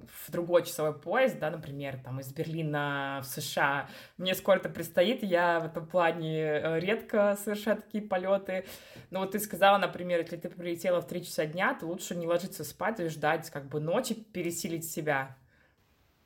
в 0.07 0.31
другой 0.31 0.63
часовой 0.63 0.93
пояс, 0.93 1.33
да, 1.33 1.49
например, 1.49 1.97
там 2.03 2.19
из 2.19 2.31
Берлина 2.31 3.21
в 3.23 3.25
США, 3.25 3.87
мне 4.17 4.35
сколько-то 4.35 4.69
предстоит, 4.69 5.23
я 5.23 5.59
в 5.59 5.65
этом 5.65 5.87
плане 5.87 6.41
э, 6.41 6.79
редко 6.79 7.37
совершаю 7.43 7.77
такие 7.77 8.03
полеты. 8.03 8.65
Но 9.09 9.19
вот 9.19 9.31
ты 9.31 9.39
сказала, 9.39 9.77
например, 9.77 10.19
если 10.21 10.37
ты 10.37 10.49
прилетела 10.49 11.01
в 11.01 11.07
3 11.07 11.25
часа 11.25 11.45
дня, 11.45 11.73
то 11.73 11.85
лучше 11.85 12.15
не 12.15 12.27
ложиться 12.27 12.63
спать 12.63 12.99
и 12.99 13.07
ждать 13.07 13.49
как 13.49 13.65
бы 13.65 13.79
ночи, 13.79 14.15
пересилить 14.15 14.89
себя. 14.89 15.35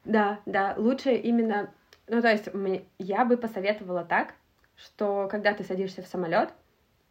Да, 0.03 0.39
да, 0.45 0.73
лучше 0.77 1.13
именно, 1.13 1.73
ну 2.07 2.21
то 2.21 2.31
есть 2.31 2.49
я 2.97 3.25
бы 3.25 3.37
посоветовала 3.37 4.03
так, 4.03 4.33
что 4.75 5.27
когда 5.29 5.53
ты 5.53 5.63
садишься 5.63 6.01
в 6.01 6.07
самолет 6.07 6.49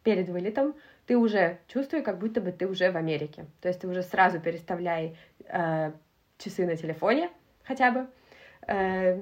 перед 0.03 0.29
вылетом, 0.29 0.75
ты 1.05 1.17
уже 1.17 1.59
чувствуешь, 1.67 2.03
как 2.03 2.19
будто 2.19 2.41
бы 2.41 2.51
ты 2.51 2.67
уже 2.67 2.91
в 2.91 2.97
Америке. 2.97 3.45
То 3.61 3.67
есть 3.67 3.81
ты 3.81 3.87
уже 3.87 4.03
сразу 4.03 4.39
переставляй 4.39 5.17
э, 5.47 5.91
часы 6.43 6.65
на 6.65 6.75
телефоне 6.75 7.29
хотя 7.63 7.91
бы. 7.91 8.07
Э, 8.67 9.21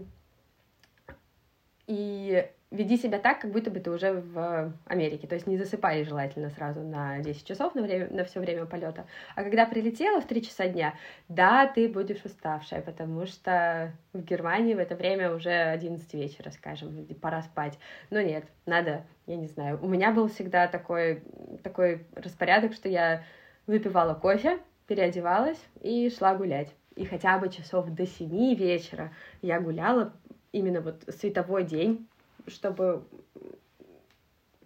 и 1.87 2.47
веди 2.71 2.97
себя 2.97 3.17
так, 3.17 3.41
как 3.41 3.51
будто 3.51 3.71
бы 3.71 3.79
ты 3.79 3.89
уже 3.89 4.13
в 4.13 4.73
Америке. 4.85 5.27
То 5.27 5.35
есть 5.35 5.47
не 5.47 5.57
засыпай 5.57 6.03
желательно 6.03 6.49
сразу 6.51 6.81
на 6.81 7.19
10 7.19 7.45
часов 7.45 7.73
на, 7.73 7.81
время, 7.81 8.07
на 8.11 8.23
все 8.23 8.39
время 8.39 8.65
полета. 8.65 9.07
А 9.35 9.43
когда 9.43 9.65
прилетела 9.65 10.21
в 10.21 10.27
3 10.27 10.43
часа 10.43 10.67
дня, 10.67 10.93
да, 11.27 11.65
ты 11.65 11.89
будешь 11.89 12.23
уставшая, 12.23 12.81
потому 12.81 13.25
что 13.25 13.91
в 14.13 14.21
Германии 14.21 14.75
в 14.75 14.79
это 14.79 14.95
время 14.95 15.33
уже 15.33 15.49
11 15.49 16.13
вечера, 16.13 16.51
скажем, 16.51 17.07
пора 17.21 17.41
спать. 17.41 17.79
Но 18.11 18.21
нет, 18.21 18.45
надо, 18.67 19.03
я 19.25 19.35
не 19.35 19.47
знаю. 19.47 19.79
У 19.81 19.87
меня 19.87 20.11
был 20.11 20.27
всегда 20.27 20.67
такой, 20.67 21.23
такой 21.63 22.05
распорядок, 22.15 22.73
что 22.73 22.87
я 22.87 23.23
выпивала 23.65 24.13
кофе, 24.13 24.59
переодевалась 24.85 25.59
и 25.81 26.09
шла 26.11 26.35
гулять. 26.35 26.69
И 26.99 27.05
хотя 27.05 27.39
бы 27.39 27.47
часов 27.47 27.89
до 27.91 28.05
7 28.05 28.55
вечера 28.55 29.13
я 29.41 29.61
гуляла 29.61 30.11
именно 30.51 30.81
вот 30.81 31.01
световой 31.07 31.63
день, 31.63 32.05
чтобы 32.45 33.05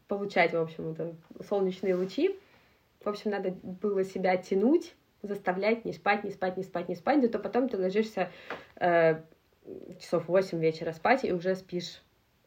получать, 0.08 0.52
в 0.52 0.58
общем, 0.58 0.94
это 0.94 1.16
солнечные 1.48 1.94
лучи. 1.94 2.36
В 3.04 3.08
общем, 3.08 3.30
надо 3.30 3.52
было 3.62 4.04
себя 4.04 4.36
тянуть, 4.38 4.96
заставлять 5.22 5.86
не 5.86 5.94
спать, 5.94 6.24
не 6.24 6.32
спать, 6.32 6.58
не 6.58 6.64
спать, 6.64 6.90
не 6.90 6.96
спать, 6.96 7.22
да 7.22 7.28
то 7.28 7.38
потом 7.38 7.70
ты 7.70 7.78
ложишься 7.78 8.32
э, 8.78 9.22
часов 10.00 10.28
8 10.28 10.60
вечера 10.60 10.92
спать 10.92 11.24
и 11.26 11.32
уже 11.32 11.54
спишь 11.54 12.02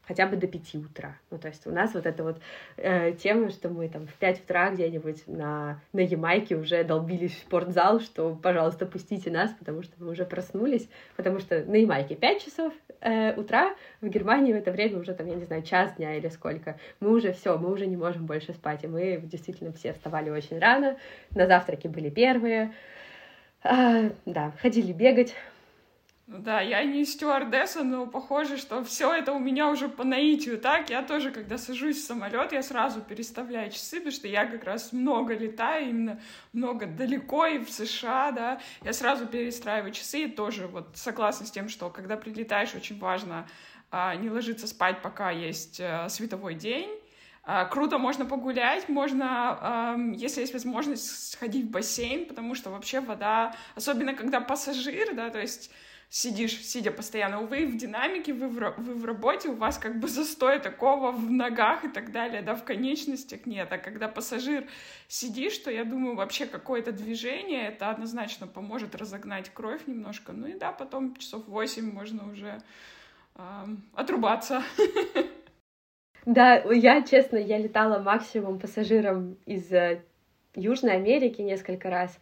хотя 0.07 0.26
бы 0.26 0.36
до 0.36 0.46
5 0.46 0.74
утра. 0.76 1.16
Ну, 1.30 1.38
то 1.38 1.48
есть 1.48 1.66
у 1.66 1.70
нас 1.70 1.94
вот 1.94 2.07
эта 2.07 2.22
вот 2.22 2.40
э, 2.76 3.12
тема, 3.12 3.50
что 3.50 3.68
мы 3.68 3.88
там 3.88 4.07
в 4.07 4.14
5 4.14 4.44
утра 4.44 4.70
где-нибудь 4.70 5.26
на, 5.26 5.80
на 5.92 6.00
Ямайке 6.00 6.57
уже 6.57 6.84
долбились 6.84 7.34
в 7.34 7.38
спортзал, 7.38 8.00
что, 8.00 8.34
пожалуйста, 8.34 8.86
пустите 8.86 9.30
нас, 9.30 9.50
потому 9.59 9.82
что 9.82 9.92
мы 9.98 10.11
уже 10.11 10.24
проснулись, 10.24 10.88
потому 11.16 11.40
что 11.40 11.64
на 11.64 11.76
Ямайке 11.76 12.14
5 12.14 12.44
часов 12.44 12.72
э, 13.00 13.34
утра, 13.38 13.74
в 14.00 14.09
Германии 14.09 14.52
в 14.52 14.57
это 14.57 14.70
время 14.72 14.98
уже 14.98 15.14
там, 15.14 15.26
я 15.26 15.34
не 15.34 15.44
знаю, 15.44 15.62
час 15.62 15.94
дня 15.94 16.16
или 16.16 16.28
сколько. 16.28 16.78
Мы 17.00 17.11
уже 17.11 17.32
все, 17.32 17.59
мы 17.59 17.72
уже 17.72 17.86
не 17.86 17.96
можем 17.96 18.26
больше 18.26 18.52
спать, 18.52 18.84
и 18.84 18.86
мы 18.86 19.20
действительно 19.22 19.72
все 19.72 19.92
вставали 19.92 20.30
очень 20.30 20.59
рано, 20.59 20.96
на 21.34 21.46
завтраки 21.46 21.88
были 21.88 22.11
первые, 22.11 22.72
э, 23.64 24.11
да, 24.24 24.52
ходили 24.61 24.92
бегать, 24.92 25.34
да, 26.26 26.60
я 26.60 26.82
не 26.82 27.04
стюардесса, 27.04 27.84
но 27.84 28.04
похоже, 28.04 28.56
что 28.56 28.82
все 28.82 29.14
это 29.14 29.32
у 29.32 29.38
меня 29.38 29.68
уже 29.70 29.88
по 29.88 30.02
наитию 30.02 30.58
так. 30.58 30.90
Я 30.90 31.02
тоже, 31.02 31.30
когда 31.30 31.56
сажусь 31.56 31.98
в 31.98 32.04
самолет, 32.04 32.50
я 32.50 32.64
сразу 32.64 33.00
переставляю 33.00 33.70
часы, 33.70 33.98
потому 33.98 34.10
что 34.10 34.26
я 34.26 34.44
как 34.44 34.64
раз 34.64 34.92
много 34.92 35.34
летаю, 35.34 35.90
именно 35.90 36.20
много 36.52 36.86
далеко 36.86 37.46
и 37.46 37.58
в 37.58 37.70
США, 37.70 38.32
да. 38.32 38.60
Я 38.82 38.92
сразу 38.92 39.26
перестраиваю 39.26 39.92
часы 39.92 40.24
и 40.24 40.28
тоже 40.28 40.66
вот 40.66 40.88
согласна 40.96 41.46
с 41.46 41.52
тем, 41.52 41.68
что 41.68 41.90
когда 41.90 42.16
прилетаешь, 42.16 42.74
очень 42.74 42.98
важно 42.98 43.46
а, 43.92 44.16
не 44.16 44.28
ложиться 44.28 44.66
спать, 44.66 45.02
пока 45.02 45.30
есть 45.30 45.80
а, 45.80 46.08
световой 46.08 46.56
день. 46.56 46.90
А, 47.44 47.66
круто, 47.66 47.98
можно 47.98 48.26
погулять, 48.26 48.88
можно, 48.88 49.96
если 50.16 50.40
есть 50.40 50.52
возможность, 50.52 51.30
сходить 51.30 51.66
в 51.66 51.70
бассейн, 51.70 52.26
потому 52.26 52.56
что 52.56 52.70
вообще 52.70 52.98
вода, 52.98 53.54
особенно 53.76 54.12
когда 54.12 54.40
пассажир, 54.40 55.14
да, 55.14 55.30
то 55.30 55.40
есть 55.40 55.70
сидишь, 56.09 56.64
сидя 56.64 56.90
постоянно. 56.90 57.42
Увы, 57.42 57.66
в 57.66 57.76
динамике, 57.76 58.32
вы 58.32 58.48
в, 58.48 58.74
вы 58.78 58.94
в 58.94 59.04
работе, 59.04 59.48
у 59.48 59.54
вас 59.54 59.78
как 59.78 59.98
бы 59.98 60.09
застой 60.09 60.59
такого 60.59 61.11
в 61.11 61.30
ногах 61.30 61.84
и 61.84 61.88
так 61.88 62.12
далее, 62.12 62.42
да, 62.42 62.54
в 62.54 62.64
конечностях 62.64 63.46
нет. 63.46 63.72
А 63.72 63.78
когда 63.78 64.09
пассажир 64.09 64.66
сидишь, 65.09 65.59
то 65.59 65.70
я 65.70 65.84
думаю, 65.84 66.16
вообще 66.16 66.46
какое-то 66.46 66.92
движение, 66.92 67.68
это 67.68 67.90
однозначно 67.90 68.46
поможет 68.46 68.94
разогнать 68.94 69.50
кровь 69.50 69.86
немножко. 69.86 70.32
Ну 70.32 70.46
и 70.46 70.54
да, 70.54 70.72
потом 70.72 71.16
часов 71.16 71.46
8 71.46 71.92
можно 71.92 72.30
уже 72.30 72.61
э, 73.34 73.66
отрубаться. 73.94 74.62
Да, 76.24 76.57
я, 76.57 77.02
честно, 77.02 77.36
я 77.36 77.57
летала 77.57 78.02
максимум 78.02 78.59
пассажиром 78.59 79.34
из 79.46 79.72
э, 79.72 80.02
Южной 80.57 80.94
Америки 80.94 81.40
несколько 81.40 81.88
раз 81.88 82.18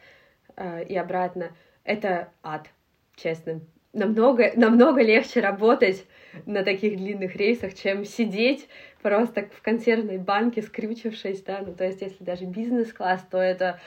э, 0.57 0.85
и 0.85 0.95
обратно. 0.95 1.57
Это 1.85 2.30
ад, 2.43 2.68
честно 3.16 3.62
намного, 3.95 4.53
намного 4.57 5.03
легче 5.03 5.40
работать 5.40 6.05
на 6.47 6.62
таких 6.62 6.97
длинных 6.97 7.36
рейсах, 7.36 7.74
чем 7.74 8.05
сидеть 8.05 8.68
просто 9.03 9.49
в 9.57 9.62
консервной 9.62 10.18
банке, 10.18 10.62
скрючившись, 10.62 11.42
да, 11.42 11.62
ну, 11.64 11.74
то 11.74 11.84
есть, 11.84 12.03
если 12.03 12.24
даже 12.24 12.45
бизнес-класс, 12.45 13.24
то 13.30 13.38
это 13.38 13.80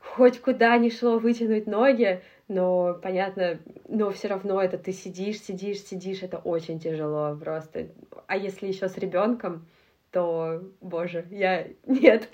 хоть 0.00 0.40
куда 0.40 0.76
ни 0.76 0.90
шло 0.90 1.18
вытянуть 1.18 1.66
ноги, 1.66 2.22
но, 2.48 2.98
понятно, 3.02 3.58
но 3.88 4.10
все 4.10 4.28
равно 4.28 4.62
это 4.62 4.76
ты 4.76 4.92
сидишь, 4.92 5.40
сидишь, 5.40 5.82
сидишь, 5.82 6.22
это 6.22 6.38
очень 6.38 6.78
тяжело 6.78 7.36
просто. 7.36 7.88
А 8.26 8.36
если 8.36 8.66
еще 8.66 8.88
с 8.88 8.98
ребенком, 8.98 9.66
то, 10.10 10.62
боже, 10.80 11.26
я 11.30 11.66
нет. 11.86 12.28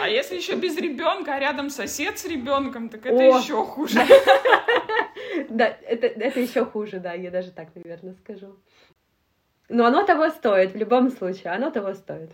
А 0.00 0.08
если 0.08 0.36
еще 0.36 0.56
без 0.56 0.76
ребенка, 0.76 1.34
а 1.34 1.38
рядом 1.38 1.70
сосед 1.70 2.18
с 2.18 2.24
ребенком, 2.24 2.88
так 2.88 3.04
это 3.06 3.16
О! 3.16 3.38
еще 3.38 3.64
хуже. 3.64 4.00
Да, 5.48 5.66
это, 5.66 6.06
это 6.06 6.40
еще 6.40 6.64
хуже, 6.64 6.98
да, 6.98 7.12
я 7.14 7.30
даже 7.30 7.52
так, 7.52 7.74
наверное, 7.74 8.14
скажу. 8.14 8.56
Но 9.68 9.86
оно 9.86 10.04
того 10.04 10.28
стоит, 10.30 10.72
в 10.72 10.76
любом 10.76 11.10
случае, 11.10 11.52
оно 11.52 11.70
того 11.70 11.94
стоит. 11.94 12.32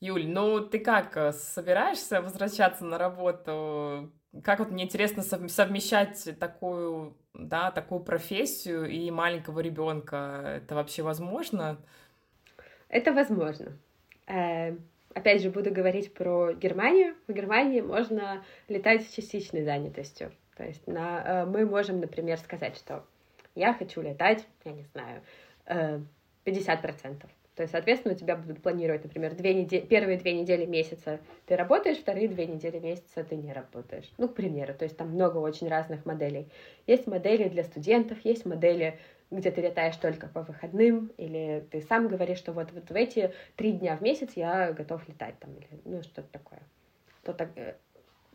Юль, 0.00 0.26
ну 0.26 0.60
ты 0.60 0.78
как, 0.78 1.16
э, 1.16 1.32
собираешься 1.32 2.20
возвращаться 2.20 2.84
на 2.84 2.98
работу? 2.98 4.12
Как 4.42 4.58
вот 4.58 4.70
мне 4.70 4.84
интересно 4.84 5.22
совмещать 5.22 6.38
такую, 6.38 7.16
да, 7.32 7.70
такую 7.70 8.00
профессию 8.00 8.86
и 8.86 9.10
маленького 9.10 9.60
ребенка? 9.60 10.42
Это 10.56 10.74
вообще 10.74 11.02
возможно? 11.02 11.78
Это 12.88 13.12
возможно. 13.12 13.78
Опять 15.14 15.42
же, 15.42 15.50
буду 15.50 15.70
говорить 15.72 16.12
про 16.12 16.52
Германию. 16.52 17.14
В 17.28 17.32
Германии 17.32 17.80
можно 17.80 18.44
летать 18.68 19.06
с 19.06 19.14
частичной 19.14 19.62
занятостью. 19.62 20.32
То 20.56 20.64
есть 20.64 20.86
на, 20.86 21.22
э, 21.24 21.46
мы 21.46 21.64
можем, 21.66 22.00
например, 22.00 22.38
сказать, 22.38 22.76
что 22.76 23.04
я 23.54 23.72
хочу 23.72 24.00
летать, 24.02 24.46
я 24.64 24.72
не 24.72 24.82
знаю, 24.82 25.22
50%. 26.44 27.24
Э, 27.24 27.28
То 27.54 27.62
есть, 27.62 27.72
соответственно, 27.72 28.14
у 28.14 28.18
тебя 28.18 28.36
будут 28.36 28.60
планировать, 28.60 29.04
например, 29.04 29.34
две 29.34 29.54
недели, 29.54 29.86
первые 29.86 30.18
две 30.18 30.32
недели 30.32 30.66
месяца 30.66 31.20
ты 31.46 31.54
работаешь, 31.54 31.98
вторые 31.98 32.26
две 32.26 32.46
недели 32.46 32.80
месяца 32.80 33.22
ты 33.22 33.36
не 33.36 33.52
работаешь. 33.52 34.10
Ну, 34.18 34.28
к 34.28 34.34
примеру, 34.34 34.74
то 34.74 34.84
есть 34.84 34.96
там 34.96 35.10
много 35.10 35.38
очень 35.38 35.68
разных 35.68 36.04
моделей. 36.04 36.48
Есть 36.88 37.06
модели 37.06 37.48
для 37.48 37.62
студентов, 37.62 38.18
есть 38.24 38.44
модели, 38.44 38.98
где 39.36 39.50
ты 39.50 39.60
летаешь 39.60 39.96
только 39.96 40.26
по 40.26 40.42
выходным, 40.42 41.12
или 41.16 41.66
ты 41.70 41.80
сам 41.82 42.08
говоришь, 42.08 42.38
что 42.38 42.52
вот, 42.52 42.72
вот 42.72 42.90
в 42.90 42.94
эти 42.94 43.32
три 43.56 43.72
дня 43.72 43.96
в 43.96 44.00
месяц 44.00 44.32
я 44.34 44.72
готов 44.72 45.06
летать, 45.08 45.38
там, 45.40 45.54
или 45.54 45.68
ну, 45.84 46.02
что-то 46.02 46.28
такое. 46.30 46.60
То 47.24 47.32
так, 47.32 47.50
э, 47.56 47.74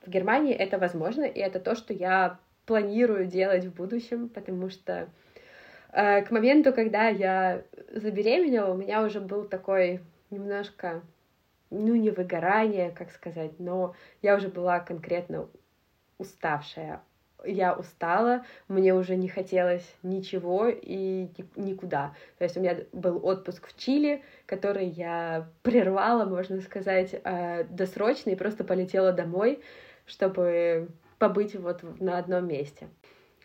в 0.05 0.09
Германии 0.09 0.53
это 0.53 0.77
возможно, 0.77 1.23
и 1.23 1.39
это 1.39 1.59
то, 1.59 1.75
что 1.75 1.93
я 1.93 2.39
планирую 2.65 3.25
делать 3.25 3.65
в 3.65 3.73
будущем, 3.73 4.29
потому 4.29 4.69
что 4.69 5.09
э, 5.91 6.21
к 6.21 6.31
моменту, 6.31 6.73
когда 6.73 7.07
я 7.07 7.63
забеременела, 7.93 8.71
у 8.71 8.77
меня 8.77 9.03
уже 9.03 9.19
был 9.19 9.45
такой 9.45 10.01
немножко, 10.29 11.01
ну, 11.69 11.95
не 11.95 12.11
выгорание, 12.11 12.91
как 12.91 13.11
сказать, 13.11 13.59
но 13.59 13.95
я 14.21 14.35
уже 14.35 14.49
была 14.49 14.79
конкретно 14.79 15.47
уставшая 16.17 17.01
я 17.45 17.73
устала, 17.73 18.45
мне 18.67 18.93
уже 18.93 19.15
не 19.15 19.27
хотелось 19.27 19.87
ничего 20.03 20.67
и 20.67 21.29
никуда. 21.55 22.13
То 22.37 22.43
есть 22.43 22.57
у 22.57 22.59
меня 22.59 22.77
был 22.91 23.25
отпуск 23.25 23.67
в 23.67 23.77
Чили, 23.77 24.23
который 24.45 24.87
я 24.87 25.49
прервала, 25.63 26.25
можно 26.25 26.61
сказать, 26.61 27.15
э, 27.23 27.63
досрочно 27.65 28.31
и 28.31 28.35
просто 28.35 28.63
полетела 28.63 29.11
домой, 29.11 29.61
чтобы 30.05 30.89
побыть 31.17 31.55
вот 31.55 31.83
на 31.99 32.17
одном 32.17 32.47
месте. 32.47 32.87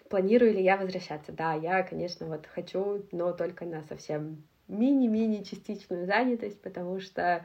Планирую 0.09 0.53
ли 0.53 0.63
я 0.63 0.77
возвращаться? 0.77 1.33
Да, 1.33 1.55
я, 1.55 1.83
конечно, 1.83 2.27
вот 2.27 2.47
хочу, 2.47 3.05
но 3.11 3.33
только 3.33 3.65
на 3.65 3.83
совсем 3.83 4.45
мини-мини 4.69 5.43
частичную 5.43 6.07
занятость, 6.07 6.61
потому 6.63 7.01
что 7.01 7.45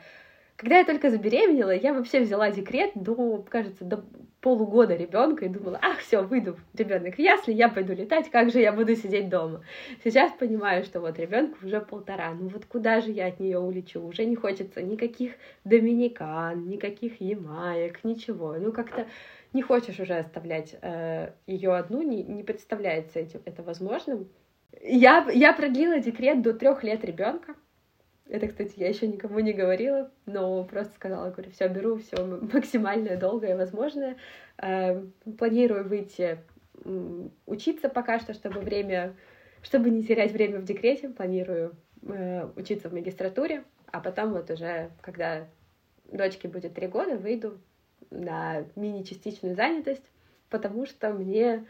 когда 0.59 0.79
я 0.79 0.83
только 0.83 1.09
забеременела, 1.09 1.73
я 1.73 1.93
вообще 1.93 2.19
взяла 2.19 2.51
декрет 2.51 2.91
до, 2.93 3.41
кажется, 3.49 3.85
до 3.85 4.03
полугода 4.41 4.93
ребенка 4.93 5.45
и 5.45 5.49
думала, 5.49 5.79
ах, 5.81 5.99
все, 5.99 6.21
выйду 6.21 6.57
ребенок 6.73 7.15
в 7.15 7.19
ясли, 7.19 7.53
я 7.53 7.69
пойду 7.69 7.93
летать, 7.93 8.29
как 8.29 8.51
же 8.51 8.59
я 8.59 8.73
буду 8.73 8.93
сидеть 8.97 9.29
дома. 9.29 9.63
Сейчас 10.03 10.33
понимаю, 10.33 10.83
что 10.83 10.99
вот 10.99 11.17
ребенку 11.17 11.65
уже 11.65 11.79
полтора, 11.79 12.33
ну 12.33 12.49
вот 12.49 12.65
куда 12.65 12.99
же 12.99 13.09
я 13.11 13.27
от 13.27 13.39
нее 13.39 13.57
улечу? 13.57 14.01
Уже 14.01 14.25
не 14.25 14.35
хочется 14.35 14.81
никаких 14.81 15.31
доминикан, 15.63 16.67
никаких 16.67 17.21
ямаек, 17.21 18.03
ничего. 18.03 18.55
Ну 18.59 18.73
как-то 18.73 19.07
не 19.53 19.61
хочешь 19.61 20.01
уже 20.01 20.15
оставлять 20.15 20.75
э, 20.81 21.31
ее 21.47 21.73
одну, 21.73 22.01
не, 22.01 22.21
не 22.21 22.43
представляется 22.43 23.19
этим, 23.19 23.41
это 23.45 23.63
возможным. 23.63 24.27
Я, 24.81 25.25
я 25.33 25.53
продлила 25.53 25.99
декрет 25.99 26.41
до 26.41 26.53
трех 26.53 26.83
лет 26.83 27.05
ребенка. 27.05 27.55
Это, 28.29 28.47
кстати, 28.47 28.73
я 28.75 28.87
еще 28.87 29.07
никому 29.07 29.39
не 29.39 29.53
говорила, 29.53 30.11
но 30.27 30.63
просто 30.63 30.93
сказала, 30.93 31.31
говорю, 31.31 31.49
все 31.49 31.67
беру, 31.67 31.97
все 31.97 32.23
максимально 32.53 33.17
долгое 33.17 33.57
возможное. 33.57 34.17
Эм, 34.57 35.13
планирую 35.37 35.87
выйти 35.87 36.37
учиться 37.45 37.89
пока 37.89 38.19
что, 38.19 38.33
чтобы 38.33 38.59
время, 38.61 39.15
чтобы 39.63 39.89
не 39.89 40.03
терять 40.03 40.31
время 40.31 40.59
в 40.59 40.63
декрете, 40.63 41.09
планирую 41.09 41.75
э, 42.03 42.47
учиться 42.55 42.89
в 42.89 42.93
магистратуре, 42.93 43.63
а 43.91 43.99
потом 43.99 44.33
вот 44.33 44.49
уже, 44.51 44.91
когда 45.01 45.47
дочке 46.05 46.47
будет 46.47 46.75
три 46.75 46.87
года, 46.87 47.17
выйду 47.17 47.59
на 48.11 48.63
мини-частичную 48.75 49.55
занятость, 49.55 50.05
потому 50.49 50.85
что 50.85 51.11
мне 51.11 51.65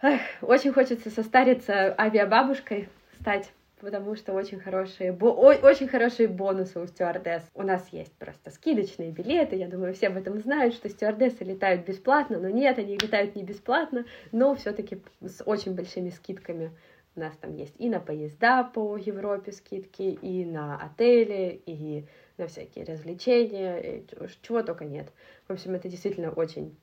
эх, 0.00 0.20
очень 0.42 0.72
хочется 0.72 1.10
состариться 1.10 1.94
авиабабушкой, 1.98 2.88
стать 3.20 3.50
потому 3.80 4.16
что 4.16 4.32
очень 4.32 4.58
хорошие, 4.58 5.12
бо 5.12 5.26
очень 5.26 5.88
хорошие 5.88 6.28
бонусы 6.28 6.80
у 6.80 6.86
стюардесс. 6.86 7.42
У 7.54 7.62
нас 7.62 7.86
есть 7.92 8.12
просто 8.14 8.50
скидочные 8.50 9.10
билеты, 9.10 9.56
я 9.56 9.68
думаю, 9.68 9.94
все 9.94 10.08
об 10.08 10.16
этом 10.16 10.38
знают, 10.38 10.74
что 10.74 10.88
стюардессы 10.88 11.44
летают 11.44 11.86
бесплатно, 11.86 12.38
но 12.38 12.48
нет, 12.48 12.78
они 12.78 12.96
летают 12.96 13.36
не 13.36 13.42
бесплатно, 13.42 14.04
но 14.32 14.54
все 14.54 14.72
таки 14.72 15.02
с 15.20 15.42
очень 15.44 15.74
большими 15.74 16.10
скидками. 16.10 16.70
У 17.14 17.20
нас 17.20 17.34
там 17.38 17.54
есть 17.56 17.74
и 17.78 17.88
на 17.88 17.98
поезда 17.98 18.62
по 18.64 18.96
Европе 18.96 19.52
скидки, 19.52 20.02
и 20.02 20.44
на 20.44 20.76
отели, 20.76 21.62
и 21.64 22.04
на 22.36 22.46
всякие 22.46 22.84
развлечения, 22.84 24.02
чего 24.42 24.62
только 24.62 24.84
нет. 24.84 25.10
В 25.48 25.52
общем, 25.52 25.74
это 25.74 25.88
действительно 25.88 26.30
очень, 26.30 26.76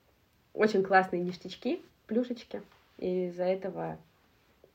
очень 0.52 0.82
классные 0.82 1.22
ништячки, 1.22 1.82
плюшечки, 2.08 2.62
и 2.98 3.26
из-за 3.26 3.44
этого 3.44 3.98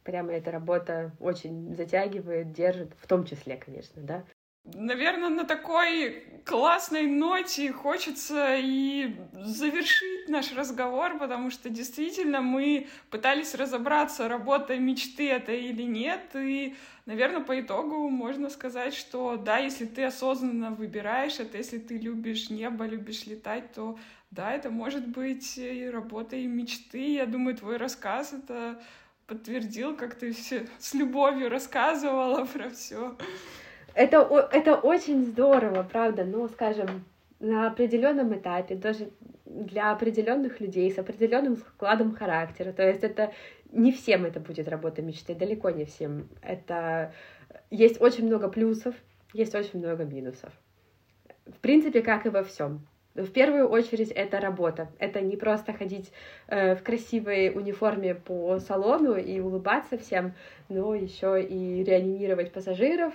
прямо 0.04 0.34
эта 0.34 0.52
работа 0.52 1.12
очень 1.20 1.76
затягивает, 1.76 2.52
держит, 2.52 2.94
в 3.00 3.08
том 3.08 3.26
числе, 3.26 3.58
конечно, 3.58 4.02
да. 4.02 4.24
Наверное, 4.66 5.30
на 5.30 5.46
такой 5.46 6.42
классной 6.46 7.08
ноте 7.08 7.72
хочется 7.72 8.56
и 8.58 9.16
завершить 9.34 10.28
наш 10.28 10.54
разговор, 10.54 11.18
потому 11.18 11.50
что 11.50 11.70
действительно 11.70 12.42
мы 12.42 12.88
пытались 13.10 13.56
разобраться, 13.56 14.28
работа 14.28 14.78
мечты 14.78 15.30
это 15.30 15.54
или 15.54 15.84
нет, 15.84 16.36
и, 16.36 16.76
наверное, 17.06 17.42
по 17.42 17.60
итогу 17.60 18.10
можно 18.10 18.50
сказать, 18.50 18.94
что 18.94 19.38
да, 19.38 19.58
если 19.58 19.86
ты 19.86 20.04
осознанно 20.04 20.72
выбираешь 20.72 21.40
это, 21.40 21.58
если 21.58 21.80
ты 21.80 21.98
любишь 21.98 22.50
небо, 22.50 22.86
любишь 22.86 23.26
летать, 23.26 23.72
то 23.74 23.98
да, 24.30 24.54
это 24.54 24.70
может 24.70 25.08
быть 25.08 25.58
и 25.58 25.90
работа 25.90 26.36
и 26.36 26.46
мечты. 26.46 27.14
Я 27.14 27.26
думаю, 27.26 27.56
твой 27.56 27.78
рассказ— 27.78 28.34
это 28.34 28.80
подтвердил, 29.30 29.96
как 29.96 30.16
ты 30.16 30.34
все 30.34 30.68
с 30.80 30.94
любовью 30.94 31.50
рассказывала 31.50 32.46
про 32.46 32.70
все. 32.70 33.16
Это, 33.94 34.50
это 34.52 34.76
очень 34.76 35.26
здорово, 35.26 35.88
правда, 35.90 36.26
но, 36.26 36.48
скажем, 36.48 37.06
на 37.40 37.68
определенном 37.68 38.38
этапе, 38.38 38.76
даже 38.76 39.12
для 39.46 39.92
определенных 39.92 40.60
людей 40.60 40.92
с 40.92 41.00
определенным 41.00 41.58
складом 41.58 42.16
характера. 42.16 42.72
То 42.72 42.88
есть 42.88 43.04
это 43.04 43.34
не 43.72 43.92
всем 43.92 44.26
это 44.26 44.40
будет 44.40 44.68
работа 44.68 45.02
мечты, 45.02 45.36
далеко 45.36 45.70
не 45.70 45.86
всем. 45.86 46.28
Это 46.42 47.14
есть 47.70 48.02
очень 48.02 48.26
много 48.26 48.48
плюсов, 48.50 48.96
есть 49.34 49.56
очень 49.56 49.80
много 49.80 50.06
минусов. 50.06 50.52
В 51.46 51.60
принципе, 51.60 52.02
как 52.02 52.26
и 52.26 52.30
во 52.30 52.44
всем. 52.44 52.88
В 53.20 53.32
первую 53.32 53.68
очередь 53.68 54.12
это 54.12 54.40
работа. 54.40 54.90
Это 54.98 55.20
не 55.20 55.36
просто 55.36 55.74
ходить 55.74 56.12
э, 56.48 56.76
в 56.76 56.84
красивой 56.84 57.50
униформе 57.50 58.16
по 58.16 58.60
салону 58.60 59.16
и 59.16 59.40
улыбаться 59.40 59.98
всем, 59.98 60.34
но 60.70 60.96
еще 60.96 61.42
и 61.42 61.84
реанимировать 61.84 62.54
пассажиров, 62.54 63.14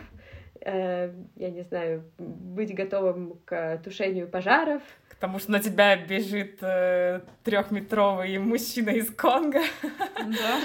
э, 0.60 1.10
я 1.36 1.50
не 1.50 1.62
знаю, 1.62 2.04
быть 2.18 2.74
готовым 2.74 3.38
к 3.46 3.78
тушению 3.78 4.28
пожаров. 4.28 4.82
К 5.08 5.14
тому, 5.14 5.38
что 5.38 5.52
на 5.52 5.60
тебя 5.60 5.96
бежит 5.96 6.58
э, 6.60 7.20
трехметровый 7.42 8.36
мужчина 8.38 8.90
из 8.90 9.10
Конго. 9.10 9.62
Да. 10.18 10.60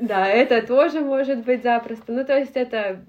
Да, 0.00 0.26
это 0.26 0.66
тоже 0.66 1.00
может 1.00 1.44
быть 1.44 1.62
запросто. 1.62 2.12
Ну, 2.12 2.24
то 2.24 2.36
есть 2.36 2.56
это, 2.56 3.04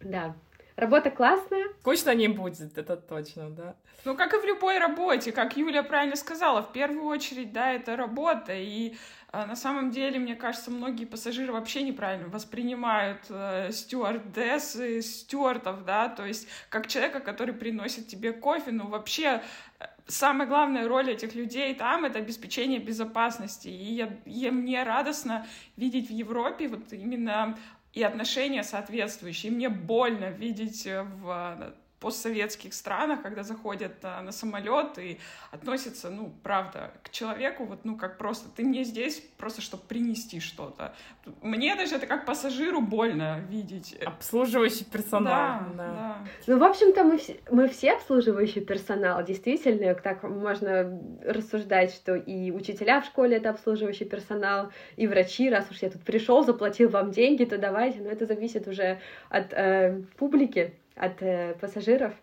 да, 0.00 0.36
Работа 0.76 1.10
классная. 1.10 1.68
Скучно 1.80 2.14
не 2.14 2.28
будет, 2.28 2.76
это 2.76 2.96
точно, 2.96 3.48
да. 3.48 3.76
Ну, 4.04 4.14
как 4.14 4.34
и 4.34 4.38
в 4.38 4.44
любой 4.44 4.78
работе, 4.78 5.32
как 5.32 5.56
Юля 5.56 5.82
правильно 5.82 6.16
сказала, 6.16 6.62
в 6.62 6.70
первую 6.72 7.06
очередь, 7.06 7.52
да, 7.52 7.72
это 7.72 7.96
работа, 7.96 8.52
и 8.54 8.94
а, 9.32 9.46
на 9.46 9.56
самом 9.56 9.90
деле, 9.90 10.18
мне 10.18 10.36
кажется, 10.36 10.70
многие 10.70 11.06
пассажиры 11.06 11.52
вообще 11.52 11.82
неправильно 11.82 12.28
воспринимают 12.28 13.22
э, 13.30 13.70
стюардесс 13.72 14.76
и 14.76 15.00
стюартов, 15.00 15.84
да, 15.84 16.08
то 16.08 16.26
есть 16.26 16.46
как 16.68 16.88
человека, 16.88 17.20
который 17.20 17.54
приносит 17.54 18.06
тебе 18.06 18.32
кофе, 18.32 18.70
ну, 18.70 18.86
вообще 18.86 19.42
э, 19.80 19.84
самая 20.06 20.46
главная 20.46 20.86
роль 20.86 21.10
этих 21.10 21.34
людей 21.34 21.74
там— 21.74 22.04
это 22.06 22.18
обеспечение 22.18 22.78
безопасности. 22.78 23.68
И, 23.68 23.94
я, 23.94 24.16
и 24.24 24.50
мне 24.50 24.82
радостно 24.84 25.46
видеть 25.76 26.08
в 26.08 26.12
Европе 26.12 26.68
вот 26.68 26.92
именно 26.92 27.58
и 27.96 28.02
отношения 28.02 28.62
соответствующие. 28.62 29.50
И 29.50 29.54
мне 29.54 29.68
больно 29.70 30.26
видеть 30.26 30.86
э, 30.86 31.02
в 31.02 31.74
постсоветских 32.00 32.74
странах, 32.74 33.22
когда 33.22 33.42
заходят 33.42 33.92
а, 34.02 34.20
на 34.20 34.32
самолет 34.32 34.98
и 34.98 35.18
относятся, 35.50 36.10
ну, 36.10 36.32
правда, 36.42 36.92
к 37.02 37.10
человеку, 37.10 37.64
вот, 37.64 37.84
ну, 37.84 37.96
как 37.96 38.18
просто, 38.18 38.48
ты 38.54 38.64
мне 38.64 38.84
здесь 38.84 39.22
просто, 39.38 39.62
чтобы 39.62 39.82
принести 39.84 40.40
что-то. 40.40 40.94
Мне 41.40 41.74
даже 41.74 41.96
это 41.96 42.06
как 42.06 42.26
пассажиру 42.26 42.82
больно 42.82 43.40
видеть. 43.48 43.96
Обслуживающий 44.04 44.84
персонал. 44.84 45.60
Да, 45.72 45.72
да. 45.76 45.92
да. 45.92 46.18
Ну, 46.46 46.58
в 46.58 46.64
общем-то, 46.64 47.02
мы, 47.04 47.16
все, 47.16 47.40
мы 47.50 47.68
все 47.68 47.92
обслуживающий 47.92 48.60
персонал, 48.60 49.24
действительно, 49.24 49.94
так 49.94 50.22
можно 50.22 51.00
рассуждать, 51.24 51.94
что 51.94 52.14
и 52.14 52.50
учителя 52.50 53.00
в 53.00 53.06
школе— 53.06 53.36
это 53.38 53.50
обслуживающий 53.50 54.04
персонал, 54.04 54.70
и 54.96 55.06
врачи, 55.06 55.48
раз 55.48 55.70
уж 55.70 55.78
я 55.78 55.90
тут 55.90 56.02
пришел, 56.02 56.44
заплатил 56.44 56.90
вам 56.90 57.10
деньги, 57.10 57.44
то 57.44 57.56
давайте, 57.56 58.00
но 58.00 58.10
это 58.10 58.26
зависит 58.26 58.68
уже 58.68 59.00
от 59.30 59.52
э, 59.52 60.02
публики, 60.18 60.74
от 60.96 61.22
э, 61.22 61.54
пассажиров. 61.60 62.14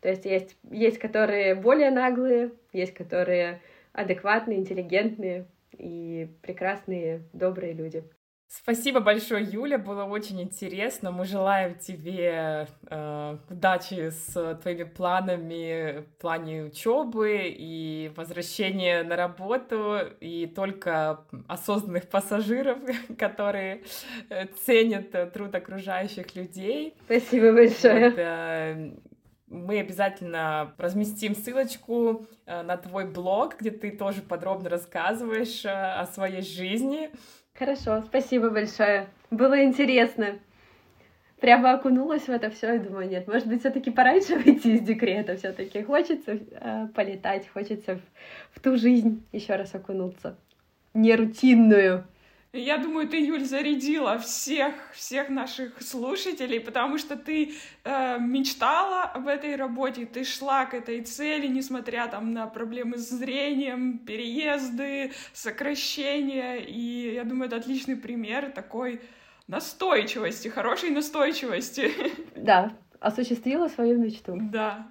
То 0.00 0.08
есть 0.08 0.24
есть, 0.24 0.56
есть 0.70 0.98
которые 0.98 1.54
более 1.54 1.90
наглые, 1.90 2.52
есть 2.72 2.94
которые 2.94 3.60
адекватные, 3.92 4.58
интеллигентные 4.58 5.46
и 5.72 6.28
прекрасные, 6.42 7.22
добрые 7.32 7.72
люди. 7.72 8.04
Спасибо 8.48 9.00
большое, 9.00 9.44
Юля, 9.44 9.78
было 9.78 10.04
очень 10.04 10.40
интересно. 10.40 11.10
Мы 11.10 11.24
желаем 11.24 11.74
тебе 11.76 12.68
э, 12.88 13.38
удачи 13.50 14.10
с 14.10 14.58
твоими 14.62 14.84
планами 14.84 16.00
в 16.02 16.20
плане 16.20 16.64
учебы 16.64 17.48
и 17.48 18.12
возвращения 18.16 19.02
на 19.02 19.16
работу, 19.16 19.98
и 20.20 20.46
только 20.46 21.24
осознанных 21.48 22.08
пассажиров, 22.08 22.78
которые 23.18 23.82
ценят 24.64 25.32
труд 25.32 25.54
окружающих 25.54 26.36
людей. 26.36 26.94
Спасибо 27.06 27.52
большое. 27.52 28.10
Вот, 28.10 28.18
э, 28.18 28.92
мы 29.54 29.78
обязательно 29.78 30.74
разместим 30.78 31.34
ссылочку 31.34 32.26
э, 32.46 32.62
на 32.62 32.76
твой 32.76 33.06
блог, 33.06 33.58
где 33.60 33.70
ты 33.70 33.90
тоже 33.90 34.22
подробно 34.22 34.68
рассказываешь 34.68 35.64
э, 35.64 35.70
о 35.70 36.06
своей 36.06 36.42
жизни. 36.42 37.10
Хорошо, 37.56 38.02
спасибо 38.02 38.50
большое. 38.50 39.06
Было 39.30 39.62
интересно. 39.62 40.40
Прямо 41.40 41.74
окунулась 41.74 42.22
в 42.22 42.28
это 42.28 42.50
все 42.50 42.74
и 42.74 42.78
думаю, 42.80 43.08
нет, 43.08 43.28
может 43.28 43.46
быть, 43.46 43.60
все-таки 43.60 43.92
пораньше 43.92 44.34
выйти 44.44 44.68
из 44.68 44.80
декрета. 44.80 45.36
Все-таки 45.36 45.84
хочется 45.84 46.32
э, 46.50 46.88
полетать, 46.96 47.48
хочется 47.48 47.96
в, 47.96 48.58
в 48.58 48.60
ту 48.60 48.76
жизнь 48.76 49.24
еще 49.30 49.54
раз 49.54 49.72
окунуться. 49.72 50.36
Нерутинную. 50.94 52.04
Я 52.56 52.78
думаю, 52.78 53.08
ты, 53.08 53.18
Юль, 53.18 53.44
зарядила 53.44 54.16
всех, 54.20 54.74
всех 54.92 55.28
наших 55.28 55.82
слушателей, 55.82 56.60
потому 56.60 56.98
что 56.98 57.16
ты 57.16 57.54
э, 57.82 58.18
мечтала 58.20 59.02
об 59.02 59.26
этой 59.26 59.56
работе, 59.56 60.06
ты 60.06 60.22
шла 60.22 60.64
к 60.64 60.74
этой 60.74 61.00
цели, 61.02 61.48
несмотря 61.48 62.06
там 62.06 62.32
на 62.32 62.46
проблемы 62.46 62.96
с 62.96 63.08
зрением, 63.08 63.98
переезды, 63.98 65.10
сокращения. 65.32 66.58
И 66.58 67.14
я 67.14 67.24
думаю, 67.24 67.48
это 67.48 67.56
отличный 67.56 67.96
пример 67.96 68.52
такой 68.52 69.00
настойчивости, 69.48 70.46
хорошей 70.46 70.90
настойчивости. 70.90 71.90
Да, 72.36 72.72
осуществила 73.00 73.66
свою 73.66 73.98
мечту. 73.98 74.38
Да. 74.40 74.86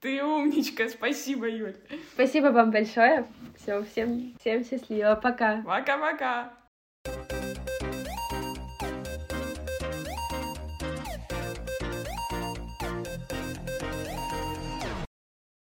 Ты 0.00 0.24
умничка, 0.24 0.88
спасибо, 0.88 1.48
Юль. 1.48 1.76
Спасибо 2.14 2.48
вам 2.48 2.72
большое. 2.72 3.26
Все, 3.62 3.84
всем, 3.84 4.34
всем 4.40 4.64
счастливо. 4.64 5.14
Пока. 5.22 5.62
Пока-пока. 5.62 6.63
Thank 7.04 7.32
you. 7.32 7.43